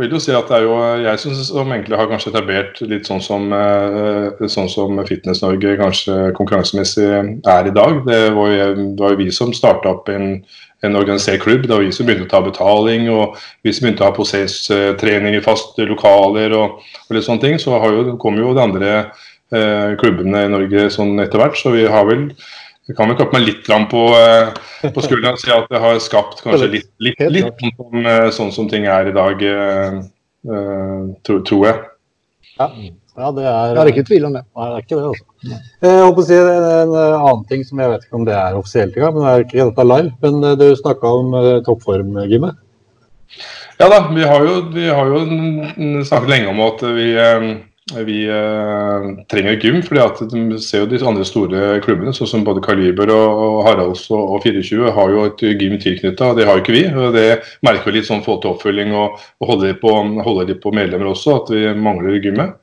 vil 0.00 0.14
jo 0.14 0.20
si 0.22 0.32
at 0.32 0.48
det 0.48 0.62
er 0.62 0.64
jo 0.64 0.76
jeg 1.02 1.20
synes, 1.20 1.42
som 1.50 1.72
egentlig 1.74 1.98
har 2.00 2.08
kanskje 2.08 2.30
etablert 2.32 2.80
litt 2.88 3.08
sånn 3.08 3.20
som, 3.20 3.50
eh, 3.52 4.46
sånn 4.48 4.70
som 4.72 4.96
Fitness-Norge 5.04 5.74
kanskje 5.80 6.16
konkurransemessig 6.38 7.08
er 7.10 7.68
i 7.68 7.74
dag. 7.74 8.00
Det 8.06 8.22
var 8.36 8.54
jo, 8.54 8.70
det 8.78 9.02
var 9.02 9.12
jo 9.12 9.20
vi 9.20 9.28
som 9.34 9.52
starta 9.52 9.92
opp 9.92 10.08
en, 10.14 10.38
en, 10.86 10.96
organisert 10.96 11.42
klubb. 11.44 11.66
Det 11.66 11.74
var 11.74 11.84
vi 11.84 11.92
som 11.92 12.08
begynte 12.08 12.30
å 12.30 12.32
ta 12.32 12.40
betaling, 12.46 13.10
og 13.12 13.36
vi 13.66 13.74
som 13.76 13.84
begynte 13.84 14.06
å 14.06 14.08
ha 14.08 14.16
prosesstrening 14.16 15.36
i 15.36 15.44
faste 15.44 15.84
lokaler 15.90 16.56
og, 16.56 16.78
og, 16.80 17.12
litt 17.12 17.28
sånne 17.28 17.44
ting. 17.44 17.60
Så 17.60 17.76
jo, 17.76 18.06
kom 18.22 18.40
jo 18.40 18.54
de 18.56 18.64
andre 18.64 18.94
eh, 19.52 19.98
klubbene 20.00 20.46
i 20.46 20.54
Norge 20.56 20.88
sånn 20.96 21.18
etter 21.20 21.44
hvert. 21.44 21.60
Så 21.60 21.76
vi 21.76 21.84
har 21.92 22.08
vel 22.08 22.30
jeg 22.88 22.96
kan 22.96 23.10
vi 23.10 23.18
klappe 23.18 23.36
meg 23.36 23.44
litt 23.44 23.66
på, 23.90 24.02
eh, 24.16 24.54
på 24.94 25.02
skulderen 25.04 25.36
og 25.36 25.42
si 25.42 25.50
at 25.52 25.66
det 25.68 25.80
har 25.82 25.98
skapt 26.00 26.40
kanskje 26.40 26.70
litt, 26.72 26.88
litt, 27.04 27.20
litt 27.20 27.50
sånn, 27.60 27.74
som, 27.76 28.06
eh, 28.06 28.28
sånn, 28.32 28.52
som 28.54 28.70
ting 28.70 28.86
er 28.88 29.10
i 29.10 29.12
dag, 29.12 29.44
uh, 30.48 31.02
tror, 31.26 31.42
tror 31.44 31.66
jeg. 31.66 31.82
Ja. 32.58 32.68
ja, 32.72 33.30
det 33.36 33.44
er 33.44 33.74
Jeg 33.74 33.78
har 33.78 33.90
ikke 33.92 34.06
tvil 34.08 34.24
om 34.30 34.38
det. 34.38 34.42
Nei, 34.56 34.70
det 34.70 34.78
er 34.78 34.86
ikke 34.86 34.96
det, 34.96 35.10
altså. 35.10 35.58
Jeg 35.84 36.00
håper 36.06 36.22
å 36.22 36.26
si 36.30 36.38
en, 36.38 36.70
en 36.78 36.96
annen 36.96 37.44
ting 37.50 37.66
som 37.68 37.84
jeg 37.84 37.92
vet 37.92 38.08
ikke 38.08 38.20
om 38.22 38.26
det 38.30 38.38
er 38.40 38.56
offisielt 38.56 38.96
engang, 38.96 39.14
men 39.18 39.26
det 39.26 39.34
er 39.34 39.44
ikke 39.44 39.68
dette 39.68 39.88
live. 39.90 40.14
Men 40.24 40.58
du 40.62 40.66
snakka 40.80 41.14
om 41.20 41.36
uh, 41.36 41.52
toppform, 41.68 42.16
Gimme? 42.32 42.54
Ja 43.78 43.92
da, 43.92 44.00
vi 44.10 44.24
har 44.24 44.48
jo, 44.48 44.54
vi 44.72 44.88
har 44.88 45.12
jo 45.12 45.20
snakket 46.08 46.32
lenge 46.32 46.54
om 46.56 46.64
at 46.64 46.80
vi 46.96 47.10
vi 48.04 48.18
eh, 48.28 49.06
trenger 49.32 49.56
gym, 49.62 49.78
fordi 49.82 50.00
at 50.02 50.18
ser 50.60 50.82
jo 50.82 50.88
de 50.90 51.00
andre 51.08 51.24
store 51.24 51.78
klubbene, 51.84 52.12
sånn 52.16 52.28
som 52.28 52.44
både 52.44 52.62
Kaliber 52.64 53.12
og, 53.14 53.42
og 53.44 53.58
Haralds 53.64 54.04
og, 54.12 54.34
og 54.36 54.44
24, 54.44 54.90
har 54.96 55.14
jo 55.14 55.24
et 55.28 55.44
gym 55.60 55.78
tilknytta. 55.80 56.34
Det 56.36 56.44
har 56.48 56.58
jo 56.58 56.64
ikke 56.64 56.76
vi. 56.76 56.84
og 56.92 57.16
Det 57.16 57.26
merker 57.64 57.88
vi 57.88 57.98
litt 57.98 58.10
sånn 58.10 58.24
få 58.26 58.36
til 58.42 58.52
oppfølging 58.52 58.92
og, 58.92 59.16
og 59.40 59.52
holder, 59.52 59.72
de 59.72 59.80
på, 59.80 59.94
holder 60.26 60.50
de 60.50 60.58
på 60.60 60.74
medlemmer 60.76 61.12
også, 61.14 61.40
at 61.40 61.52
vi 61.54 61.64
mangler 61.80 62.20
gymmet. 62.20 62.58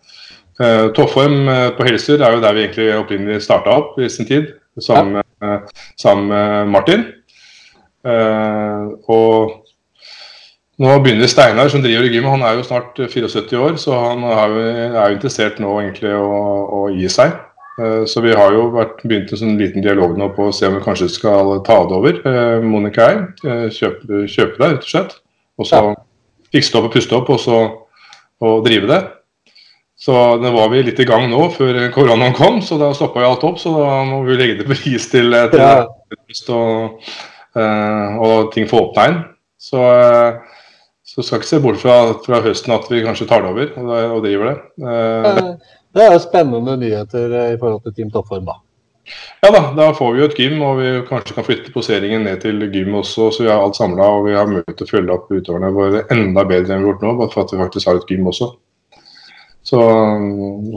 Eh, 0.62 0.86
Toppform 0.96 1.50
eh, 1.52 1.68
på 1.76 1.90
helser 1.90 2.22
er 2.24 2.38
jo 2.38 2.46
der 2.46 2.56
vi 2.56 2.66
egentlig 2.68 2.88
opprinnelig 2.96 3.42
starta 3.44 3.76
opp 3.82 3.98
i 4.00 4.08
sin 4.12 4.30
tid, 4.30 4.54
sammen, 4.80 5.20
ja. 5.44 5.58
sammen 6.00 6.30
med 6.32 6.74
Martin. 6.78 7.10
Eh, 8.06 8.84
og 9.10 9.65
nå 10.82 10.94
begynner 11.04 11.30
Steinar, 11.32 11.70
som 11.72 11.84
driver 11.84 12.08
i 12.08 12.12
gym, 12.12 12.28
han 12.28 12.44
er 12.44 12.58
jo 12.58 12.66
snart 12.68 12.98
74 13.00 13.60
år, 13.62 13.76
så 13.80 13.96
han 13.96 14.24
er 14.28 14.52
jo, 14.52 14.64
er 14.86 14.96
jo 15.06 15.16
interessert 15.16 15.60
nå 15.64 15.72
egentlig 15.80 16.12
å, 16.18 16.32
å, 16.68 16.82
gi 16.92 17.08
seg. 17.12 17.36
Eh, 17.80 18.04
så 18.12 18.24
vi 18.24 18.34
har 18.36 18.52
jo 18.56 18.68
vært, 18.74 19.00
begynt 19.08 19.32
en 19.32 19.40
sånn 19.40 19.60
liten 19.60 19.86
dialog 19.86 20.18
nå 20.20 20.30
på 20.36 20.50
å 20.50 20.56
se 20.56 20.68
om 20.68 20.76
vi 20.76 20.84
kanskje 20.84 21.08
skal 21.14 21.54
ta 21.68 21.78
det 21.88 21.96
over. 21.96 22.20
Eh, 22.28 22.66
Monica 22.66 23.08
eh, 23.14 23.68
kjøpe, 23.72 24.26
kjøpe 24.32 24.60
det 24.60 24.72
rett 24.74 24.88
og 24.88 24.92
slett. 24.92 25.16
Og 25.56 25.70
så 25.70 25.80
ja. 25.80 25.94
fikse 26.52 26.74
det 26.74 26.82
opp 26.82 26.90
og 26.90 26.96
puste 26.98 27.20
opp, 27.20 27.32
og 27.32 27.40
så 27.44 27.60
og 28.44 28.66
drive 28.66 28.90
det. 28.90 28.98
Så 29.96 30.12
det 30.42 30.50
var 30.52 30.68
vi 30.74 30.82
litt 30.84 31.00
i 31.00 31.06
gang 31.08 31.30
nå 31.32 31.46
før 31.56 31.78
koronaen 31.96 32.36
kom, 32.36 32.60
så 32.60 32.76
da 32.78 32.90
stoppa 32.94 33.24
jo 33.24 33.30
alt 33.30 33.46
opp. 33.48 33.62
Så 33.64 33.72
da 33.78 34.02
må 34.10 34.20
vi 34.28 34.36
legge 34.36 34.58
det 34.60 34.68
på 34.68 34.76
is 34.92 35.08
til, 35.08 35.32
til 35.54 35.64
ja. 35.64 35.86
og, 36.52 37.08
og 38.28 38.52
ting 38.52 38.68
får 38.68 38.90
åpna 38.90 39.08
igjen. 39.08 39.24
Så 39.66 39.86
så 41.16 41.24
skal 41.24 41.40
ikke 41.40 41.48
se 41.48 41.62
bort 41.64 41.80
fra, 41.80 41.96
fra, 42.26 42.42
høsten 42.44 42.76
at 42.76 42.90
vi 42.92 43.04
kanskje 43.06 43.28
tar 43.30 43.46
det 43.46 43.54
over 43.54 43.70
og, 43.80 43.92
og 44.18 44.26
driver 44.26 44.50
det. 44.50 44.56
Eh, 44.84 45.78
det 45.96 46.04
er 46.04 46.12
jo 46.12 46.24
spennende 46.26 46.76
nyheter 46.82 47.32
eh, 47.32 47.54
i 47.54 47.60
forhold 47.62 47.86
til 47.86 47.96
Team 47.96 48.12
Toppform, 48.12 48.50
da. 48.50 48.60
Ja 49.46 49.52
da, 49.54 49.62
da 49.78 49.86
får 49.96 50.12
vi 50.12 50.20
jo 50.20 50.28
et 50.28 50.40
gym, 50.40 50.58
og 50.66 50.80
vi 50.82 50.92
kanskje 51.08 51.38
kan 51.38 51.46
flytte 51.46 51.72
poseringen 51.72 52.26
ned 52.26 52.42
til 52.44 52.64
gym 52.74 52.98
også. 53.00 53.30
Så 53.32 53.46
vi 53.46 53.52
har 53.52 53.64
alt 53.64 53.78
samla 53.78 54.08
og 54.18 54.26
vi 54.28 54.36
har 54.36 54.50
mulighet 54.50 54.80
til 54.80 54.88
å 54.88 54.92
følge 54.92 55.16
opp 55.16 55.32
utøverne 55.32 55.72
våre 55.76 56.04
enda 56.12 56.44
bedre 56.50 56.76
enn 56.76 56.84
vi 56.84 56.90
har 56.90 56.92
gjort 56.92 57.06
nå. 57.06 57.18
bare 57.22 57.32
for 57.32 57.46
at 57.46 57.54
vi 57.54 57.62
faktisk 57.62 57.92
har 57.92 58.02
et 58.02 58.10
gym 58.12 58.28
også. 58.34 58.50
Så, 59.66 59.80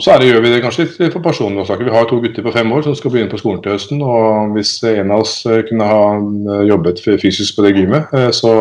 så 0.00 0.14
det, 0.20 0.28
gjør 0.30 0.44
vi 0.44 0.52
det 0.52 0.60
kanskje 0.64 0.86
litt 0.86 1.16
for 1.16 1.24
personlige 1.24 1.64
årsaker. 1.64 1.88
Vi 1.88 1.96
har 1.96 2.06
to 2.08 2.20
gutter 2.22 2.46
på 2.46 2.54
fem 2.54 2.70
år 2.72 2.86
som 2.86 2.94
skal 2.96 3.12
begynne 3.12 3.32
på 3.32 3.40
skolen 3.40 3.64
til 3.64 3.74
høsten. 3.74 4.04
og 4.04 4.54
Hvis 4.54 4.76
en 4.92 5.10
av 5.16 5.24
oss 5.24 5.34
kunne 5.68 5.88
ha 5.88 6.62
jobbet 6.68 7.02
fysisk 7.04 7.58
på 7.58 7.66
det 7.66 7.74
gymmet, 7.74 8.14
så 8.36 8.52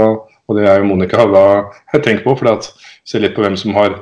og 0.47 0.57
det 0.57 0.67
er 0.67 0.79
jo 0.79 0.87
Monica 0.87 1.25
da 1.27 1.47
jeg 1.93 2.03
tenkt 2.05 2.23
på, 2.23 2.35
for 2.39 2.53
at 2.53 2.69
ser 3.07 3.23
litt 3.23 3.35
på 3.35 3.43
hvem 3.43 3.57
som 3.59 3.75
har 3.77 3.97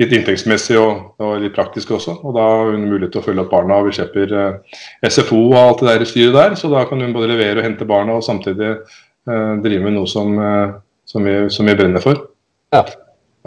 litt 0.00 0.12
inntektsmessig 0.16 0.78
og, 0.80 1.12
og, 1.20 1.34
litt 1.42 1.54
praktisk 1.56 1.92
også. 1.96 2.16
Og 2.24 2.36
da 2.36 2.44
har 2.48 2.72
hun 2.72 2.86
mulighet 2.88 3.12
til 3.14 3.22
å 3.22 3.26
følge 3.26 3.44
opp 3.44 3.52
barna. 3.52 3.80
Vi 3.84 3.94
slipper 3.96 4.34
eh, 4.38 4.78
SFO 5.08 5.40
og 5.50 5.58
alt 5.60 5.82
det 5.82 5.90
der 5.90 6.06
styret 6.08 6.36
der. 6.38 6.56
Så 6.58 6.72
da 6.72 6.84
kan 6.88 7.02
hun 7.04 7.14
både 7.16 7.30
levere 7.32 7.60
og 7.60 7.66
hente 7.66 7.88
barna 7.88 8.16
og 8.18 8.26
samtidig 8.26 8.70
eh, 8.72 9.52
drive 9.64 9.84
med 9.84 9.96
noe 9.98 10.08
som, 10.10 10.34
eh, 10.40 10.74
som, 11.08 11.28
vi, 11.28 11.36
som, 11.52 11.68
vi, 11.68 11.76
brenner 11.78 12.04
for. 12.04 12.24
Ja. 12.72 12.86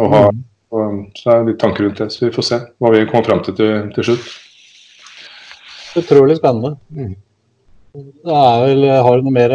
Og 0.01 0.11
ha, 0.13 0.23
og, 0.75 1.03
så 1.17 1.33
er 1.33 1.43
det 1.43 1.53
litt 1.53 1.61
tanker 1.63 1.87
rundt 1.87 2.01
det. 2.03 2.11
Så 2.13 2.27
vi 2.27 2.33
får 2.35 2.49
se 2.49 2.63
hva 2.77 2.93
vi 2.93 3.05
kommer 3.09 3.29
fram 3.31 3.45
til, 3.45 3.57
til 3.57 3.93
til 3.97 4.11
slutt. 4.11 4.33
Utrolig 5.95 6.37
spennende. 6.37 6.75
Mm. 6.93 7.13
Det 7.95 8.37
er 8.37 8.65
vel, 8.67 8.89
har 9.07 9.17
du 9.17 9.25
noe 9.25 9.33
mer 9.33 9.53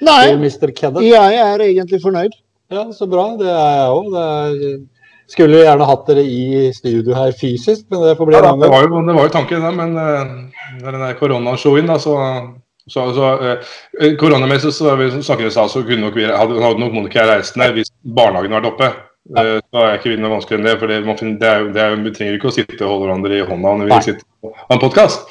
eh, 0.00 0.06
Nei, 0.08 1.34
jeg 1.34 1.42
er 1.44 1.66
egentlig 1.66 2.00
fornøyd. 2.04 2.38
Ja, 2.70 2.86
Så 2.94 3.08
bra. 3.10 3.26
Det 3.40 3.50
er 3.50 3.76
jeg 3.80 3.92
òg. 3.98 4.88
Skulle 5.30 5.60
gjerne 5.62 5.86
hatt 5.86 6.08
dere 6.10 6.24
i 6.26 6.70
studio 6.74 7.14
her 7.14 7.30
fysisk, 7.38 7.84
men 7.92 8.02
det 8.02 8.16
får 8.18 8.26
bli 8.26 8.34
ja, 8.34 8.42
da, 8.48 8.56
det, 8.58 8.70
var 8.72 8.82
jo, 8.82 9.02
det 9.06 9.14
var 9.14 9.28
jo 9.28 9.34
tanken, 9.36 9.62
det. 9.62 9.70
Men 9.78 9.92
uh, 9.94 10.80
den 10.82 11.04
koronashowen, 11.20 11.86
da, 11.86 12.00
så 12.02 12.16
så, 12.90 13.04
så 13.14 13.26
eh, 13.46 14.16
Koronamessig 14.18 14.72
så 14.74 14.96
vi 14.98 15.10
snakker 15.22 15.44
vi 15.44 15.52
sa, 15.54 15.68
så 15.68 15.82
kunne 15.86 16.02
nok 16.02 16.16
vi, 16.16 16.24
hadde, 16.26 16.56
hadde 16.58 16.80
nok 16.80 16.96
Monica 16.96 17.22
reist 17.28 17.58
ned 17.60 17.76
hvis 17.76 17.92
barnehagen 18.02 18.56
hadde 18.56 18.66
vært 18.66 18.72
oppe. 18.72 18.88
Ja. 19.30 19.44
Uh, 19.44 19.60
så 19.70 19.84
er 19.84 19.98
ikke 19.98 20.10
vi 20.10 20.18
noe 20.18 20.32
vanskeligere 20.32 20.64
enn 20.64 20.68
det. 20.70 20.78
for 20.80 20.90
det, 20.90 20.98
man, 21.06 21.36
det 21.38 21.50
er, 21.50 21.68
det 21.76 21.84
er, 21.84 21.94
Vi 22.02 22.14
trenger 22.16 22.38
ikke 22.40 22.50
å 22.50 22.56
sitte 22.56 22.80
og 22.80 22.96
holde 22.96 23.06
hverandre 23.06 23.38
i 23.38 23.46
hånda 23.46 23.76
når 23.78 23.86
vi 23.86 23.94
Nei. 23.94 24.00
sitter 24.08 24.26
på 24.42 24.74
en 24.74 24.82
podkast. 24.82 25.30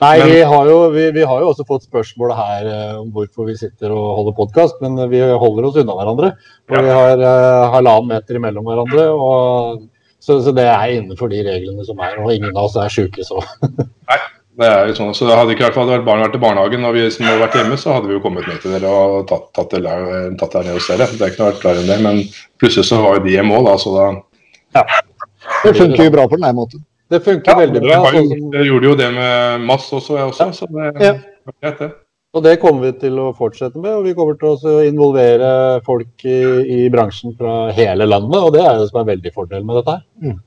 Nei, 0.00 0.18
men, 0.18 0.30
vi, 0.32 0.40
har 0.48 0.68
jo, 0.70 0.76
vi, 0.94 1.04
vi, 1.12 1.24
har 1.28 1.42
jo, 1.42 1.50
også 1.52 1.66
fått 1.68 1.84
spørsmål 1.84 2.32
her 2.32 2.68
eh, 2.70 2.92
om 3.02 3.10
hvorfor 3.12 3.50
vi 3.50 3.56
sitter 3.60 3.92
og 3.92 4.06
holder 4.16 4.36
podkast, 4.38 4.78
men 4.80 4.96
vi 5.10 5.20
holder 5.20 5.68
oss 5.68 5.76
unna 5.82 5.96
hverandre. 5.98 6.30
Og 6.70 6.76
ja. 6.78 6.82
vi 6.86 6.94
har 6.96 7.20
uh, 7.20 7.66
halvannen 7.74 8.08
meter 8.14 8.38
imellom 8.40 8.64
hverandre. 8.70 9.04
Og, 9.12 9.82
så, 10.16 10.38
så, 10.40 10.54
det 10.56 10.64
er 10.64 10.96
innenfor 10.96 11.28
de 11.32 11.42
reglene 11.44 11.84
som 11.84 12.00
er. 12.00 12.16
Og 12.22 12.32
ingen 12.32 12.54
av 12.54 12.70
oss 12.70 12.78
er 12.80 12.92
sjuke, 12.92 13.26
så. 13.28 13.44
Nei, 14.10 14.18
det 14.60 14.72
er 14.72 14.88
jo 14.88 14.96
sånn. 15.02 15.12
Så 15.16 15.28
hadde 15.28 15.52
ikke 15.52 15.68
vært 15.68 16.08
barn 16.08 16.24
vært 16.24 16.40
i 16.40 16.42
barnehagen 16.46 16.88
og 16.88 16.96
vi 16.96 17.04
som 17.12 17.28
hadde 17.28 17.44
vært 17.44 17.60
hjemme, 17.60 17.80
så 17.80 17.98
hadde 17.98 18.08
vi 18.08 18.16
jo 18.16 18.24
kommet 18.24 18.48
ned 18.48 18.64
til 18.64 18.76
dere 18.78 18.96
og 18.96 19.28
tatt, 19.28 19.50
tatt, 19.56 19.76
det, 19.76 20.00
tatt 20.40 20.56
det 20.56 20.66
ned 20.70 20.80
hos 20.80 20.88
dere. 20.94 21.12
Det 21.12 21.26
er 21.26 21.34
ikke 21.34 21.44
noe 21.44 21.52
vært 21.52 21.64
klarere 21.66 21.84
enn 21.84 21.92
det. 21.92 22.00
Men 22.08 22.24
plutselig 22.60 22.88
så 22.88 23.04
var 23.04 23.20
jo 23.20 23.26
de 23.28 23.36
hjemme 23.36 23.60
òg, 23.60 23.68
da. 23.68 23.76
Så 23.84 23.92
da 23.98 24.08
ja. 24.80 24.86
Det 25.64 25.76
funker 25.76 26.08
jo 26.08 26.12
bra 26.14 26.24
på 26.30 26.40
den 26.40 26.56
måten. 26.56 26.86
Det 27.10 27.18
funker 27.24 27.50
ja, 27.50 27.58
veldig 27.64 27.82
bra. 27.82 27.98
Sånn 28.14 28.54
jeg 28.54 28.68
gjorde 28.68 28.92
jo 28.92 28.98
det 29.00 29.08
med 29.16 29.66
Mads 29.66 29.88
også, 29.96 30.18
jeg 30.18 30.30
også. 30.30 30.46
Så 30.60 30.68
det 30.70 30.92
ja. 31.02 31.16
greit, 31.58 31.80
det. 31.80 31.90
Og 32.30 32.44
det 32.44 32.60
kommer 32.62 32.86
vi 32.86 32.92
til 33.00 33.16
å 33.18 33.32
fortsette 33.34 33.80
med. 33.80 33.96
Og 33.96 34.04
vi 34.06 34.14
kommer 34.14 34.36
til 34.38 34.54
å 34.54 34.76
involvere 34.86 35.48
folk 35.86 36.22
i, 36.22 36.38
i, 36.62 36.84
bransjen 36.92 37.34
fra 37.38 37.72
hele 37.74 38.06
landet. 38.06 38.38
Og 38.38 38.54
det 38.54 38.62
er 38.62 38.78
det 38.78 38.86
som 38.92 39.00
er 39.02 39.10
veldig 39.10 39.34
fordel 39.34 39.66
med 39.66 39.80
dette 39.80 39.96
her. 39.96 40.06
Mm. 40.22 40.38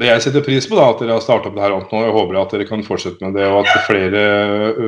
Det 0.00 0.08
jeg 0.08 0.24
setter 0.24 0.44
pris 0.44 0.64
på, 0.68 0.76
da, 0.78 0.86
at 0.92 1.00
dere 1.02 1.16
har 1.16 1.24
starta 1.24 1.50
opp 1.50 1.56
det 1.56 1.64
her 1.64 1.74
nå, 1.74 2.02
jeg 2.06 2.12
håper 2.14 2.36
at 2.40 2.52
dere 2.54 2.66
kan 2.68 2.84
fortsette 2.84 3.20
med 3.20 3.34
det, 3.36 3.44
og 3.52 3.66
at 3.68 3.82
flere 3.84 4.22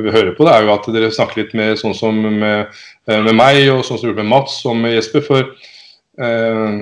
hører 0.09 0.31
på 0.33 0.47
det, 0.47 0.53
er 0.55 0.65
jo 0.65 0.71
at 0.73 0.87
dere 0.95 1.11
snakker 1.13 1.43
litt 1.43 1.53
med 1.57 1.77
sånn 1.77 1.93
som 1.93 2.17
med, 2.17 2.79
med 3.11 3.35
meg, 3.37 3.59
og 3.75 3.83
sånn 3.85 3.99
som 3.99 4.07
du 4.07 4.09
gjorde 4.09 4.23
med 4.23 4.31
Mats 4.31 4.55
og 4.65 4.79
med 4.79 4.95
Jesper. 4.95 5.25
For 5.27 5.51
eh, 6.17 6.79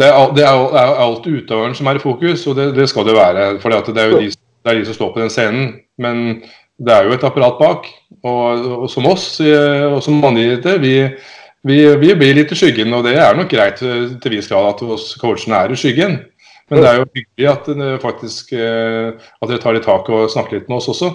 det 0.00 0.08
er, 0.08 0.30
det 0.36 0.44
er, 0.46 0.62
er 0.80 1.00
alt 1.04 1.26
utøveren 1.28 1.74
som 1.76 1.90
er 1.90 1.98
i 1.98 2.02
fokus, 2.02 2.46
og 2.48 2.56
det, 2.56 2.70
det 2.76 2.88
skal 2.88 3.04
det 3.08 3.18
være. 3.18 3.50
For 3.60 3.72
det 3.72 4.00
er 4.00 4.12
jo 4.12 4.22
de, 4.22 4.30
er 4.64 4.78
de 4.78 4.86
som 4.88 4.96
står 4.96 5.12
på 5.12 5.20
den 5.20 5.32
scenen. 5.32 5.74
Men 6.00 6.40
det 6.80 6.94
er 6.94 7.04
jo 7.04 7.16
et 7.16 7.26
apparat 7.26 7.60
bak. 7.60 7.90
Og, 8.24 8.64
og 8.84 8.88
som 8.92 9.06
oss, 9.08 9.34
og 9.40 10.00
som 10.04 10.24
andre 10.24 10.78
vi, 10.80 10.94
vi, 11.68 11.78
vi, 12.00 12.14
blir 12.16 12.36
litt 12.36 12.52
i 12.52 12.58
skyggen. 12.58 12.92
Og 12.96 13.04
det 13.04 13.16
er 13.20 13.36
nok 13.36 13.52
greit 13.52 13.80
til 13.80 14.34
viss 14.34 14.48
grad 14.48 14.72
at 14.74 14.84
oss 14.96 15.12
coachene 15.20 15.60
er 15.60 15.72
i 15.72 15.80
skyggen. 15.80 16.20
Men 16.70 16.84
det 16.84 16.88
er 16.88 17.00
jo 17.00 17.08
hyggelig 17.16 17.48
at, 17.50 17.68
at 17.68 19.50
dere 19.50 19.62
tar 19.62 19.74
litt 19.74 19.88
tak 19.88 20.08
og 20.08 20.30
snakker 20.30 20.60
litt 20.60 20.68
med 20.70 20.78
oss 20.78 20.90
også. 20.92 21.10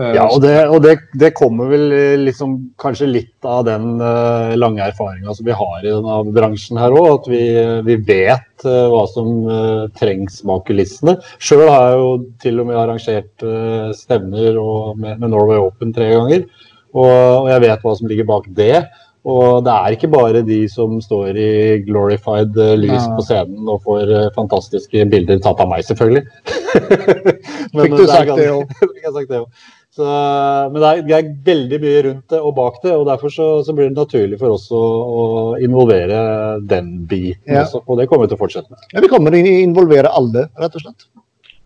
Eh, 0.00 0.14
ja, 0.16 0.24
og, 0.24 0.40
det, 0.40 0.54
og 0.72 0.80
det, 0.84 0.94
det, 1.20 1.34
kommer 1.36 1.68
vel 1.68 1.90
liksom 2.24 2.54
kanskje 2.80 3.10
litt 3.10 3.44
av 3.48 3.66
den 3.66 4.00
uh, 4.00 4.54
lange 4.56 4.80
erfaringa 4.86 5.34
som 5.36 5.44
vi 5.44 5.52
har 5.56 5.84
i 5.84 5.90
denne 5.90 6.32
bransjen 6.32 6.80
her 6.80 6.96
òg. 6.96 7.08
At 7.18 7.28
vi, 7.28 7.42
vi 7.88 7.98
vet 8.08 8.64
hva 8.64 9.02
som 9.10 9.44
trengs 9.98 10.40
bak 10.46 10.68
kulissene. 10.68 11.16
Sjøl 11.42 11.66
har 11.66 11.90
jeg 11.90 12.00
jo 12.00 12.10
til 12.44 12.62
og 12.62 12.68
med 12.70 12.78
arrangert 12.78 13.46
stevner 13.98 14.60
med, 14.94 15.16
med, 15.18 15.28
Norway 15.32 15.58
Open 15.58 15.90
tre 15.94 16.12
ganger. 16.14 16.44
Og, 16.92 17.08
og, 17.10 17.48
jeg 17.50 17.64
vet 17.66 17.82
hva 17.82 17.96
som 17.98 18.10
ligger 18.10 18.28
bak 18.28 18.46
det. 18.54 18.84
Og 19.26 19.60
det 19.66 19.74
er 19.74 19.96
ikke 19.96 20.10
bare 20.10 20.44
de 20.46 20.60
som 20.70 20.96
står 21.02 21.36
i 21.38 21.50
glorified 21.86 22.56
lys 22.78 23.04
på 23.16 23.26
scenen 23.26 23.68
og 23.70 23.84
får 23.84 24.14
fantastiske 24.38 25.04
bilder 25.10 25.42
tatt 25.42 25.62
av 25.62 25.70
meg, 25.70 25.84
selvfølgelig. 25.90 26.24
Fikk 27.76 27.98
du 27.98 28.06
sagt 28.06 28.34
det 28.38 28.50
òg? 29.42 29.52
Så, 29.92 30.04
men 30.72 30.78
det 30.80 30.88
er, 30.88 31.00
det 31.04 31.16
er, 31.18 31.32
veldig 31.44 31.78
mye 31.82 32.02
rundt 32.06 32.32
det 32.32 32.38
og 32.40 32.54
bak 32.56 32.78
det, 32.80 32.94
og 32.96 33.04
derfor 33.10 33.32
så, 33.32 33.48
så 33.66 33.74
blir 33.76 33.90
det 33.90 33.98
naturlig 33.98 34.38
for 34.40 34.54
oss 34.54 34.70
å, 34.72 34.80
å 34.80 35.24
involvere 35.60 36.22
den 36.64 36.94
biten 37.10 37.52
ja. 37.52 37.66
også. 37.66 37.82
Og 37.84 38.00
det 38.00 38.06
kommer 38.08 38.24
vi 38.24 38.32
til 38.32 38.38
å 38.38 38.44
fortsette 38.46 38.72
med. 38.72 38.86
Ja, 38.94 39.02
Vi 39.04 39.10
kommer 39.12 39.36
til 39.36 39.44
å 39.50 39.58
involvere 39.66 40.14
alle, 40.16 40.46
rett 40.62 40.78
og 40.80 40.86
slett. 40.86 41.04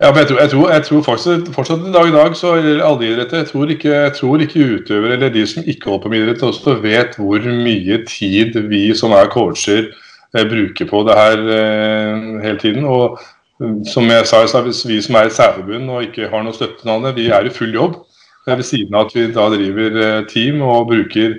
Ja, 0.02 0.10
men 0.10 0.18
jeg 0.24 0.28
tror, 0.28 0.40
jeg 0.42 0.50
tror, 0.52 0.64
jeg 0.74 0.84
tror 0.88 1.04
fortsatt, 1.06 1.46
fortsatt, 1.54 1.84
i 1.88 1.92
dag 1.94 2.10
i 2.10 2.16
dag 2.16 2.34
så 2.36 2.56
eller 2.58 2.82
alle 2.84 3.06
idretter, 3.06 3.44
jeg 3.44 3.48
tror, 3.48 3.70
ikke, 3.72 3.92
jeg 3.94 4.16
tror 4.18 4.42
ikke 4.44 4.66
utøvere 4.74 5.14
eller 5.16 5.30
de 5.32 5.44
som 5.48 5.64
ikke 5.64 5.88
holder 5.88 6.02
på 6.02 6.12
med 6.12 6.24
idrett, 6.24 6.42
også 6.44 6.74
vet 6.82 7.14
hvor 7.16 7.46
mye 7.46 8.02
tid 8.10 8.58
vi 8.68 8.82
som 8.98 9.14
er 9.16 9.30
coacher 9.32 9.86
eh, 9.86 10.44
bruker 10.50 10.90
på 10.90 11.00
det 11.06 11.16
her 11.16 11.46
eh, 11.60 12.26
hele 12.42 12.58
tiden. 12.60 12.84
og 12.84 13.22
mm, 13.62 13.86
som 13.88 14.10
jeg 14.10 14.26
sa, 14.28 14.42
hvis 14.66 14.82
vi 14.90 14.98
som 15.00 15.16
er 15.16 15.30
et 15.30 15.38
særforbund 15.38 15.88
og 15.94 16.10
ikke 16.10 16.28
har 16.34 16.44
noe 16.44 16.58
støttenavn, 16.58 17.08
vi 17.16 17.30
er 17.30 17.46
i 17.46 17.54
full 17.54 17.72
jobb. 17.72 18.02
Ved 18.46 18.62
siden 18.62 18.94
av 18.94 19.08
at 19.08 19.14
vi 19.16 19.24
da 19.34 19.48
driver 19.50 19.96
eh, 20.02 20.20
team 20.30 20.60
og 20.62 20.86
bruker 20.92 21.32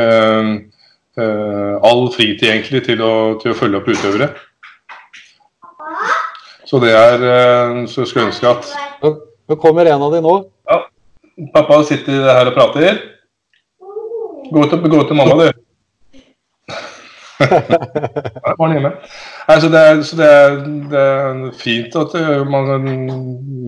eh, 0.00 0.46
uh, 1.20 1.74
all 1.84 2.06
fritid 2.14 2.46
egentlig 2.48 2.80
til 2.86 3.02
å, 3.04 3.14
til 3.42 3.52
å, 3.52 3.58
følge 3.58 3.80
opp 3.80 3.90
utøvere. 3.92 4.30
Så 6.64 6.80
det 6.80 6.94
er 6.96 7.20
uh, 7.20 7.82
Så 7.84 8.02
jeg 8.02 8.10
skulle 8.10 8.30
ønske 8.30 8.48
at 8.48 8.70
Nå 9.04 9.58
kommer 9.60 9.84
en 9.84 10.00
av 10.06 10.14
de 10.14 10.22
nå. 10.24 10.38
Ja. 10.70 10.78
Pappa 11.52 11.82
sitter 11.84 12.30
her 12.30 12.48
og 12.48 12.56
prater. 12.56 13.02
Gå 14.48 14.62
til, 14.70 14.86
gå 14.88 15.02
til 15.04 15.18
mamma, 15.18 15.36
du. 15.50 15.63
Altså 19.48 19.68
det, 19.68 19.80
er, 19.80 19.94
det, 20.18 20.26
er, 20.26 20.58
det, 20.90 21.00
er, 21.00 21.40
fint 21.58 21.96
at 21.98 22.14
eh, 22.18 22.42
man 22.48 22.90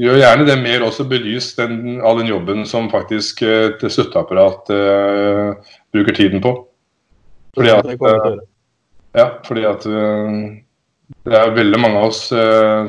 gjør 0.01 0.21
gjerne 0.21 0.47
det 0.49 0.59
mer 0.63 0.85
også 0.87 1.07
belyst 1.11 1.59
den, 1.61 1.99
all 2.01 2.21
den 2.21 2.31
jobben 2.31 2.67
som 2.69 2.91
faktisk 2.93 3.43
eh, 3.47 3.71
et 3.73 3.83
støtteapparat 3.93 4.71
uh, 4.73 5.75
bruker 5.93 6.15
tiden 6.17 6.45
på. 6.45 6.55
Fordi 7.57 7.73
at, 7.73 7.91
uh, 7.97 8.39
ja, 9.17 9.27
fordi 9.47 9.67
at 9.69 9.87
uh, 9.89 10.39
det 11.27 11.37
er 11.39 11.55
veldig 11.55 11.81
mange 11.81 12.01
av 12.01 12.09
oss 12.09 12.23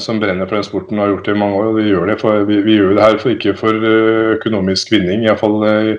som 0.01 0.19
brenner 0.21 0.47
for 0.49 0.57
den 0.57 0.65
sporten 0.65 0.97
og 0.97 1.03
har 1.03 1.11
gjort 1.11 1.28
det 1.28 1.36
i 1.36 1.38
mange 1.38 1.57
år. 1.59 1.67
og 1.69 1.75
Vi 1.78 1.89
gjør 1.91 2.07
det, 2.09 2.15
for, 2.21 2.47
vi, 2.49 2.61
vi 2.65 2.80
gjør 2.80 2.95
det 2.97 3.03
her 3.03 3.19
for, 3.21 3.34
ikke 3.36 3.53
for 3.59 3.89
økonomisk 4.38 4.89
vinning, 4.95 5.28
iallfall 5.28 5.61
i 5.67 5.93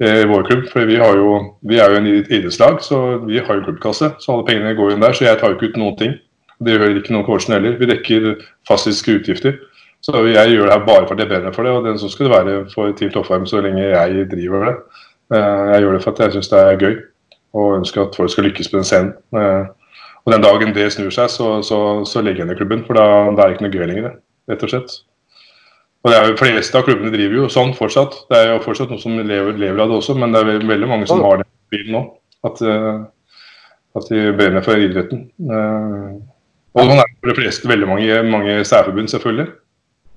vår 0.00 0.42
klubb. 0.48 0.66
For 0.72 0.88
vi, 0.88 0.98
jo, 1.00 1.38
vi, 1.64 1.78
er 1.80 1.92
jo 1.92 2.00
en 2.00 2.08
idrettslag, 2.10 2.82
så 2.84 3.00
vi 3.24 3.38
har 3.40 3.60
jo 3.60 3.64
klubbkasse. 3.68 4.10
Så 4.20 4.34
alle 4.34 4.44
pengene 4.48 4.74
går 4.76 4.92
inn 4.92 5.04
der. 5.04 5.16
Så 5.16 5.24
jeg 5.24 5.40
tar 5.40 5.52
jo 5.52 5.58
ikke 5.58 5.72
ut 5.72 5.80
noen 5.80 5.96
ting. 6.00 6.18
Det 6.60 6.74
gjør 6.74 6.98
ikke 7.00 7.14
noen 7.14 7.26
coachen 7.26 7.56
heller. 7.56 7.78
Vi 7.80 7.88
dekker 7.88 8.28
fastiske 8.68 9.18
utgifter. 9.20 9.56
Så 10.04 10.22
jeg 10.28 10.52
gjør 10.52 10.68
det 10.68 10.74
her 10.76 10.84
bare 10.86 11.06
fordi 11.08 11.24
jeg 11.24 11.30
brenner 11.32 11.54
for 11.54 11.66
det, 11.66 11.72
og 11.72 11.86
den 11.86 11.98
så 11.98 12.08
skal 12.12 12.28
det 12.28 12.34
være 12.34 12.58
for 12.74 12.92
TIL 12.94 13.10
Toppvarm 13.14 13.46
så 13.48 13.60
lenge 13.64 13.82
jeg 13.82 14.28
driver 14.30 14.68
det. 14.68 14.76
Eh, 15.34 15.64
jeg 15.72 15.82
gjør 15.82 15.96
det 15.96 16.02
for 16.04 16.12
at 16.12 16.20
jeg 16.22 16.36
syns 16.36 16.52
det 16.52 16.60
er 16.60 16.78
gøy, 16.84 16.94
og 17.58 17.74
ønsker 17.80 18.04
at 18.04 18.18
folk 18.18 18.30
skal 18.30 18.46
lykkes 18.46 18.70
på 18.70 18.78
den 18.78 18.86
scenen. 18.86 19.12
Eh, 19.34 19.66
og 20.26 20.32
den 20.34 20.44
dagen 20.44 20.74
det 20.76 20.92
snur 20.94 21.10
seg, 21.14 21.30
så, 21.32 21.48
så, 21.66 21.80
så 22.06 22.22
legger 22.22 22.44
jeg 22.44 22.50
ned 22.52 22.60
klubben, 22.60 22.84
for 22.86 22.98
da, 22.98 23.06
det 23.32 23.42
er 23.42 23.50
det 23.50 23.56
ikke 23.56 23.66
noe 23.66 23.74
gøy 23.74 23.90
lenger, 23.90 24.16
rett 24.50 24.64
og 24.66 24.72
slett. 24.72 24.96
Og 26.04 26.12
det 26.12 26.18
er 26.18 26.28
jo 26.30 26.38
fleste 26.38 26.78
av 26.78 26.86
klubbene 26.86 27.10
driver 27.10 27.40
jo 27.40 27.50
sånn 27.50 27.72
fortsatt. 27.74 28.14
Det 28.30 28.38
er 28.38 28.52
jo 28.52 28.62
fortsatt 28.62 28.92
noen 28.92 29.02
som 29.02 29.16
lever, 29.18 29.56
lever 29.58 29.82
av 29.82 29.90
det 29.90 29.98
også, 29.98 30.14
men 30.18 30.34
det 30.34 30.42
er 30.42 30.66
veldig 30.68 30.88
mange 30.90 31.08
som 31.10 31.22
har 31.24 31.40
den 31.40 31.50
bilen 31.74 31.96
nå. 31.96 32.02
At, 32.46 32.62
uh, 32.62 33.02
at 33.98 34.10
de 34.12 34.28
brenner 34.38 34.62
for 34.62 34.78
idretten. 34.78 35.24
Uh, 35.42 36.14
og 36.76 36.92
man 36.92 37.02
er 37.02 37.10
for 37.18 37.32
de 37.32 37.38
fleste 37.40 37.70
veldig 37.70 37.88
mange, 37.90 38.20
mange 38.30 38.58
særforbund, 38.68 39.10
selvfølgelig. 39.10 39.48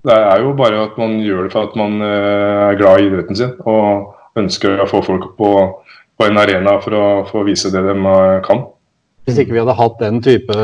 Det 0.06 0.16
er 0.16 0.44
jo 0.44 0.54
bare 0.56 0.84
at 0.86 1.00
man 1.02 1.18
gjør 1.24 1.48
det 1.48 1.54
for 1.56 1.72
at 1.72 1.80
man 1.80 1.98
uh, 2.04 2.70
er 2.70 2.80
glad 2.80 3.02
i 3.02 3.10
idretten 3.10 3.40
sin 3.40 3.56
og 3.66 4.40
ønsker 4.40 4.84
å 4.84 4.88
få 4.88 5.02
folk 5.04 5.32
på, 5.40 5.54
på 6.20 6.28
en 6.28 6.40
arena 6.40 6.78
for 6.84 6.96
å, 6.96 7.06
for 7.32 7.42
å 7.42 7.48
vise 7.50 7.72
det 7.74 7.82
de 7.88 7.96
kan. 8.46 8.68
Hvis 9.30 9.42
ikke 9.44 9.56
vi 9.56 9.62
hadde 9.62 9.76
hatt 9.78 10.00
den 10.02 10.22
type 10.26 10.56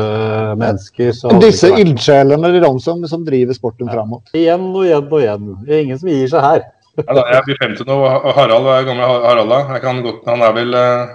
mennesker 0.60 1.12
så 1.16 1.34
Disse 1.42 1.70
ildsjelene 1.72 2.52
de 2.54 2.70
som, 2.82 3.04
som 3.08 3.26
driver 3.26 3.56
sporten 3.56 3.86
ja. 3.88 3.96
framover. 3.96 4.24
Igjen 4.36 4.66
og 4.72 4.82
igjen 4.84 5.10
og 5.10 5.20
igjen. 5.22 5.52
Det 5.66 5.76
er 5.76 5.84
ingen 5.86 6.00
som 6.02 6.10
gir 6.12 6.32
seg 6.32 6.46
her. 6.46 6.64
ja, 7.02 7.06
da, 7.12 7.24
jeg 7.34 7.46
blir 7.46 7.60
50 7.62 7.88
nå. 7.90 7.98
Harald 8.36 8.70
er 8.72 8.88
gamle 8.88 9.10
Harald 9.26 9.56
Jeg 9.74 9.84
kan 9.84 10.02
godt, 10.04 10.22
Han 10.26 10.44
er 10.44 10.56
vel 10.56 10.76
uh... 10.76 11.14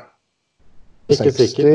Ikke 1.11 1.33
sikker. 1.35 1.67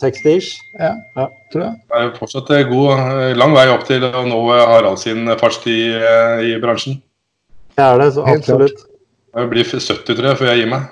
60-ish. 0.00 0.60
Ja, 0.78 0.94
ja, 1.18 1.26
tror 1.52 1.64
jeg. 1.64 1.72
Det 1.90 1.98
er 1.98 2.12
fortsatt 2.16 2.52
eh, 2.54 2.62
god, 2.68 2.92
eh, 2.94 3.32
lang 3.36 3.56
vei 3.56 3.66
opp 3.72 3.82
til 3.88 4.06
å 4.06 4.22
nå 4.24 4.38
Harald 4.54 5.00
sin 5.02 5.26
fartstid 5.40 5.98
i 6.46 6.54
bransjen. 6.62 7.00
Det 7.74 7.84
er 7.84 7.98
det, 7.98 8.12
så 8.14 8.24
absolutt. 8.30 8.86
Jeg 9.34 9.50
blir 9.50 9.66
70, 9.66 10.06
tror 10.06 10.28
jeg, 10.30 10.38
før 10.38 10.50
jeg 10.52 10.62
gir 10.62 10.70
meg. 10.70 10.86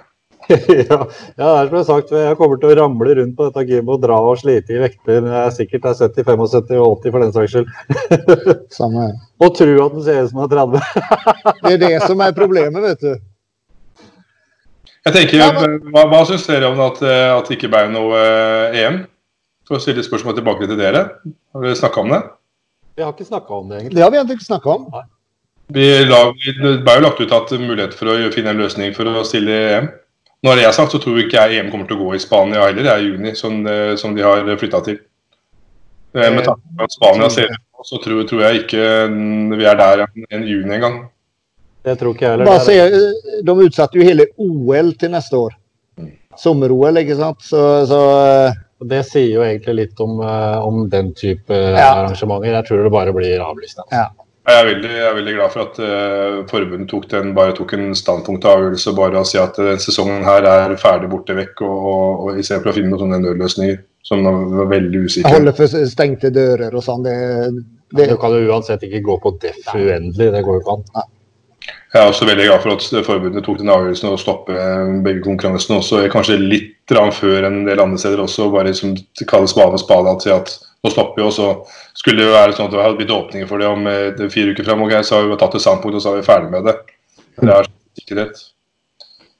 ja, 0.89 0.99
ja, 1.37 1.49
som 1.69 1.75
jeg 1.75 1.77
har 1.77 1.87
sagt, 1.87 2.13
jeg 2.15 2.37
kommer 2.41 2.61
til 2.61 2.71
å 2.73 2.77
ramle 2.79 3.15
rundt 3.19 3.35
på 3.37 3.49
dette 3.49 3.65
gamet 3.69 3.95
og 3.95 4.05
dra 4.05 4.19
og 4.25 4.39
slite 4.41 4.77
i 4.77 4.81
vekter 4.81 5.21
når 5.25 5.35
jeg 5.37 5.57
sikkert 5.59 5.89
er 5.91 5.99
70, 5.99 6.25
75 6.25 6.79
og 6.81 6.95
80 7.03 7.15
for 7.15 7.25
den 7.25 7.35
saks 7.35 7.55
skyld. 7.55 7.75
Samme. 8.79 9.11
og 9.45 9.53
tro 9.59 9.75
at 9.85 9.99
den 9.99 10.07
ser 10.07 10.23
ut 10.25 10.33
som 10.33 10.41
den 10.41 10.47
er 10.47 10.81
30. 10.81 10.81
det 11.67 11.75
er 11.75 11.83
det 11.85 11.93
som 12.07 12.25
er 12.25 12.39
problemet, 12.39 12.87
vet 12.87 13.05
du. 13.05 13.13
Jeg 15.09 15.15
tenker, 15.15 15.41
ja, 15.41 15.53
men... 15.57 15.77
Hva, 15.93 16.07
hva 16.11 16.25
syns 16.29 16.49
dere 16.49 16.73
om 16.73 16.81
at, 16.85 16.99
eh, 17.05 17.29
at 17.33 17.47
det 17.49 17.57
ikke 17.59 17.71
ble 17.73 17.85
noe 17.93 18.19
eh, 18.19 18.81
EM? 18.83 18.99
For 19.69 19.77
å 19.77 19.85
stille 19.85 20.05
spørsmål 20.05 20.37
tilbake 20.37 20.69
til 20.69 20.81
dere. 20.81 21.05
Har 21.53 21.65
dere 21.65 21.77
snakka 21.77 22.03
om 22.03 22.13
det? 22.17 22.25
Vi 22.97 23.05
har 23.05 23.13
ikke 23.13 23.29
snakka 23.29 23.61
om 23.61 23.69
det, 23.69 23.83
egentlig. 23.83 23.97
Det 24.01 24.05
har 24.05 24.13
vi 24.13 24.19
egentlig 24.19 24.41
ikke 24.41 24.49
snakka 24.49 24.75
om. 24.75 24.91
Nei. 24.97 25.07
Vi 25.77 25.87
la, 26.09 26.19
det 26.33 26.75
ble 26.81 26.95
jo 26.97 27.05
lagt 27.05 27.21
ut 27.21 27.33
at 27.37 27.51
mulighet 27.61 27.97
for 27.97 28.09
å 28.09 28.31
finne 28.33 28.55
en 28.55 28.63
løsning 28.63 28.95
for 28.97 29.09
å 29.13 29.25
stille 29.29 29.59
EM. 29.77 29.91
Når 30.47 30.59
det 30.59 30.65
er 30.69 30.75
sagt, 30.75 30.95
så 30.95 31.01
tror 31.03 31.19
ikke 31.19 31.41
jeg 31.41 31.59
EM 31.59 31.71
kommer 31.73 31.89
til 31.89 31.99
å 31.99 32.05
gå 32.07 32.15
i 32.15 32.23
Spania 32.23 32.69
heller. 32.69 32.85
Det 32.87 32.93
er 32.93 33.03
i 33.03 33.09
juni, 33.11 33.35
som, 33.35 33.59
eh, 33.67 33.95
som 33.99 34.15
de 34.15 34.23
har 34.23 34.47
flytta 34.61 34.81
til. 34.87 35.01
Eh, 36.15 36.31
med 36.31 36.45
tanke 36.47 36.77
på 36.79 36.87
at 36.87 36.95
Spania 36.95 37.31
ser 37.31 37.51
ut 37.51 37.65
så 37.89 37.99
tror, 38.03 38.25
tror, 38.27 38.41
jeg 38.43 38.65
ikke 38.65 38.85
vi 39.55 39.67
er 39.71 39.77
der 39.79 40.01
en 40.35 40.47
juni 40.47 40.75
engang. 40.75 40.97
Det 41.87 41.95
tror 41.99 42.15
ikke 42.15 42.25
jeg 42.25 42.33
heller. 42.33 42.49
Bare 42.49 42.65
se, 42.67 42.75
eh, 42.75 43.43
de 43.47 43.55
utsatte 43.67 43.99
jo 43.99 44.07
hele 44.07 44.27
OL 44.39 44.93
til 44.99 45.13
neste 45.15 45.39
år. 45.39 45.55
Sommer-OL, 46.39 47.03
ikke 47.03 47.19
sant. 47.19 47.43
Så, 47.43 47.63
så 47.91 48.01
Det 48.79 49.03
sier 49.07 49.33
jo 49.33 49.43
egentlig 49.43 49.75
litt 49.75 50.01
om, 50.01 50.21
om 50.23 50.85
den 50.91 51.11
type 51.19 51.51
ja. 51.51 51.97
arrangementer. 51.99 52.55
Jeg 52.61 52.67
tror 52.69 52.85
det 52.87 52.95
bare 52.95 53.15
blir 53.15 53.43
avlyst. 53.43 53.79
Altså. 53.83 54.05
Ja. 54.05 54.18
Jeg 54.49 54.63
er 54.63 54.65
veldig, 54.65 54.91
jeg 54.97 55.05
er 55.05 55.17
veldig 55.19 55.33
glad 55.37 55.53
for 55.53 55.65
at 55.67 55.79
uh, 55.85 56.37
forbundet 56.49 56.89
tok, 56.89 57.05
den, 57.11 57.35
bare 57.37 57.53
tok 57.57 57.75
en 57.77 57.91
standpunktavgjørelse 57.99 58.95
bare 58.97 59.21
å 59.21 59.27
si 59.29 59.37
at 59.41 59.59
uh, 59.61 59.75
sesongen 59.83 60.25
her 60.25 60.47
er 60.49 60.73
ferdig 60.81 61.11
borte 61.13 61.37
vekk, 61.37 61.61
og, 61.67 61.75
og, 61.91 62.23
og 62.25 62.41
istedenfor 62.41 62.73
å 62.73 62.77
finne 62.79 62.95
noen 62.95 63.03
sånne 63.03 63.21
nødløsninger 63.27 63.83
som 64.09 64.25
var 64.25 64.71
veldig 64.73 65.05
usikre. 65.05 65.35
Holde 65.37 65.53
for 65.59 65.85
stengte 65.93 66.33
dører 66.33 66.73
og 66.73 66.87
sånn. 66.87 67.05
Det, 67.05 67.19
det... 67.93 68.09
Du 68.15 68.17
kan 68.23 68.33
jo 68.39 68.49
uansett 68.49 68.89
ikke 68.89 69.05
gå 69.05 69.19
på 69.27 69.35
def 69.43 69.61
uendelig, 69.75 70.31
det 70.33 70.45
går 70.47 70.57
jo 70.57 70.65
ikke 70.65 70.79
an. 70.79 71.09
Jeg 71.95 72.03
er 72.03 72.11
også 72.11 72.27
veldig 72.29 72.47
glad 72.51 72.63
for 72.65 72.75
at 72.77 73.07
forbundet 73.07 73.45
tok 73.47 73.61
den 73.63 73.71
avgjørelsen 73.73 74.11
å 74.11 74.21
stoppe 74.21 74.57
begge 75.05 75.23
konkurransene 75.25 75.79
også, 75.81 76.03
kanskje 76.13 76.37
litt 76.41 76.75
før 76.89 77.45
en 77.49 77.63
del 77.67 77.81
andre 77.81 78.01
steder 78.01 78.21
også. 78.25 78.51
Bare 78.53 78.71
liksom 78.71 78.95
kalle 79.29 79.49
spade 79.49 79.81
spade. 79.81 80.13
At, 80.13 80.27
at 80.33 80.53
nå 80.85 80.93
stopper 80.93 81.23
vi, 81.23 81.27
og 81.29 81.35
så 81.37 81.49
skulle 81.97 82.23
det 82.23 82.29
jo 82.29 82.37
være 82.37 82.57
sånn 82.57 82.69
at 82.69 82.77
det 82.77 82.85
hadde 82.85 83.01
blitt 83.01 83.17
åpninger 83.17 83.49
for 83.51 83.61
det 83.61 83.69
om 83.69 83.89
det 83.89 84.31
fire 84.33 84.53
uker 84.53 84.69
frem. 84.69 84.85
Okay, 84.85 85.05
så 85.05 85.19
har 85.19 85.29
vi 85.29 85.41
tatt 85.41 85.57
et 85.59 85.65
standpunkt, 85.65 85.99
og 85.99 86.05
så 86.05 86.15
er 86.15 86.21
vi 86.21 86.29
ferdig 86.29 86.53
med 86.55 86.69
det. 86.69 86.79
Det 87.41 87.53
er 87.57 87.69
sikkerhet. 88.01 88.47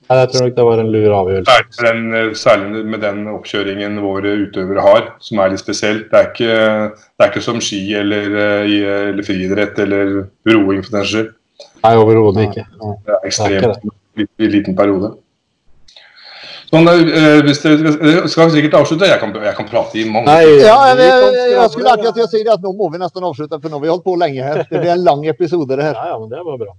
Jeg 0.09 0.29
tror 0.33 0.47
nok 0.47 0.55
det 0.57 0.65
var 0.65 0.81
en 0.81 0.91
lur 0.93 1.15
avgjørelse. 1.19 1.57
Særlig 1.77 1.99
den, 2.01 2.37
særlig 2.41 2.85
med 2.89 3.03
den 3.05 3.19
oppkjøringen 3.29 3.99
våre 4.01 4.31
utøvere 4.47 4.85
har, 4.87 5.11
som 5.21 5.43
er 5.45 5.53
litt 5.53 5.61
spesiell. 5.61 6.01
Det 6.09 6.17
er 6.17 6.31
ikke, 6.31 6.55
det 6.97 7.27
er 7.27 7.33
ikke 7.33 7.45
som 7.45 7.61
ski 7.61 7.83
eller, 7.99 8.39
eh, 8.41 8.79
eller 9.11 9.27
friidrett 9.27 9.83
eller 9.85 10.15
roing 10.49 10.81
for 10.87 10.97
den 10.97 11.11
skyld. 11.11 11.35
Nei, 11.85 11.95
overhodet 11.97 12.49
ikke. 12.49 12.67
Det 13.07 13.15
er 13.15 13.25
ekstremt 13.29 13.89
i, 14.19 14.27
i 14.27 14.51
liten 14.51 14.77
periode. 14.79 15.15
Sånn, 16.69 16.85
øh, 16.85 17.39
hvis 17.47 17.63
det, 17.63 17.71
det 17.81 18.13
skal 18.29 18.51
vi 18.51 18.59
sikkert 18.59 18.77
avslutte. 18.83 19.09
Jeg 19.09 19.21
kan, 19.23 19.33
jeg 19.41 19.57
kan 19.57 19.69
prate 19.71 19.97
i 19.97 20.05
mange 20.05 20.29
Nei, 20.29 20.59
Ja, 20.61 20.77
jeg, 20.91 20.99
jeg, 21.01 21.49
jeg, 21.55 21.71
skulle 21.73 21.95
akkurat 21.95 22.19
til 22.19 22.27
å 22.27 22.29
si 22.29 22.43
det 22.45 22.53
at 22.59 22.65
nå 22.65 22.75
må 22.77 22.91
vi 22.93 23.01
nesten 23.01 23.25
avslutte, 23.25 23.57
for 23.63 23.73
nå 23.73 23.81
har 23.81 23.87
vi 23.87 23.93
holdt 23.95 24.05
på 24.05 24.19
lenge 24.21 24.45
her. 24.45 24.61
Det 24.69 24.77
blir 24.77 24.93
en 24.93 25.07
lang 25.07 25.25
episode, 25.33 25.71
det 25.73 25.87
her. 25.87 25.97
Ja, 25.97 26.13
ja, 26.13 26.19
men 26.21 26.29
det 26.35 26.45
var 26.45 26.61
bra. 26.61 26.77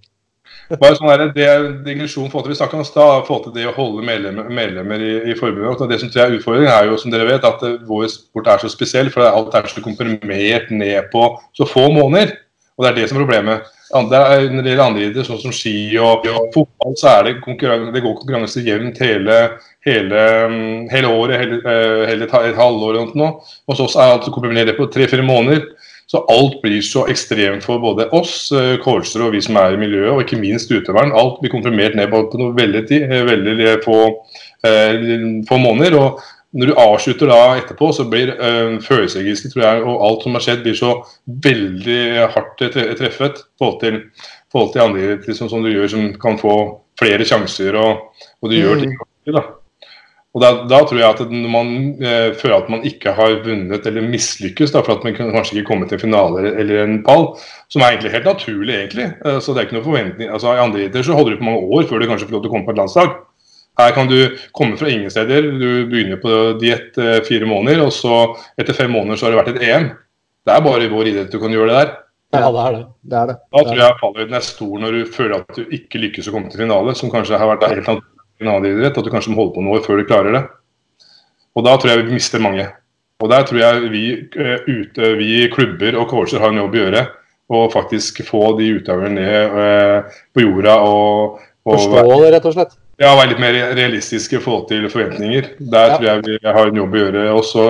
Bare 0.77 0.93
sånn 0.99 1.09
der, 1.09 1.23
det 1.33 1.47
digresjon 1.87 2.29
forhold 2.29 2.45
til 2.45 2.53
vi 2.53 2.59
snakket 2.59 2.77
om 2.77 2.83
i 2.83 2.87
stad, 2.87 3.23
forhold 3.25 3.47
til 3.47 3.55
det 3.55 3.65
å 3.71 3.73
holde 3.73 4.05
medlemmer, 4.05 4.51
medlemmer 4.53 5.01
i, 5.01 5.13
i 5.31 5.37
forbundet. 5.37 5.81
og 5.81 5.89
Det 5.89 5.97
som 6.03 6.11
tror 6.11 6.21
jeg 6.21 6.29
er 6.29 6.37
utfordringen, 6.37 6.69
er 6.75 6.91
jo 6.91 6.99
som 7.01 7.13
dere 7.13 7.25
vet, 7.25 7.47
at 7.49 7.65
eh, 7.65 7.79
vår 7.89 8.05
sport 8.13 8.51
er 8.53 8.61
så 8.61 8.69
spesiell. 8.69 9.09
For 9.13 9.25
alt 9.25 9.57
er 9.57 9.69
så 9.71 9.81
komprimert 9.81 10.69
ned 10.69 11.09
på 11.13 11.25
så 11.57 11.65
få 11.65 11.87
måneder. 11.95 12.35
Og 12.77 12.85
det 12.85 12.91
er 12.91 12.99
det 12.99 13.09
som 13.09 13.17
er 13.17 13.25
problemet. 13.25 13.73
Andre, 13.97 14.19
når 14.53 14.61
det 14.61 14.69
gjelder 14.69 14.85
andre 14.85 15.01
idretter, 15.01 15.25
sånn 15.25 15.41
som 15.41 15.53
ski 15.55 15.73
og, 15.97 16.27
og 16.29 16.51
fotball, 16.53 16.95
så 16.99 17.15
det, 17.25 17.39
det 17.41 18.03
går 18.03 18.17
konkurranse 18.19 18.61
jevnt 18.61 18.99
hele, 19.01 19.37
hele, 19.87 20.25
mm, 20.51 20.83
hele 20.91 21.13
året, 21.13 21.39
hele, 21.41 21.57
eh, 21.63 22.03
hele 22.11 22.27
et, 22.27 22.57
halvår 22.59 22.99
eller 22.99 23.17
noe. 23.17 23.31
Hos 23.69 23.81
oss 23.81 23.97
er 23.97 24.13
alt 24.13 24.29
kombinert 24.35 24.77
på 24.77 24.89
tre-fire 24.93 25.25
måneder. 25.25 25.65
Så 26.09 26.23
alt 26.33 26.55
blir 26.63 26.81
så 26.81 27.03
ekstremt 27.09 27.65
for 27.65 27.81
både 27.81 28.07
oss, 28.17 28.51
eh, 28.51 28.81
og 28.81 29.33
vi 29.33 29.41
som 29.45 29.57
er 29.61 29.75
i 29.75 29.81
miljøet, 29.81 30.09
og 30.13 30.23
ikke 30.23 30.41
minst 30.41 30.71
utøveren. 30.71 31.13
Alt 31.13 31.37
blir 31.41 31.53
komprimert 31.53 31.97
ned 31.97 32.09
på, 32.09 32.23
noe 32.41 32.55
veldig, 32.57 32.85
eh, 32.97 33.25
veldig 33.25 33.75
få, 33.85 33.99
eh, 34.65 35.09
få 35.49 35.57
måneder. 35.57 35.97
og 35.97 36.21
når 36.51 36.71
du 36.71 36.79
avslutter 36.81 37.29
da 37.29 37.39
etterpå, 37.59 37.91
så 37.93 38.07
blir 38.09 38.31
øh, 38.33 38.79
følelsesregisteret 38.81 39.53
tror 39.53 39.65
jeg, 39.65 39.83
og 39.85 40.05
alt 40.07 40.25
som 40.25 40.37
har 40.37 40.45
skjedd, 40.45 40.63
blir 40.65 40.77
så 40.77 40.95
veldig 41.45 42.01
hardt 42.33 42.63
tre 42.73 42.87
treffet 42.97 43.43
i 43.43 43.61
forhold 43.61 43.79
til, 43.83 44.01
forhold 44.51 44.73
til 44.73 44.85
andre 44.85 45.19
liksom, 45.27 45.51
som 45.51 45.63
du 45.65 45.69
gjør, 45.69 45.91
som 45.93 46.09
kan 46.21 46.41
få 46.41 46.55
flere 46.99 47.27
sjanser, 47.27 47.77
og, 47.77 48.25
og 48.41 48.51
du 48.51 48.57
gjør 48.57 48.81
ting. 48.81 48.97
Da. 49.29 49.45
Og 50.37 50.43
da, 50.43 50.49
da 50.69 50.79
tror 50.85 50.99
jeg 50.99 51.09
at 51.09 51.31
når 51.33 51.49
man 51.53 51.69
øh, 52.05 52.35
føler 52.37 52.55
at 52.59 52.67
man 52.69 52.83
ikke 52.85 53.13
har 53.17 53.39
vunnet 53.45 53.87
eller 53.89 54.09
mislykkes, 54.09 54.73
da, 54.75 54.83
for 54.85 54.97
at 54.97 55.05
man 55.05 55.17
kanskje 55.17 55.57
ikke 55.57 55.69
komme 55.71 55.87
til 55.89 55.97
en 55.97 56.03
finale 56.03 56.51
eller, 56.51 56.83
en 56.83 56.99
pall, 57.05 57.31
som 57.73 57.81
er 57.81 57.95
egentlig 57.95 58.13
helt 58.13 58.29
naturlig, 58.29 58.75
egentlig. 58.75 59.07
Uh, 59.25 59.39
så 59.41 59.53
det 59.53 59.61
er 59.61 59.69
ikke 59.69 59.79
noe 59.79 59.87
forventning. 59.87 60.29
Altså, 60.29 60.53
I 60.53 60.61
andre 60.61 60.83
idretter 60.83 61.09
så 61.09 61.17
holder 61.17 61.33
du 61.33 61.41
på 61.41 61.49
mange 61.49 61.65
år 61.65 61.89
før 61.89 62.01
du 62.01 62.09
kanskje 62.09 62.29
får 62.29 62.37
lov 62.37 62.45
til 62.45 62.51
å 62.51 62.53
komme 62.53 62.69
på 62.69 62.75
et 62.75 62.81
landslag. 62.81 63.17
Her 63.79 63.95
kan 63.95 64.09
du 64.11 64.17
komme 64.51 64.77
fra 64.79 64.89
ingen 64.91 65.11
steder. 65.11 65.45
Du 65.55 65.87
begynner 65.87 66.19
på 66.19 66.35
diett 66.59 66.97
eh, 66.99 67.21
fire 67.27 67.47
måneder, 67.47 67.85
og 67.85 67.93
så 67.95 68.19
etter 68.59 68.75
fem 68.75 68.91
måneder 68.91 69.19
så 69.19 69.27
har 69.27 69.35
det 69.35 69.39
vært 69.39 69.53
et 69.55 69.65
EM. 69.69 69.89
Det 70.45 70.55
er 70.55 70.65
bare 70.65 70.85
i 70.85 70.91
vår 70.91 71.11
idrett 71.13 71.31
du 71.31 71.39
kan 71.39 71.53
gjøre 71.53 71.71
det 71.71 71.79
der. 71.79 71.93
Ja, 72.35 72.49
det 72.53 72.61
er 72.61 72.75
det. 72.75 72.81
Det 73.09 73.17
er 73.17 73.29
det. 73.31 73.35
Da 73.55 73.61
tror 73.65 73.79
jeg 73.81 73.99
fallhøyden 74.01 74.37
er 74.37 74.45
stor 74.45 74.81
når 74.83 74.97
du 74.97 75.13
føler 75.15 75.35
at 75.39 75.55
du 75.57 75.75
ikke 75.79 76.01
lykkes 76.03 76.27
å 76.29 76.33
komme 76.35 76.51
til 76.51 76.61
finale, 76.61 76.93
som 76.97 77.13
kanskje 77.13 77.39
har 77.41 77.49
vært 77.49 77.63
en 77.65 77.73
helt 77.73 77.89
annen 77.93 78.05
finaleidrett, 78.39 78.99
at 78.99 79.07
du 79.07 79.13
kanskje 79.13 79.33
må 79.33 79.41
holde 79.41 79.55
på 79.55 79.63
noe 79.65 79.79
før 79.85 80.01
du 80.01 80.09
klarer 80.09 80.35
det. 80.35 80.43
Og 81.57 81.65
da 81.65 81.77
tror 81.79 81.93
jeg 81.93 82.03
vi 82.03 82.19
mister 82.19 82.43
mange. 82.43 82.67
Og 83.19 83.31
der 83.31 83.47
tror 83.47 83.59
jeg 83.63 83.89
vi 83.91 84.03
eh, 84.15 84.67
ute, 84.67 85.13
vi 85.19 85.47
klubber 85.51 85.97
og 85.99 86.11
coacher 86.11 86.43
har 86.43 86.53
en 86.53 86.61
jobb 86.61 86.77
å 86.77 86.83
gjøre. 86.83 87.07
Og 87.49 87.71
faktisk 87.73 88.21
få 88.27 88.43
de 88.59 88.69
utøverne 88.77 89.15
ned 89.17 89.57
eh, 89.63 90.19
på 90.35 90.45
jorda 90.45 90.77
og, 90.85 91.41
og 91.65 91.73
Forstå 91.73 92.05
det, 92.11 92.29
rett 92.35 92.47
og 92.51 92.55
slett. 92.59 92.77
Ja, 92.99 93.13
være 93.15 93.29
litt 93.31 93.41
mer 93.41 93.57
realistiske 93.77 94.35
i 94.35 94.41
forhold 94.43 94.65
til 94.67 94.87
forventninger. 94.91 95.53
Der 95.71 95.93
tror 95.93 96.07
jeg 96.07 96.23
vi 96.25 96.39
har 96.43 96.71
en 96.71 96.79
jobb 96.81 96.95
å 96.97 97.03
gjøre. 97.03 97.25
Og 97.31 97.45
så 97.47 97.67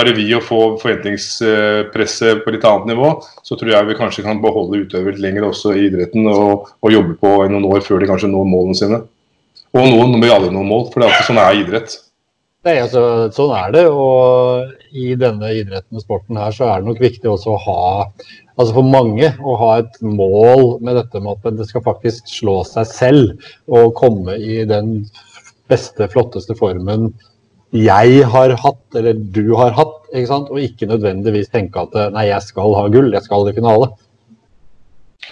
er 0.00 0.08
det 0.08 0.14
vi 0.16 0.30
å 0.32 0.40
få 0.44 0.60
forventningspresset 0.80 2.40
på 2.44 2.54
litt 2.54 2.64
annet 2.68 2.94
nivå. 2.94 3.10
Så 3.44 3.58
tror 3.60 3.74
jeg 3.74 3.90
vi 3.90 3.98
kanskje 3.98 4.24
kan 4.24 4.40
beholde 4.44 4.84
utøvere 4.86 5.20
lenger 5.20 5.50
også 5.50 5.74
i 5.76 5.88
idretten 5.90 6.24
og, 6.32 6.70
og 6.80 6.94
jobbe 6.94 7.18
på 7.20 7.34
i 7.44 7.50
noen 7.52 7.68
år 7.68 7.84
før 7.84 8.00
de 8.00 8.08
kanskje 8.08 8.32
når 8.32 8.48
målene 8.48 8.80
sine. 8.80 9.02
Og 9.72 9.88
noen 9.88 10.16
vil 10.20 10.32
aldri 10.32 10.52
nå 10.52 10.64
mål, 10.68 10.88
for 10.92 11.00
det 11.00 11.06
er 11.06 11.14
alltid 11.14 11.28
sånn 11.30 11.42
er 11.42 11.60
idrett. 11.60 11.98
Nei, 12.62 12.76
altså, 12.78 13.02
sånn 13.34 13.52
er 13.58 13.72
det. 13.74 13.86
Og 13.90 14.96
i 14.96 15.12
denne 15.18 15.52
idretten 15.56 15.98
og 15.98 16.04
sporten 16.04 16.38
her, 16.38 16.52
så 16.54 16.68
er 16.68 16.82
det 16.82 16.90
nok 16.90 17.00
viktig 17.02 17.30
også 17.30 17.56
å 17.56 17.62
ha 17.64 17.82
Altså 18.58 18.76
for 18.76 18.86
mange 18.86 19.32
å 19.40 19.56
ha 19.60 19.72
et 19.80 19.98
mål 20.04 20.78
med 20.84 20.98
dette 21.00 21.20
med 21.22 21.38
at 21.38 21.58
det 21.58 21.68
skal 21.70 21.84
faktisk 21.86 22.28
slå 22.28 22.60
seg 22.68 22.88
selv 22.90 23.52
og 23.72 23.94
komme 23.98 24.36
i 24.36 24.62
den 24.68 24.98
beste, 25.72 26.08
flotteste 26.12 26.56
formen 26.58 27.12
jeg 27.72 28.24
har 28.28 28.52
hatt, 28.60 28.84
eller 29.00 29.16
du 29.16 29.54
har 29.56 29.72
hatt, 29.72 30.02
ikke 30.12 30.28
sant? 30.28 30.50
og 30.52 30.60
ikke 30.60 30.90
nødvendigvis 30.90 31.48
tenke 31.48 31.86
at 31.86 31.94
nei, 32.12 32.26
jeg 32.28 32.44
skal 32.44 32.74
ha 32.76 32.82
gull, 32.92 33.08
jeg 33.14 33.24
skal 33.24 33.48
i 33.48 33.54
finale. 33.56 33.88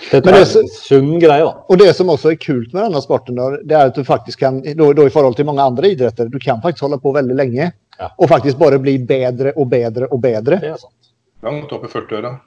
Det 0.09 0.23
er 0.25 0.39
en 0.39 0.71
sunn 0.73 1.19
greie, 1.21 1.45
da. 1.45 1.53
Og 1.69 1.81
det 1.83 1.91
som 1.99 2.09
også 2.13 2.33
er 2.33 2.41
kult 2.41 2.73
med 2.73 2.87
denne 2.87 3.03
sporten, 3.05 3.37
det 3.69 3.77
er 3.77 3.91
at 3.91 3.99
du 3.99 4.07
faktisk 4.07 4.41
kan, 4.41 4.63
da, 4.65 4.89
da 4.97 5.05
i 5.05 5.13
forhold 5.13 5.37
til 5.37 5.51
mange 5.51 5.67
andre 5.67 5.93
idretter, 5.93 6.31
du 6.33 6.39
kan 6.41 6.63
faktisk 6.65 6.87
holde 6.87 7.01
på 7.03 7.13
veldig 7.19 7.37
lenge. 7.37 7.73
Ja. 8.01 8.09
Og 8.17 8.31
faktisk 8.31 8.57
bare 8.61 8.81
bli 8.81 8.97
bedre 9.05 9.53
og 9.59 9.69
bedre 9.69 10.09
og 10.09 10.23
bedre. 10.23 10.63
Det 10.63 10.73
er 10.73 10.81
sant. 10.81 11.13
Langt 11.45 11.73
opp 11.77 11.85
i 11.85 11.93
40-åra. 11.93 12.39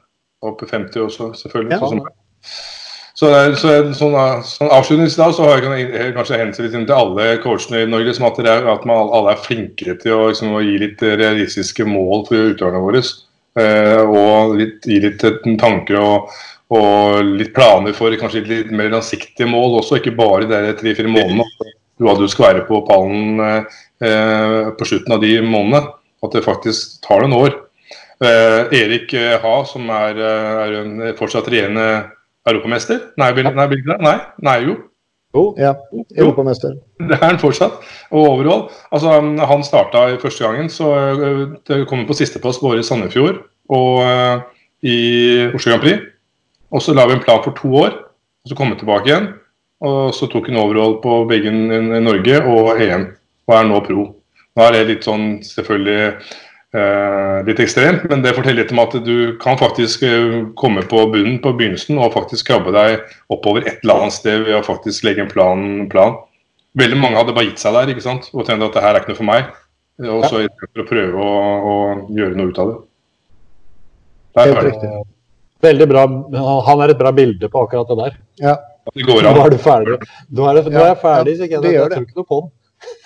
Opp 0.44 0.64
i 0.66 0.70
50 0.70 1.06
også, 1.08 1.32
selvfølgelig. 1.40 1.78
Ja. 1.78 1.90
sånn. 1.92 2.06
Så, 3.14 3.30
så 3.62 3.70
er 3.70 3.92
sånn, 3.96 4.16
sånn 4.44 4.72
avslutningsvis 4.74 5.20
da, 5.20 5.28
så 5.32 5.46
har 5.46 5.60
jeg 5.62 5.66
kan- 5.68 6.16
kanskje 6.18 6.40
hensyn 6.42 6.72
til 6.88 6.96
alle 6.96 7.28
coachene 7.44 7.84
i 7.84 7.90
Norge 7.90 8.16
som 8.18 8.26
at, 8.26 8.40
er, 8.42 8.66
at 8.68 8.88
man 8.90 9.12
alle 9.14 9.36
er 9.36 9.44
flinkere 9.44 9.94
til 10.02 10.16
å, 10.16 10.24
liksom, 10.32 10.56
å 10.58 10.64
gi 10.66 10.80
litt 10.82 11.04
realistiske 11.04 11.86
mål 11.86 12.26
for 12.28 12.52
utøverne 12.52 12.82
våre. 12.84 13.04
Eh, 13.62 14.02
og 14.02 14.56
litt, 14.58 14.82
gi 14.90 14.98
litt 15.04 15.24
eh, 15.24 15.38
tanker 15.62 16.00
og, 16.02 16.34
og 16.74 17.22
litt 17.38 17.54
planer 17.54 17.94
for 17.94 18.16
kanskje 18.18 18.42
litt 18.50 18.72
mer 18.74 18.90
langsiktige 18.90 19.46
mål 19.46 19.78
også, 19.84 20.00
ikke 20.02 20.16
bare 20.18 20.50
de 20.50 20.74
tre-fire 20.80 21.12
månedene. 21.12 21.46
Hva 22.02 22.16
du 22.18 22.26
skal 22.28 22.50
være 22.50 22.66
på 22.66 22.82
pallen 22.88 23.38
eh, 23.40 24.72
på 24.74 24.90
slutten 24.90 25.14
av 25.14 25.22
de 25.22 25.38
månedene. 25.46 25.86
At 26.24 26.34
det 26.34 26.46
faktisk 26.46 27.04
tar 27.06 27.22
noen 27.22 27.36
år. 27.36 27.56
Eh, 28.22 28.74
Erik 28.78 29.14
eh, 29.14 29.40
Ha, 29.42 29.54
som 29.66 29.90
er, 29.90 30.18
eh, 30.18 30.64
er 30.66 30.80
en 30.82 31.14
fortsatt 31.18 31.48
regjerende 31.50 31.88
europamester. 32.50 33.00
Nei, 33.18 33.32
nei, 33.42 33.54
nei, 33.98 34.18
nei 34.44 34.58
jo. 34.68 34.78
Jo, 35.34 35.44
Ja, 35.58 35.74
Europamester. 36.14 36.76
Det 37.00 37.18
er 37.18 37.24
han 37.26 37.40
fortsatt. 37.42 37.80
Og 38.12 38.28
overhold. 38.36 38.68
Altså, 38.94 39.16
han 39.18 39.64
starta 39.66 40.06
første 40.22 40.46
gangen, 40.46 40.70
så 40.70 40.92
det 41.66 41.88
kom 41.90 42.06
på 42.06 42.14
sisteplass 42.14 42.62
både 42.62 42.84
i 42.84 42.86
Sandefjord 42.86 43.40
og 43.74 44.04
i 44.86 44.98
Oslo 45.50 45.72
Grand 45.72 45.82
Prix. 45.82 46.04
Og 46.70 46.86
så 46.86 46.94
la 46.94 47.08
vi 47.10 47.18
en 47.18 47.24
plan 47.24 47.42
for 47.42 47.58
to 47.58 47.72
år, 47.82 47.98
og 47.98 48.52
så 48.52 48.58
kom 48.58 48.70
vi 48.70 48.78
tilbake 48.84 49.10
igjen. 49.10 49.32
Og 49.82 50.14
så 50.14 50.30
tok 50.30 50.52
han 50.52 50.62
overhold 50.62 51.02
på 51.02 51.24
begge 51.30 51.50
i 51.50 52.02
Norge 52.06 52.40
og 52.46 52.82
EM, 52.82 53.10
og 53.50 53.58
er 53.58 53.68
nå 53.72 53.82
pro. 53.88 54.06
Nå 54.54 54.68
er 54.68 54.76
det 54.76 54.88
litt 54.92 55.08
sånn 55.08 55.40
selvfølgelig 55.42 56.14
litt 56.74 57.60
ekstremt, 57.62 58.06
men 58.10 58.24
det 58.24 58.34
forteller 58.34 58.64
litt 58.64 58.72
om 58.74 58.82
at 58.82 58.96
du 59.06 59.36
kan 59.42 59.60
faktisk 59.60 60.02
eh, 60.08 60.40
komme 60.58 60.82
på 60.90 61.04
bunnen 61.14 61.36
på 61.44 61.52
begynnelsen 61.54 62.00
og 62.02 62.16
faktisk 62.16 62.48
krabbe 62.50 62.74
deg 62.74 63.04
oppover 63.34 63.68
et 63.68 63.84
eller 63.84 64.06
annet 64.06 64.16
sted 64.16 64.48
ved 64.48 64.58
å 64.58 64.64
faktisk 64.66 65.06
legge 65.06 65.22
en 65.22 65.30
plan. 65.30 65.68
plan. 65.92 66.18
Veldig 66.80 66.98
mange 66.98 67.20
hadde 67.20 67.36
bare 67.36 67.52
gitt 67.52 67.62
seg 67.62 67.78
der 67.78 67.94
ikke 67.94 68.06
sant? 68.06 68.32
og 68.34 68.48
tenkte 68.48 68.72
at 68.72 68.80
det 68.80 68.86
her 68.86 68.98
er 68.98 69.04
ikke 69.04 69.14
noe 69.14 69.22
for 69.22 69.30
meg. 69.30 69.54
Og 70.02 70.26
så 70.26 70.42
for 70.50 70.82
å 70.82 70.88
prøve 70.90 71.22
å, 71.22 71.38
å 71.54 71.76
gjøre 72.18 72.40
noe 72.40 72.50
ut 72.50 72.62
av 72.64 72.72
det. 72.72 72.78
Det 74.34 74.42
er 74.42 74.50
Helt 74.50 74.66
riktig. 74.72 74.92
veldig 75.62 75.90
bra. 75.94 76.08
Han 76.72 76.82
er 76.82 76.96
et 76.96 77.02
bra 77.04 77.14
bilde 77.14 77.50
på 77.54 77.68
akkurat 77.68 77.92
det 77.92 78.00
der. 78.02 78.20
Ja. 78.42 78.58
Det 78.90 79.06
går 79.08 79.22
Nå 79.24 79.46
er 79.46 79.54
du 79.54 79.62
ferdig. 79.62 80.02
Nå 80.34 80.50
er, 80.50 80.58
det, 80.58 80.74
nå 80.74 80.82
er 80.82 80.90
jeg 80.90 81.02
ferdig, 81.06 81.38
så 81.38 81.46
det 81.46 81.54
jeg, 81.54 81.78
jeg 81.78 81.92
tror 81.94 82.08
ikke 82.08 82.18
noe 82.18 82.30
på 82.34 82.42
den. 82.42 82.54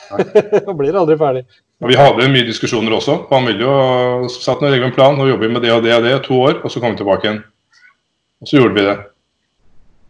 Nå 0.65 0.73
blir 0.79 0.95
aldri 1.03 1.17
ferdig. 1.19 1.43
Og 1.81 1.89
Vi 1.91 1.97
hadde 1.99 2.29
mye 2.33 2.45
diskusjoner 2.47 2.95
også. 2.97 3.19
Han 3.29 3.45
ville 3.45 3.61
jo 3.61 4.29
satt 4.33 4.63
egen 4.65 4.93
plan, 4.95 5.19
og 5.21 5.29
jobbe 5.29 5.49
med 5.51 5.61
det 5.61 5.71
og 5.75 5.83
det 5.85 5.93
og 5.93 6.03
det 6.07 6.15
to 6.25 6.39
år, 6.41 6.61
og 6.63 6.71
så 6.73 6.81
kom 6.81 6.95
vi 6.95 7.01
tilbake 7.03 7.27
igjen. 7.27 7.43
Og 8.41 8.47
så 8.49 8.57
gjorde 8.57 8.73
vi 8.79 8.85
det. 8.87 8.95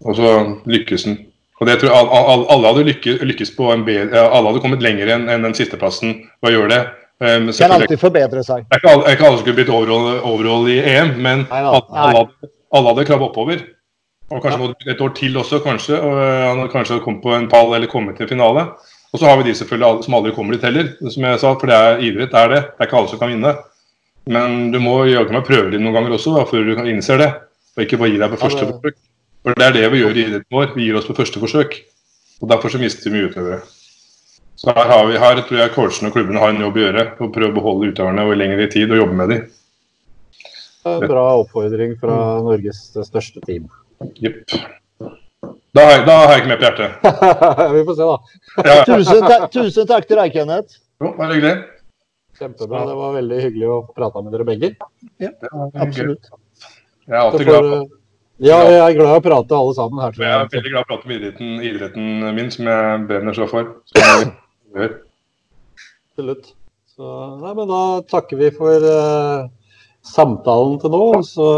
Og 0.05 0.15
så 0.15 0.31
lykkes 0.69 1.05
han. 1.09 1.17
Og 1.59 1.67
det 1.67 1.79
tror 1.81 1.89
jeg 1.89 1.97
al- 1.97 2.29
al- 2.31 2.45
alle 2.53 2.67
hadde 2.71 2.85
lykkes, 2.87 3.21
lykkes 3.25 3.51
på 3.57 3.71
en 3.73 3.83
bedre, 3.85 4.23
alle 4.29 4.47
hadde 4.51 4.61
kommet 4.61 4.83
lenger 4.85 5.09
enn 5.15 5.27
den 5.43 5.55
sisteplassen 5.57 6.13
ved 6.43 6.51
å 6.51 6.53
gjøre 6.53 6.69
det. 6.69 6.81
Um, 7.17 7.47
Kan 7.49 7.71
alltid 7.73 7.97
forbedre 7.99 8.43
seg. 8.45 8.67
Det 8.69 8.77
er 8.77 8.81
ikke 8.83 8.91
alle, 8.93 9.13
ikke 9.15 9.25
alle 9.25 9.37
som 9.39 9.41
skulle 9.41 9.57
blitt 9.57 9.71
overall, 9.73 10.19
overall 10.21 10.67
i 10.69 10.77
EM, 10.85 11.15
men 11.17 11.47
Nei 11.49 11.61
alle, 11.63 11.81
alle, 11.89 12.19
hadde- 12.19 12.51
alle 12.77 12.91
hadde 12.93 13.05
krabbet 13.09 13.27
oppover. 13.31 13.63
Og 14.29 14.43
kanskje 14.43 14.67
ja. 14.85 14.91
et 14.93 15.01
år 15.01 15.13
til 15.17 15.37
også, 15.41 15.59
kanskje. 15.63 15.97
Og 15.97 16.13
han 16.19 16.59
hadde 16.61 16.71
kanskje 16.75 16.99
kommet 17.01 17.23
på 17.23 17.33
en 17.33 17.47
pall 17.49 17.73
eller 17.73 17.87
kommet 17.89 18.17
til 18.21 18.27
finale. 18.29 18.67
Og 19.13 19.21
så 19.21 19.29
har 19.29 19.37
vi 19.39 19.47
de 19.47 19.55
selvfølgelig 19.55 20.03
som 20.05 20.15
aldri 20.17 20.33
kommer 20.35 20.57
dit 20.57 20.65
heller, 20.67 20.91
som 20.99 21.23
jeg 21.23 21.39
sa, 21.41 21.53
for 21.55 21.71
det 21.71 21.77
er 21.77 22.01
idrett, 22.03 22.31
det 22.33 22.39
er 22.41 22.53
det. 22.53 22.61
Det 22.67 22.83
er 22.83 22.89
ikke 22.89 22.97
alle 22.99 23.11
som 23.11 23.21
kan 23.21 23.31
vinne. 23.31 23.53
Men 24.27 24.57
du 24.73 24.79
må 24.83 24.97
jaggu 25.07 25.31
meg 25.31 25.45
prøve 25.47 25.71
det 25.71 25.79
noen 25.79 25.95
ganger 25.95 26.17
også, 26.17 26.33
da, 26.35 26.43
før 26.49 26.65
du 26.67 26.73
kan 26.75 26.89
innser 26.91 27.21
det. 27.21 27.29
Og 27.77 27.85
ikke 27.85 27.99
bare 28.01 28.11
gi 28.11 28.19
deg 28.19 28.33
på 28.33 28.41
første 28.41 28.65
det- 28.65 28.73
forsøk. 28.73 28.97
For 29.47 29.55
det 29.55 29.63
er 29.63 29.75
det 29.77 29.91
vi 29.93 30.01
gjør 30.01 30.17
i 30.17 30.23
idretten 30.25 30.51
vår. 30.57 30.73
Vi 30.75 30.87
gir 30.89 30.97
oss 30.99 31.07
på 31.07 31.15
første 31.15 31.39
forsøk. 31.39 31.77
Og 32.41 32.49
derfor 32.51 32.73
så 32.73 32.81
mister 32.81 33.07
vi 33.07 33.15
mye 33.15 33.29
utøvere. 33.31 33.61
Så 34.57 34.73
her, 34.73 34.89
har 34.89 35.05
vi, 35.07 35.17
her 35.21 35.39
tror 35.45 35.59
jeg 35.61 35.71
coachene 35.75 36.09
og 36.09 36.13
klubbene 36.17 36.41
har 36.41 36.49
en 36.49 36.61
jobb 36.65 36.75
å 36.75 36.83
gjøre. 36.83 37.05
Å 37.21 37.29
prøve 37.31 37.51
å 37.53 37.55
beholde 37.55 37.91
utøverne 37.93 38.25
over 38.25 38.35
lengre 38.35 38.67
tid 38.73 38.91
og 38.91 38.97
jobbe 38.97 39.17
med 39.21 39.29
dem. 39.29 39.47
Bra 40.83 41.23
oppfordring 41.43 41.95
fra 42.01 42.17
Norges 42.43 42.79
største 43.07 43.43
team. 43.45 43.69
Jepp. 44.19 44.51
Da, 45.77 45.83
har 45.85 45.91
jeg- 45.93 46.05
da 46.07 46.13
har 46.23 46.31
jeg 46.33 46.41
ikke 46.41 46.49
mer 46.49 46.59
på 46.61 46.65
hjertet. 46.67 46.89
Vi 47.77 47.81
får 47.87 47.97
se, 47.99 48.05
da. 48.09 48.17
Ja, 48.65 48.77
Tusen, 48.87 49.19
ta 49.29 49.37
tusen 49.53 49.89
takk 49.89 50.07
til 50.09 50.17
deg, 50.17 50.33
Kenneth. 50.33 50.79
jo, 51.03 51.11
bare 51.19 51.35
hyggelig. 51.37 51.55
Kjempebra. 52.39 52.81
Det 52.89 52.95
var 52.97 53.13
veldig 53.17 53.37
hyggelig 53.43 53.69
å 53.73 53.77
prate 53.97 54.21
med 54.25 54.33
dere 54.35 54.45
begge. 54.45 54.69
Ja, 55.21 55.31
Absolutt. 55.85 56.27
Jeg 57.07 57.15
er 57.15 57.21
alltid 57.23 57.47
får, 57.47 57.49
glad, 57.49 57.65
eh, 57.77 57.85
ja, 58.49 58.57
jeg 58.69 58.81
er 58.83 58.95
glad 58.97 59.09
i 59.13 59.19
å 59.19 59.23
prate 59.25 59.55
alle 59.57 59.73
sammen 59.77 60.01
her. 60.03 60.17
jeg 60.21 60.33
er 60.35 60.49
veldig 60.51 60.71
glad 60.73 60.81
i 60.81 60.83
å 60.83 60.89
prate 60.91 61.07
om 61.07 61.13
idretten, 61.15 61.53
idretten 61.69 62.35
min, 62.35 62.51
som 62.53 62.65
jeg 62.69 63.05
brenner 63.09 63.37
så 63.37 63.47
for. 63.49 63.71
Absolutt. 64.77 66.51
Så, 66.97 67.05
nei, 67.41 67.53
men 67.53 67.69
da 67.69 67.81
takker 68.09 68.37
vi 68.41 68.49
for 68.55 68.85
uh, 68.89 69.47
samtalen 70.05 70.79
til 70.81 70.93
nå, 70.93 71.01
og 71.19 71.25
så 71.25 71.49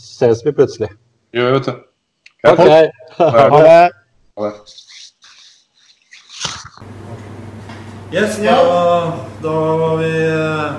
ses 0.00 0.42
vi 0.46 0.54
plutselig. 0.54 0.90
Gjør, 1.34 1.56
vet 1.58 1.70
du. 1.70 1.74
OK. 2.52 2.90
Ha 3.18 3.48
Ha 3.50 3.62
det. 3.62 3.90
det. 4.36 4.52
Yes, 8.12 8.36
da, 8.38 9.12
da 9.42 9.52
var 9.76 9.96
vi 9.96 10.10
eh, 10.26 10.72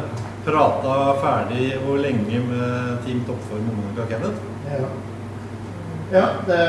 prata 0.45 0.93
ferdig 1.21 1.65
hvor 1.83 1.99
lenge 1.99 2.39
med 2.47 3.03
Team 3.05 3.19
Toppform 3.27 3.67
og 3.67 3.81
Monica 3.81 4.05
Kenneth. 4.07 4.39
Ja. 4.71 4.87
ja, 6.15 6.25
det 6.47 6.61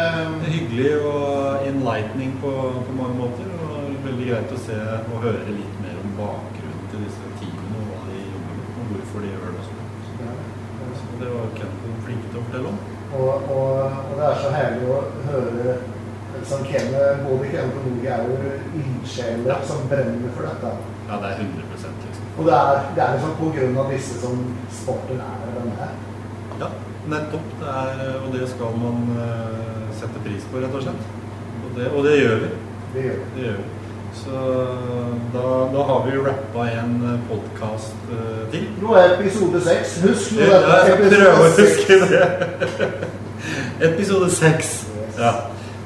Hyggelig 0.51 0.92
og 1.07 1.68
enlightening 1.68 2.34
på, 2.42 2.53
på 2.88 2.99
mange 2.99 3.14
måter. 3.22 3.55
Og 3.68 3.94
veldig 4.09 4.28
greit 4.32 4.55
å 4.57 4.61
se 4.66 4.82
og 4.99 5.22
høre 5.28 5.46
litt 5.55 5.80
mer 5.84 5.96
om 6.03 6.14
bakgrunnen 6.18 6.90
til 6.90 7.07
disse 7.07 7.34
teamene 7.38 7.84
og 7.84 7.90
hva 7.92 8.05
de 8.11 8.22
jobber 8.26 8.59
med, 8.59 8.76
og 8.82 8.94
hvorfor 8.96 9.24
de 9.26 9.34
gjør 9.34 9.46
det. 9.46 9.59
og 9.59 9.66
sånn. 9.70 9.84
Så 10.99 11.18
det 11.22 11.34
var 11.36 11.53
Kenneth 11.61 12.07
flink 12.09 12.30
til 12.32 12.40
å 12.42 12.49
fortelle 12.49 12.74
om. 12.74 12.97
Og, 13.16 13.28
og, 13.56 13.70
og 14.09 14.12
det 14.18 14.26
er 14.28 14.42
så 14.42 14.50
herlig 14.52 14.90
å 14.92 14.98
høre 15.28 15.76
liksom, 16.34 16.64
hvem, 16.68 16.90
både 17.24 17.52
hvem 17.52 17.72
og 17.78 17.86
Norge 17.86 18.16
er 18.16 18.26
jo 18.28 18.52
ildsjeler 18.82 19.64
som 19.70 19.86
brenner 19.90 20.34
for 20.36 20.48
dette. 20.48 20.74
Ja, 21.09 21.20
det 21.22 21.30
er 21.30 21.40
100% 21.46 22.04
liksom. 22.04 22.28
Og 22.38 22.46
det 22.46 22.59
er, 22.59 22.82
det 22.96 23.04
er 23.04 23.16
liksom 23.16 23.78
av 23.82 23.94
disse 23.94 24.20
som 24.20 24.44
sporten 24.80 25.22
er 25.24 25.48
den 25.56 25.72
er. 25.86 25.96
Ja, 26.61 26.68
nettopp. 27.14 27.48
Det 27.62 27.72
er, 27.80 28.04
og 28.20 28.28
det 28.36 28.50
skal 28.52 28.78
man 28.84 29.09
uh, 29.16 29.88
sette 29.98 30.22
pris 30.26 30.46
på, 30.52 30.61
rett 30.62 30.78
og 30.78 30.84
slett. 30.84 31.11
Og 31.64 31.74
det, 31.78 31.90
og 31.90 32.04
det 32.06 32.14
gjør 32.20 32.38
vi. 32.44 32.52
Det 32.94 33.09
gjør 33.09 33.18
vi. 33.22 33.28
Det 33.36 33.48
gjør 33.48 33.59
vi. 33.62 33.78
Så 34.14 34.30
da, 35.32 35.68
da 35.72 35.82
har 35.82 36.06
vi 36.06 36.16
rappa 36.16 36.68
en 36.70 37.20
podkast 37.28 37.94
til. 38.52 38.64
Nå 38.82 38.94
er 38.96 39.14
episode 39.18 39.61
seks. 39.64 39.98
Husk 40.04 40.32
nå 40.38 40.48
Ja, 40.48 40.59
dette. 40.88 40.98
Episode 40.98 41.50
seks. 41.56 41.88
Episode 43.80 44.30
seks. 44.34 44.72
Ja, 45.18 45.32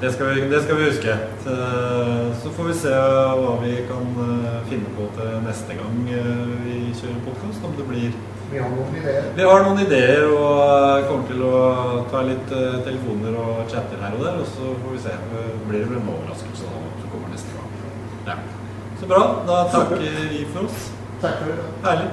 det 0.01 0.13
skal 0.15 0.27
vi, 0.35 0.41
det 0.51 0.63
skal 0.65 0.77
vi 0.79 0.85
huske. 0.91 1.17
Så, 1.45 1.57
så 2.43 2.53
får 2.57 2.71
vi 2.71 2.77
se 2.83 2.93
hva 3.41 3.53
vi 3.63 3.75
kan 3.89 4.07
eh, 4.27 4.61
finne 4.71 4.93
på 4.97 5.09
til 5.17 5.35
neste 5.47 5.77
gang 5.79 5.99
eh, 6.09 6.55
vi 6.67 6.79
kjører 6.99 7.21
podkast. 7.27 7.67
Om 7.69 7.77
det 7.79 7.87
blir 7.91 8.11
Vi 8.53 8.61
har 8.61 8.73
noen 8.73 8.97
ideer. 8.99 9.29
Vi 9.37 9.47
har 9.49 9.63
noen 9.67 9.83
ideer 9.85 10.27
og 10.31 10.57
eh, 10.65 11.07
kommer 11.11 11.29
til 11.31 11.45
å 11.49 11.63
ta 12.13 12.25
litt 12.29 12.57
eh, 12.57 12.81
telefoner 12.89 13.37
og 13.45 13.63
chatter 13.73 14.01
her 14.05 14.17
og 14.19 14.25
der. 14.27 14.41
Og 14.43 14.49
så 14.57 14.73
får 14.83 14.97
vi 14.97 15.05
se. 15.07 15.15
Eh, 15.43 15.53
Blir 15.69 15.85
det 15.87 16.01
en 16.01 16.11
overraskelse 16.17 16.69
da, 16.73 16.83
som 17.03 17.13
kommer 17.15 17.33
neste 17.37 17.57
gang. 17.59 17.69
Ja. 18.27 18.37
Så 19.01 19.07
bra. 19.07 19.23
Da 19.47 19.65
takker 19.73 19.97
vi 19.97 20.47
for 20.53 20.65
oss. 20.65 20.91
Takk 21.21 21.39
for 21.41 21.51
det. 21.53 21.59
Herlig. 21.85 22.11